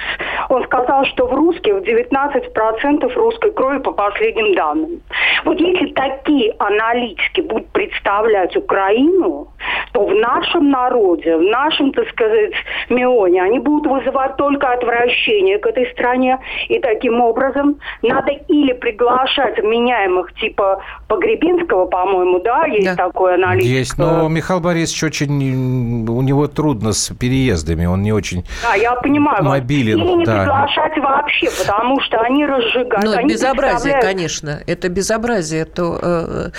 Он 0.49 0.63
сказал, 0.65 1.05
что 1.05 1.27
в 1.27 1.33
русских 1.33 1.75
19% 1.75 3.13
русской 3.13 3.51
крови 3.51 3.79
по 3.79 3.91
последним 3.91 4.55
данным. 4.55 5.01
Вот 5.45 5.59
если 5.59 5.87
такие 5.93 6.55
аналитики 6.59 7.41
будут 7.41 7.67
представлять 7.69 8.55
Украину, 8.55 9.47
то 9.91 10.05
в 10.05 10.13
нашем 10.15 10.69
народе, 10.69 11.35
в 11.37 11.41
нашем, 11.41 11.91
так 11.91 12.09
сказать, 12.09 12.53
мионе, 12.89 13.41
они 13.41 13.59
будут 13.59 13.91
вызывать 13.91 14.35
только 14.37 14.71
отвращение 14.71 15.57
к 15.57 15.65
этой 15.65 15.89
стране, 15.91 16.39
и 16.67 16.79
таким 16.79 17.21
образом 17.21 17.79
надо 18.01 18.31
или 18.47 18.73
приглашать 18.73 19.59
вменяемых 19.59 20.33
типа 20.35 20.83
Погребинского, 21.09 21.87
по-моему, 21.87 22.39
да, 22.39 22.65
есть 22.67 22.85
да. 22.85 22.95
такой 22.95 23.33
аналитик. 23.33 23.67
Есть, 23.67 23.97
но 23.97 24.27
Михаил 24.27 24.59
Борисович 24.59 25.05
очень, 25.05 26.07
у 26.07 26.21
него 26.21 26.47
трудно 26.47 26.93
с 26.93 27.11
переездами, 27.15 27.87
он 27.87 28.03
не 28.03 28.13
очень 28.13 28.45
да, 28.61 28.75
я 28.75 28.93
понимаю, 28.93 29.43
мобилен. 29.43 29.97
Или 29.97 30.17
не 30.17 30.25
да. 30.25 30.43
приглашать 30.43 30.97
вообще, 30.99 31.49
потому 31.65 31.99
что 32.01 32.19
они 32.19 32.45
разжигают. 32.45 33.03
Ну, 33.03 33.13
они 33.13 33.33
безобразие, 33.33 33.99
конечно, 33.99 34.61
это 34.67 34.87
безобразие, 34.87 35.65
то, 35.65 35.99
э, 35.99 36.49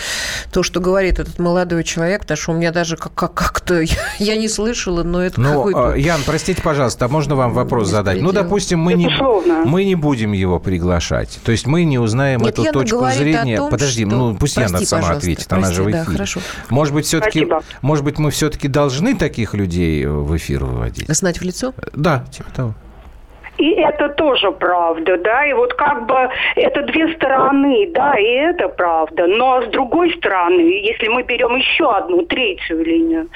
то, 0.52 0.64
что 0.64 0.80
говорит 0.80 1.20
этот 1.20 1.38
молодой 1.38 1.84
человек, 1.84 2.22
потому 2.22 2.36
что 2.36 2.50
у 2.50 2.54
меня 2.56 2.72
даже 2.72 2.96
как- 2.96 3.14
как-то, 3.14 3.80
я 4.18 4.36
не 4.36 4.48
слышала, 4.48 5.04
но 5.04 5.22
это 5.22 5.40
ну, 5.40 5.50
какой-то... 5.50 5.94
Ян, 5.94 6.22
простите, 6.26 6.60
пожалуйста, 6.60 7.04
а 7.04 7.08
можно 7.08 7.36
вам 7.36 7.52
вопрос 7.52 7.86
задать? 7.86 8.20
Ну, 8.20 8.32
допустим, 8.32 8.80
мы 8.80 8.94
не, 8.94 9.08
мы 9.64 9.84
не 9.84 9.94
будем 9.94 10.32
его 10.32 10.58
приглашать. 10.58 11.38
То 11.44 11.52
есть 11.52 11.68
мы 11.68 11.84
не 11.84 12.00
узнаем 12.00 12.40
Нет, 12.40 12.54
эту 12.54 12.64
Яна 12.64 12.72
точку 12.72 13.06
зрения. 13.10 13.58
Том, 13.58 13.70
Подожди, 13.70 14.04
что... 14.04 14.16
ну 14.16 14.39
пусть 14.40 14.54
Прости, 14.56 14.72
Яна 14.72 14.86
сама 14.86 15.10
ответит, 15.10 15.48
прости, 15.48 15.66
она 15.66 15.74
же 15.74 15.82
в 15.82 15.90
эфире. 15.90 16.04
Да, 16.04 16.12
хорошо. 16.12 16.40
Может 16.70 16.94
быть, 16.94 17.06
все-таки, 17.06 17.46
может 17.82 18.04
быть, 18.04 18.18
мы 18.18 18.30
все-таки 18.30 18.66
должны 18.66 19.14
таких 19.16 19.54
людей 19.54 20.06
в 20.06 20.36
эфир 20.36 20.64
выводить? 20.64 21.06
Знать 21.08 21.38
в 21.38 21.44
лицо? 21.44 21.74
Да, 21.92 22.24
типа 22.32 22.50
того. 22.50 22.74
И 23.60 23.72
это 23.72 24.08
тоже 24.08 24.52
правда, 24.52 25.18
да, 25.18 25.44
и 25.44 25.52
вот 25.52 25.74
как 25.74 26.06
бы 26.06 26.30
это 26.56 26.82
две 26.82 27.14
стороны, 27.14 27.90
да, 27.92 28.14
и 28.18 28.24
это 28.24 28.68
правда. 28.68 29.26
Но 29.26 29.60
с 29.60 29.66
другой 29.66 30.16
стороны, 30.16 30.60
если 30.60 31.08
мы 31.08 31.22
берем 31.24 31.56
еще 31.56 31.94
одну, 31.94 32.22
третью 32.22 32.82
линию, 32.82 33.28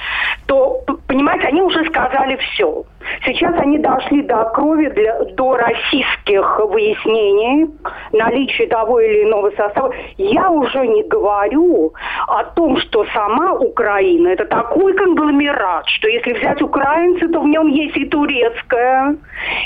что, 0.55 0.81
понимаете, 1.07 1.47
они 1.47 1.61
уже 1.61 1.85
сказали 1.85 2.37
все. 2.37 2.83
Сейчас 3.23 3.53
они 3.59 3.77
дошли 3.77 4.23
до 4.23 4.45
крови, 4.45 4.89
для, 4.89 5.23
до 5.35 5.57
российских 5.57 6.59
выяснений, 6.59 7.69
наличия 8.11 8.67
того 8.67 8.99
или 8.99 9.23
иного 9.23 9.51
состава. 9.51 9.93
Я 10.17 10.49
уже 10.49 10.87
не 10.87 11.03
говорю 11.03 11.93
о 12.27 12.43
том, 12.43 12.77
что 12.77 13.05
сама 13.13 13.53
Украина 13.53 14.29
это 14.29 14.45
такой 14.45 14.93
конгломерат, 14.93 15.87
что 15.87 16.07
если 16.07 16.33
взять 16.33 16.61
украинцы, 16.61 17.27
то 17.27 17.41
в 17.41 17.47
нем 17.47 17.67
есть 17.67 17.97
и 17.97 18.05
турецкая, 18.05 19.15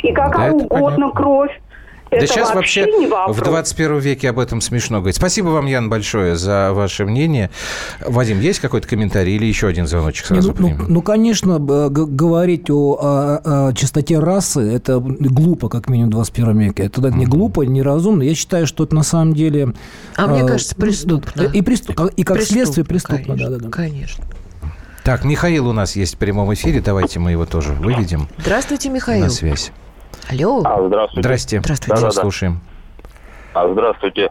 и 0.04 0.12
какая 0.12 0.48
это 0.48 0.56
угодно 0.56 1.10
понятно. 1.10 1.12
кровь. 1.12 1.60
Да 2.12 2.18
Это 2.18 2.28
сейчас 2.28 2.54
вообще 2.56 2.86
не 2.86 3.06
в 3.08 3.12
вопрос. 3.12 3.38
21 3.38 4.00
веке 4.00 4.30
об 4.30 4.40
этом 4.40 4.62
смешно 4.62 4.98
говорить. 4.98 5.16
Спасибо 5.18 5.50
вам, 5.50 5.68
Ян, 5.68 5.90
большое 5.90 6.36
за 6.36 6.72
ваше 6.74 7.06
мнение. 7.06 7.52
Вадим, 8.06 8.40
есть 8.40 8.60
какой-то 8.60 8.88
комментарий 8.88 9.36
или 9.36 9.46
еще 9.46 9.68
один 9.68 9.86
звоночек 9.86 10.30
Не, 10.32 10.36
сразу 10.36 10.50
ну, 10.50 10.56
ну, 10.58 10.68
примем? 10.76 10.86
ну, 10.92 11.02
конечно, 11.04 11.60
говорить 11.60 12.70
о, 12.72 12.94
о- 13.00 13.68
о 13.70 13.74
чистоте 13.74 14.18
расы 14.20 14.62
это 14.62 15.00
глупо, 15.00 15.70
как 15.70 15.88
минимум, 15.88 16.10
в 16.10 16.14
21 16.14 16.58
веке. 16.60 16.84
Это, 16.84 17.02
это 17.02 17.16
не 17.16 17.26
глупо, 17.26 17.62
не 17.62 17.82
разумно. 17.84 18.24
Я 18.24 18.34
считаю, 18.34 18.66
что 18.66 18.84
это 18.86 18.96
на 18.96 19.04
самом 19.04 19.34
деле... 19.34 19.74
А 20.16 20.28
мне 20.28 20.42
э, 20.42 20.48
кажется, 20.48 20.74
ну, 20.78 20.82
преступно. 20.86 21.42
И, 21.44 21.62
преступ- 21.62 22.14
и 22.16 22.24
как 22.24 22.42
следствие 22.42 22.86
преступно. 22.86 23.18
Конечно, 23.36 23.50
да, 23.50 23.58
да, 23.58 23.64
да. 23.66 23.70
конечно. 23.70 24.24
Так, 25.04 25.24
Михаил 25.24 25.68
у 25.68 25.74
нас 25.74 25.96
есть 25.96 26.16
в 26.16 26.18
прямом 26.18 26.54
эфире. 26.54 26.82
Давайте 26.82 27.20
мы 27.20 27.32
его 27.32 27.46
тоже 27.46 27.74
выведем 27.74 28.28
Здравствуйте, 28.38 28.90
Михаил. 28.90 29.24
на 29.24 29.30
связь. 29.30 29.72
Алло. 30.30 30.62
А, 30.64 30.86
здравствуйте. 30.88 31.22
Здрасте. 31.28 31.60
Здравствуйте. 31.60 31.92
Вас 31.92 32.02
Да-да-да. 32.02 32.22
слушаем. 32.22 32.62
А, 33.54 33.68
здравствуйте. 33.72 34.30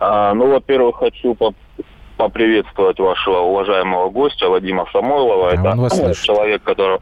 А, 0.00 0.34
ну, 0.34 0.50
во-первых, 0.50 0.96
хочу 0.96 1.34
поп- 1.34 1.56
поприветствовать 2.16 2.98
вашего 2.98 3.38
уважаемого 3.38 4.10
гостя 4.10 4.48
Вадима 4.48 4.86
Самойлова. 4.92 5.52
А, 5.52 5.70
он 5.72 5.80
вас 5.80 5.92
Это 5.94 6.04
слышит. 6.06 6.24
человек, 6.24 6.62
который... 6.62 6.98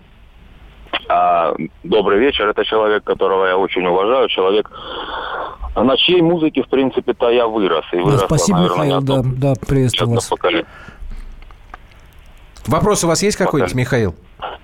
А, 1.09 1.55
добрый 1.85 2.19
вечер. 2.19 2.49
Это 2.49 2.65
человек, 2.65 3.05
которого 3.05 3.47
я 3.47 3.57
очень 3.57 3.87
уважаю. 3.87 4.29
Человек, 4.29 4.71
на 5.75 5.97
чьей 5.97 6.21
музыке, 6.21 6.63
в 6.63 6.69
принципе-то, 6.69 7.31
я 7.31 7.47
вырос. 7.47 7.85
И 7.93 7.97
Да, 7.97 8.03
вырос, 8.03 8.23
спасибо, 8.25 8.59
наверное, 8.59 8.85
Михаил. 8.87 9.01
Да, 9.01 9.23
да, 9.25 9.55
приветствую 9.67 10.15
вас. 10.17 10.27
поколение. 10.29 10.67
Вопрос 12.67 13.05
у 13.05 13.09
вас 13.09 13.23
есть 13.23 13.39
какой-нибудь, 13.39 13.75
Михаил? 13.75 14.15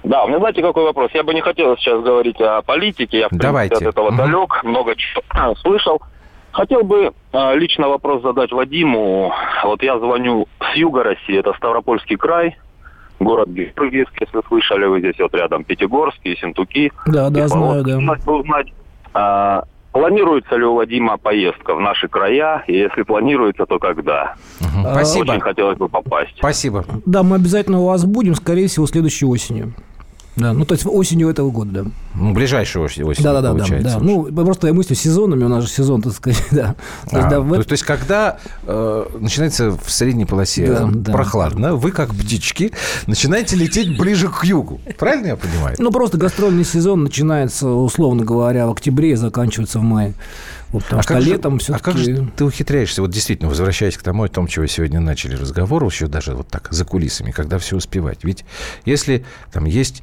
Да, 0.02 0.24
у 0.24 0.28
меня 0.28 0.38
знаете, 0.38 0.62
какой 0.62 0.84
вопрос? 0.84 1.10
Я 1.14 1.22
бы 1.22 1.34
не 1.34 1.40
хотел 1.40 1.76
сейчас 1.76 2.02
говорить 2.02 2.40
о 2.40 2.62
политике, 2.62 3.18
я, 3.20 3.26
в 3.26 3.30
принципе, 3.30 3.48
Давайте. 3.48 3.74
от 3.76 3.82
этого 3.82 4.08
Мгм. 4.08 4.16
далек, 4.16 4.64
много 4.64 4.94
чего 4.96 5.54
слышал. 5.62 6.00
Хотел 6.52 6.84
бы 6.84 7.12
а, 7.32 7.54
лично 7.54 7.88
вопрос 7.88 8.22
задать 8.22 8.52
Вадиму. 8.52 9.32
Вот 9.64 9.82
я 9.82 9.98
звоню 9.98 10.46
с 10.60 10.76
юга 10.76 11.02
России, 11.02 11.36
это 11.38 11.52
Ставропольский 11.54 12.16
край, 12.16 12.56
город 13.18 13.48
Георгиевск, 13.48 14.12
если 14.20 14.40
слышали, 14.46 14.84
вы 14.84 15.00
здесь 15.00 15.18
вот 15.18 15.34
рядом 15.34 15.64
Пятигорский, 15.64 16.36
Сентуки. 16.36 16.92
Да, 17.06 17.30
да, 17.30 17.48
знаю, 17.48 17.82
да. 17.82 17.94
Хотелось 17.94 18.24
бы 18.24 18.38
узнать, 18.38 18.72
а, 19.14 19.64
планируется 19.90 20.56
ли 20.56 20.64
у 20.64 20.74
Вадима 20.74 21.16
поездка 21.18 21.74
в 21.74 21.80
наши 21.80 22.06
края, 22.06 22.62
и 22.68 22.76
если 22.76 23.02
планируется, 23.02 23.66
то 23.66 23.80
когда? 23.80 24.34
А, 24.74 24.94
Спасибо. 24.94 25.30
Очень 25.32 25.40
хотелось 25.40 25.78
бы 25.78 25.88
попасть. 25.88 26.32
Спасибо. 26.38 26.84
Да, 27.06 27.22
мы 27.22 27.36
обязательно 27.36 27.80
у 27.80 27.86
вас 27.86 28.04
будем, 28.04 28.34
скорее 28.34 28.68
всего, 28.68 28.86
следующей 28.86 29.26
осенью. 29.26 29.74
Да, 30.36 30.52
ну, 30.52 30.64
то 30.64 30.74
есть 30.74 30.84
осенью 30.84 31.28
этого 31.28 31.52
года, 31.52 31.70
да. 31.84 31.90
Ну, 32.16 32.32
ближайшую 32.34 32.86
осень, 32.86 33.04
осень 33.04 33.22
Да, 33.22 33.34
да, 33.34 33.40
да, 33.40 33.52
да, 33.52 33.58
получается. 33.58 33.98
да. 34.00 34.04
Ну, 34.04 34.24
просто 34.24 34.66
я 34.66 34.72
мыслю 34.72 34.96
сезонами, 34.96 35.44
у 35.44 35.48
нас 35.48 35.62
же 35.62 35.70
сезон, 35.70 36.02
так 36.02 36.12
сказать, 36.12 36.42
да. 36.50 36.74
То 37.08 37.16
есть, 37.18 37.26
А, 37.26 37.30
да, 37.30 37.36
то, 37.36 37.42
в- 37.42 37.54
есть, 37.54 37.68
то 37.68 37.72
есть, 37.74 37.84
когда 37.84 38.38
э, 38.66 39.04
начинается 39.20 39.70
в 39.70 39.88
средней 39.88 40.24
полосе 40.24 40.66
Да, 40.66 40.88
э, 40.88 40.90
да. 40.92 41.12
прохладно, 41.12 41.76
вы, 41.76 41.92
как 41.92 42.12
птички, 42.16 42.72
начинаете 43.06 43.54
лететь 43.54 43.96
ближе 43.96 44.26
к 44.28 44.42
югу. 44.42 44.80
Правильно 44.98 45.28
я 45.28 45.36
понимаю? 45.36 45.76
Ну, 45.78 45.92
просто 45.92 46.18
гастрольный 46.18 46.64
сезон 46.64 47.04
начинается, 47.04 47.68
условно 47.68 48.24
говоря, 48.24 48.66
в 48.66 48.72
октябре 48.72 49.12
и 49.12 49.14
заканчивается 49.14 49.78
в 49.78 49.82
мае. 49.82 50.14
Вот, 50.70 50.84
потому 50.84 51.02
что 51.02 51.14
как 51.14 51.22
же- 51.22 51.30
летом 51.30 51.54
а 51.54 51.58
все-таки... 51.58 51.84
как 51.84 51.96
же 51.98 52.28
ты 52.36 52.44
ухитряешься, 52.44 53.02
вот 53.02 53.10
действительно, 53.10 53.48
возвращаясь 53.48 53.96
к 53.96 54.02
тому, 54.02 54.24
о 54.24 54.28
том, 54.28 54.46
чего 54.46 54.66
сегодня 54.66 55.00
начали 55.00 55.36
разговор, 55.36 55.84
еще 55.84 56.06
даже 56.06 56.34
вот 56.34 56.48
так, 56.48 56.68
за 56.70 56.84
кулисами, 56.84 57.30
когда 57.30 57.58
все 57.58 57.76
успевать. 57.76 58.24
Ведь 58.24 58.44
если 58.84 59.24
там 59.52 59.64
есть 59.66 60.02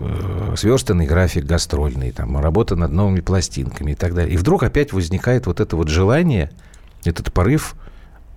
э, 0.00 0.54
сверстанный 0.56 1.06
график 1.06 1.44
гастрольный, 1.44 2.12
там, 2.12 2.38
работа 2.38 2.76
над 2.76 2.92
новыми 2.92 3.20
пластинками 3.20 3.92
и 3.92 3.94
так 3.94 4.14
далее, 4.14 4.34
и 4.34 4.36
вдруг 4.36 4.62
опять 4.62 4.92
возникает 4.92 5.46
вот 5.46 5.60
это 5.60 5.76
вот 5.76 5.88
желание, 5.88 6.50
этот 7.04 7.32
порыв, 7.32 7.74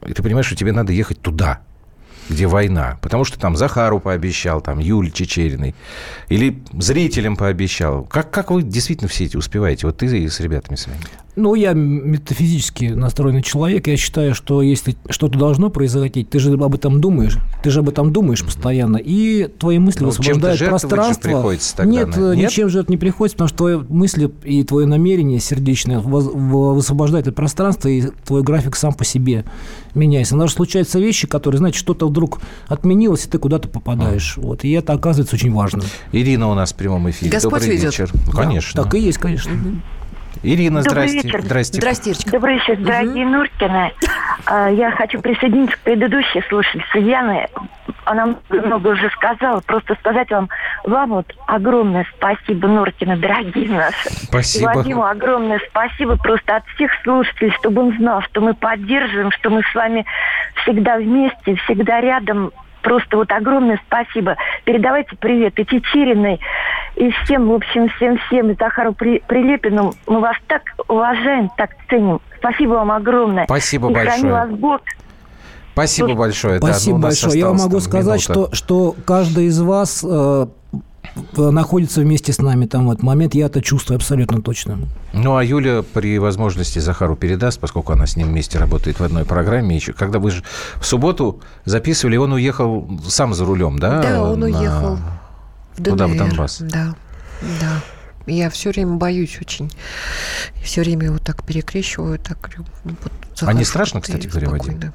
и 0.06 0.14
ты 0.14 0.24
понимаешь, 0.24 0.48
что 0.48 0.56
тебе 0.56 0.72
надо 0.72 0.92
ехать 0.92 1.22
туда, 1.22 1.62
где 2.30 2.48
война. 2.48 2.98
Потому 3.02 3.24
что 3.24 3.40
там 3.40 3.56
Захару 3.56 4.00
пообещал, 4.00 4.62
там 4.62 4.80
Юль 4.80 5.12
Чечериной. 5.12 5.76
Или 6.30 6.64
зрителям 6.74 7.36
пообещал. 7.36 8.04
Как, 8.04 8.32
как 8.32 8.52
вы 8.52 8.64
действительно 8.64 9.08
все 9.08 9.26
эти 9.26 9.38
успеваете? 9.38 9.86
Вот 9.88 9.98
ты 9.98 10.30
с 10.30 10.40
ребятами 10.40 10.76
своими. 10.76 11.04
Ну, 11.36 11.54
я 11.56 11.74
метафизически 11.74 12.86
настроенный 12.86 13.42
человек. 13.42 13.88
Я 13.88 13.98
считаю, 13.98 14.34
что 14.34 14.62
если 14.62 14.96
что-то 15.10 15.38
должно 15.38 15.70
произойти, 15.70 16.24
ты 16.24 16.40
же 16.40 16.54
об 16.54 16.74
этом 16.76 17.02
думаешь. 17.02 17.38
Ты 17.62 17.70
же 17.72 17.80
об 17.80 17.90
этом 17.90 18.14
думаешь 18.14 18.44
постоянно. 18.44 18.98
И 18.98 19.48
твои 19.60 19.78
мысли 19.80 20.04
Ну, 20.06 20.12
чем-то 20.12 20.22
высвобождают 20.22 20.60
же 20.60 20.66
пространство. 20.68 21.22
приходится 21.30 21.76
тогда, 21.76 21.92
Нет, 21.92 22.16
нет? 22.18 22.38
ничем 22.38 22.70
же 22.70 22.80
это 22.80 22.92
не 22.92 22.98
приходится, 22.98 23.36
потому 23.36 23.48
что 23.50 23.58
твои 23.58 23.76
мысли 23.90 24.32
и 24.44 24.64
твое 24.64 24.88
намерение 24.88 25.40
сердечное 25.40 26.00
воз- 26.00 26.26
в- 26.34 26.74
высвобождает 26.76 27.28
это 27.28 27.36
пространство, 27.36 27.88
и 27.90 28.04
твой 28.26 28.42
график 28.44 28.76
сам 28.76 28.94
по 28.94 29.04
себе 29.04 29.44
меняется. 29.94 30.36
Но 30.38 30.48
случаются 30.48 31.00
вещи, 31.00 31.28
которые, 31.28 31.58
знаете, 31.60 31.78
что-то 31.80 32.08
вдруг 32.08 32.40
отменилось, 32.68 33.26
и 33.26 33.30
ты 33.30 33.40
куда-то 33.40 33.68
попадаешь. 33.68 34.38
Вот. 34.38 34.64
И 34.64 34.72
это 34.72 34.94
оказывается 34.94 35.36
очень 35.36 35.52
важно. 35.52 35.84
Ирина 36.12 36.50
у 36.50 36.54
нас 36.54 36.72
в 36.72 36.76
прямом 36.76 37.10
эфире. 37.10 37.32
Господь 37.32 37.62
Добрый 37.62 37.76
ведет. 37.78 37.92
вечер. 37.92 38.12
Ну, 38.26 38.32
Конечно. 38.32 38.84
Так 38.84 38.94
и 38.96 39.00
есть, 39.00 39.18
конечно. 39.18 39.52
Ирина, 40.46 40.84
Добрый 40.84 41.08
здрасте. 41.08 41.28
вечер. 41.28 41.42
Здрасте. 41.42 41.78
Здрасте, 41.78 42.10
Ирочка. 42.12 42.32
Добрый 42.32 42.54
вечер, 42.56 42.78
дорогие 42.78 43.26
Нуркины. 43.26 43.92
А, 44.46 44.70
Я 44.70 44.92
хочу 44.92 45.20
присоединиться 45.20 45.76
к 45.76 45.80
предыдущей 45.80 46.44
слушательнице 46.48 47.00
Яны. 47.00 47.48
Она 48.06 48.36
много 48.50 48.90
уже 48.90 49.10
сказала. 49.10 49.62
Просто 49.62 49.96
сказать 49.96 50.30
вам, 50.30 50.50
вам 50.84 51.10
вот 51.10 51.26
огромное 51.48 52.06
спасибо, 52.16 52.68
Нуркины, 52.68 53.18
дорогие 53.18 53.70
наши. 53.70 54.10
Спасибо. 54.12 54.72
Вадиму 54.76 55.04
огромное 55.04 55.60
спасибо 55.68 56.16
просто 56.18 56.58
от 56.58 56.66
всех 56.76 56.92
слушателей, 57.04 57.52
чтобы 57.60 57.82
он 57.82 57.98
знал, 57.98 58.22
что 58.22 58.42
мы 58.42 58.54
поддерживаем, 58.54 59.32
что 59.32 59.50
мы 59.50 59.64
с 59.64 59.74
вами 59.74 60.06
всегда 60.62 60.98
вместе, 60.98 61.56
всегда 61.66 62.02
рядом. 62.02 62.52
Просто 62.86 63.18
вот 63.18 63.32
огромное 63.32 63.82
спасибо. 63.88 64.38
Передавайте 64.64 65.16
привет 65.20 65.58
и 65.58 65.66
Чечериной, 65.66 66.40
и 66.96 67.10
всем, 67.10 67.50
в 67.50 67.54
общем, 67.54 67.90
всем-всем, 67.90 68.52
и 68.52 68.56
Захару 68.56 68.94
При- 68.94 69.24
Прилепину. 69.28 69.92
Мы 70.06 70.20
вас 70.20 70.38
так 70.48 70.62
уважаем, 70.88 71.50
так 71.58 71.72
ценим. 71.90 72.22
Спасибо 72.38 72.74
вам 72.74 72.92
огромное. 72.92 73.46
Спасибо 73.46 73.90
и 73.90 73.94
храни 73.96 74.08
большое. 74.08 74.34
вас 74.34 74.50
Бог. 74.52 74.82
Спасибо 75.74 76.14
большое. 76.14 76.60
Да, 76.60 76.68
Спасибо 76.68 76.98
ну, 76.98 77.00
у 77.00 77.08
нас 77.08 77.22
большое. 77.24 77.40
Я 77.40 77.54
могу 77.54 77.80
сказать, 77.80 78.30
минута. 78.30 78.56
что, 78.56 78.56
что 78.56 78.96
каждый 79.04 79.46
из 79.46 79.60
вас 79.60 80.06
э, 80.08 80.46
находится 81.36 82.02
вместе 82.02 82.34
с 82.34 82.38
нами 82.40 82.66
там 82.66 82.88
в 82.88 82.92
этот 82.92 83.04
момент. 83.04 83.36
Я 83.36 83.46
это 83.48 83.62
чувствую 83.62 83.98
абсолютно 83.98 84.42
точно. 84.42 84.80
Ну, 85.14 85.36
а 85.38 85.44
Юля 85.44 85.84
при 85.84 86.18
возможности 86.20 86.80
Захару 86.80 87.16
передаст, 87.16 87.60
поскольку 87.60 87.94
она 87.94 88.06
с 88.06 88.16
ним 88.16 88.28
вместе 88.28 88.58
работает 88.60 89.00
в 89.00 89.04
одной 89.04 89.26
программе. 89.26 89.76
Еще, 89.76 89.94
когда 89.94 90.20
вы 90.20 90.32
же 90.32 90.44
в 90.78 90.86
субботу 90.86 91.42
записывали, 91.66 92.18
он 92.18 92.34
уехал 92.34 92.88
сам 93.08 93.34
за 93.34 93.46
рулем, 93.46 93.80
да? 93.80 94.02
Да, 94.02 94.24
он 94.24 94.40
на- 94.40 94.46
уехал 94.46 95.00
в 95.78 95.84
Куда, 95.84 96.08
в 96.08 96.12
ДНР. 96.12 96.18
Донбасс? 96.30 96.58
Да, 96.62 96.96
да. 97.60 97.82
Я 98.28 98.50
все 98.50 98.72
время 98.72 98.96
боюсь 98.96 99.38
очень. 99.40 99.72
Все 100.64 100.82
время 100.82 101.06
его 101.06 101.18
так 101.20 101.44
перекрещиваю. 101.44 102.18
Так, 102.18 102.40
говорю, 102.42 102.66
вот, 102.84 103.12
А 103.42 103.54
не 103.54 103.64
страшно, 103.64 104.02
кстати 104.02 104.28
говоря, 104.28 104.50
Вадим? 104.50 104.94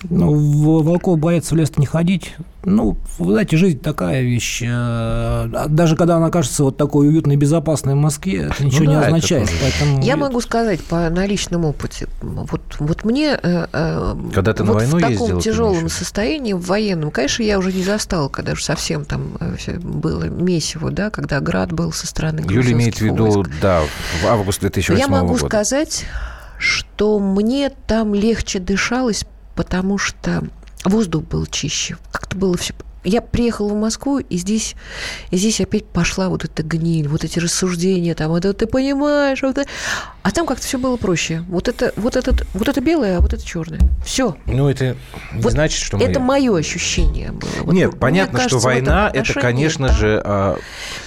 Спокойно. 0.00 0.26
Ну, 0.26 0.32
в 0.80 0.84
волков 0.84 1.18
боятся 1.18 1.54
в 1.54 1.58
лес 1.58 1.70
не 1.76 1.86
ходить. 1.86 2.34
Ну, 2.64 2.96
вы 3.18 3.32
знаете, 3.32 3.56
жизнь 3.56 3.78
такая 3.78 4.20
вещь. 4.22 4.62
э, 4.66 5.66
Даже 5.68 5.96
когда 5.96 6.16
она 6.16 6.28
кажется 6.30 6.62
вот 6.64 6.76
такой 6.76 7.08
уютной, 7.08 7.36
безопасной 7.36 7.94
в 7.94 7.96
Москве, 7.96 8.48
это 8.50 8.64
ничего 8.64 8.84
Ну 8.84 8.90
не 8.90 8.96
да, 8.96 9.00
это 9.00 9.06
означает. 9.08 9.50
Поэтому 9.62 10.02
Я 10.02 10.16
могу 10.16 10.40
сказать 10.42 10.80
по 10.84 11.08
на 11.08 11.26
личном 11.26 11.64
опыте. 11.64 12.06
Вот, 12.20 12.60
вот 12.78 13.04
мне 13.04 13.38
э, 13.42 13.66
э, 13.72 14.16
Когда 14.34 14.52
ты 14.52 14.62
на 14.64 14.72
вот 14.72 14.82
войну 14.82 14.98
в 14.98 15.00
таком 15.00 15.10
ездила, 15.20 15.40
тяжелом 15.40 15.88
состоянии, 15.88 16.52
в 16.52 16.66
военном, 16.66 17.10
конечно, 17.10 17.42
я 17.42 17.58
уже 17.58 17.72
не 17.72 17.82
застала, 17.82 18.28
когда 18.28 18.54
же 18.54 18.62
совсем 18.62 19.04
там 19.06 19.38
было 19.82 20.24
месиво, 20.24 20.90
да, 20.90 21.08
когда 21.10 21.40
град 21.40 21.72
был 21.72 21.92
со 21.92 22.06
стороны 22.06 22.40
Юля 22.48 22.72
имеет 22.72 22.96
в 22.96 23.00
виду, 23.00 23.26
войск. 23.26 23.50
да, 23.62 23.80
в 24.22 24.26
август 24.26 24.60
2008 24.60 25.00
Я 25.00 25.08
могу 25.08 25.34
года. 25.34 25.46
сказать, 25.46 26.04
что 26.58 27.18
мне 27.18 27.70
там 27.86 28.14
легче 28.14 28.58
дышалось, 28.58 29.24
потому 29.60 29.98
что 29.98 30.42
воздух 30.86 31.24
был 31.24 31.44
чище. 31.44 31.98
Как-то 32.12 32.34
было 32.34 32.56
все 32.56 32.72
я 33.04 33.22
приехала 33.22 33.68
в 33.68 33.76
Москву, 33.76 34.18
и 34.18 34.36
здесь, 34.36 34.74
и 35.30 35.36
здесь 35.36 35.60
опять 35.60 35.86
пошла 35.86 36.28
вот 36.28 36.44
эта 36.44 36.62
гниль, 36.62 37.08
вот 37.08 37.24
эти 37.24 37.38
рассуждения, 37.38 38.14
там, 38.14 38.34
это 38.34 38.52
ты 38.52 38.66
понимаешь, 38.66 39.40
вот 39.42 39.56
это... 39.56 39.68
а 40.22 40.30
там 40.32 40.46
как-то 40.46 40.66
все 40.66 40.78
было 40.78 40.96
проще. 40.96 41.42
Вот 41.48 41.68
это, 41.68 41.92
вот 41.96 42.16
этот, 42.16 42.46
вот 42.52 42.68
это 42.68 42.80
белое, 42.80 43.18
а 43.18 43.20
вот 43.20 43.32
это 43.32 43.44
черное. 43.44 43.80
Все. 44.04 44.36
Ну, 44.46 44.68
это 44.68 44.96
не 45.32 45.40
Вот 45.40 45.52
значит, 45.52 45.80
что 45.82 45.96
мы... 45.96 46.04
Это 46.04 46.20
мое 46.20 46.54
ощущение 46.56 47.32
было. 47.32 47.50
Вот 47.62 47.74
Нет, 47.74 47.98
понятно, 47.98 48.38
кажется, 48.38 48.58
что 48.58 48.66
война 48.66 49.10
это, 49.12 49.32
конечно 49.34 49.88
да, 49.88 49.94
же, 49.94 50.22
а, 50.24 50.58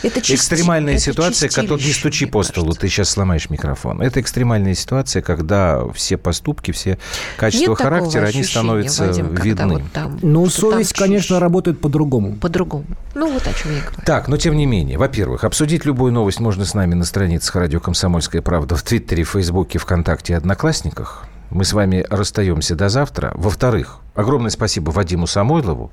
это 0.01 0.19
чисти- 0.21 0.35
экстремальная 0.35 0.95
это 0.95 1.03
ситуация, 1.03 1.49
которая 1.49 1.85
не 1.85 1.93
стучи 1.93 2.25
по 2.25 2.41
столу, 2.43 2.67
кажется. 2.67 2.81
ты 2.81 2.87
сейчас 2.89 3.09
сломаешь 3.09 3.49
микрофон. 3.49 4.01
Это 4.01 4.19
экстремальная 4.19 4.73
ситуация, 4.73 5.21
когда 5.21 5.87
все 5.93 6.17
поступки, 6.17 6.71
все 6.71 6.97
качества 7.37 7.71
Нет 7.71 7.77
характера, 7.79 8.25
они 8.25 8.43
становятся 8.43 9.05
Вадим, 9.07 9.35
видны. 9.35 9.67
вот 9.73 9.91
там, 9.93 10.17
Ну, 10.23 10.49
что 10.49 10.61
там 10.61 10.71
совесть, 10.71 10.93
конечно, 10.93 11.39
работает 11.39 11.79
по-другому. 11.79 12.33
по-другому. 12.35 12.85
Ну, 13.13 13.31
вот 13.31 13.43
о 13.45 13.53
чем 13.53 13.73
я 13.75 13.81
говорю. 13.81 13.97
Так, 14.05 14.27
но 14.27 14.37
тем 14.37 14.55
не 14.57 14.65
менее, 14.65 14.97
во-первых, 14.97 15.43
обсудить 15.43 15.85
любую 15.85 16.11
новость 16.11 16.39
можно 16.39 16.65
с 16.65 16.73
нами 16.73 16.95
на 16.95 17.05
страницах 17.05 17.55
радио 17.55 17.79
«Комсомольская 17.79 18.41
правда» 18.41 18.75
в 18.75 18.81
Твиттере, 18.81 19.02
Фейсбуке, 19.11 19.79
ВКонтакте 19.79 20.33
и 20.33 20.35
Одноклассниках. 20.35 21.25
Мы 21.49 21.65
с 21.65 21.73
вами 21.73 22.05
расстаемся 22.09 22.75
до 22.75 22.89
завтра. 22.89 23.31
Во-вторых, 23.35 23.99
огромное 24.15 24.49
спасибо 24.49 24.91
Вадиму 24.91 25.27
Самойлову. 25.27 25.91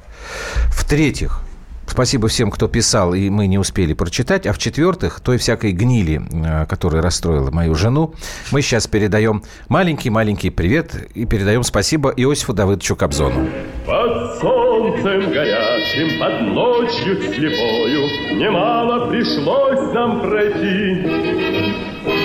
В-третьих, 0.69 1.43
спасибо 1.87 2.29
всем, 2.29 2.51
кто 2.51 2.69
писал, 2.69 3.13
и 3.13 3.29
мы 3.29 3.47
не 3.47 3.59
успели 3.59 3.93
прочитать. 3.93 4.47
А 4.47 4.53
в-четвертых, 4.53 5.21
той 5.21 5.37
всякой 5.37 5.73
гнили, 5.73 6.23
э, 6.33 6.67
которая 6.67 7.03
расстроила 7.03 7.51
мою 7.51 7.75
жену, 7.75 8.15
мы 8.53 8.63
сейчас 8.63 8.87
передаем 8.87 9.43
маленький-маленький 9.69 10.51
привет 10.51 10.95
и 11.15 11.27
передаем 11.27 11.63
спасибо 11.63 12.11
Иосифу 12.17 12.55
Давыдовичу 12.55 12.97
Кобзону. 12.97 13.47
Под 13.85 14.41
солнцем 14.41 15.31
горячим, 15.31 16.19
под 16.19 16.41
ночью 16.55 17.35
слепою 17.35 18.31
Немало 18.41 19.11
пришлось 19.11 19.93
нам 19.93 20.23
пройти. 20.23 21.05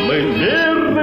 Мы 0.08 0.22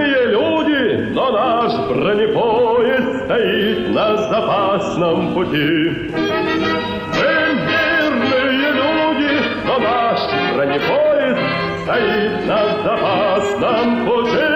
мирные 0.03 0.27
люди, 0.27 1.13
но 1.13 1.31
наш 1.31 1.73
бронепоезд 1.89 3.25
Стоит 3.25 3.89
на 3.91 4.17
запасном 4.17 5.35
пути. 5.35 6.11
Мы 6.13 7.33
мирные 7.67 8.73
люди, 8.73 9.33
но 9.65 9.79
наш 9.79 10.21
бронепоезд 10.55 11.41
Стоит 11.83 12.47
на 12.47 12.83
запасном 12.83 14.07
пути. 14.07 14.53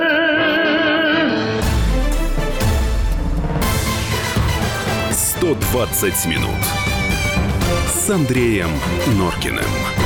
120 5.11 6.26
минут 6.26 6.64
с 7.86 8.11
Андреем 8.11 8.70
Норкиным. 9.18 10.06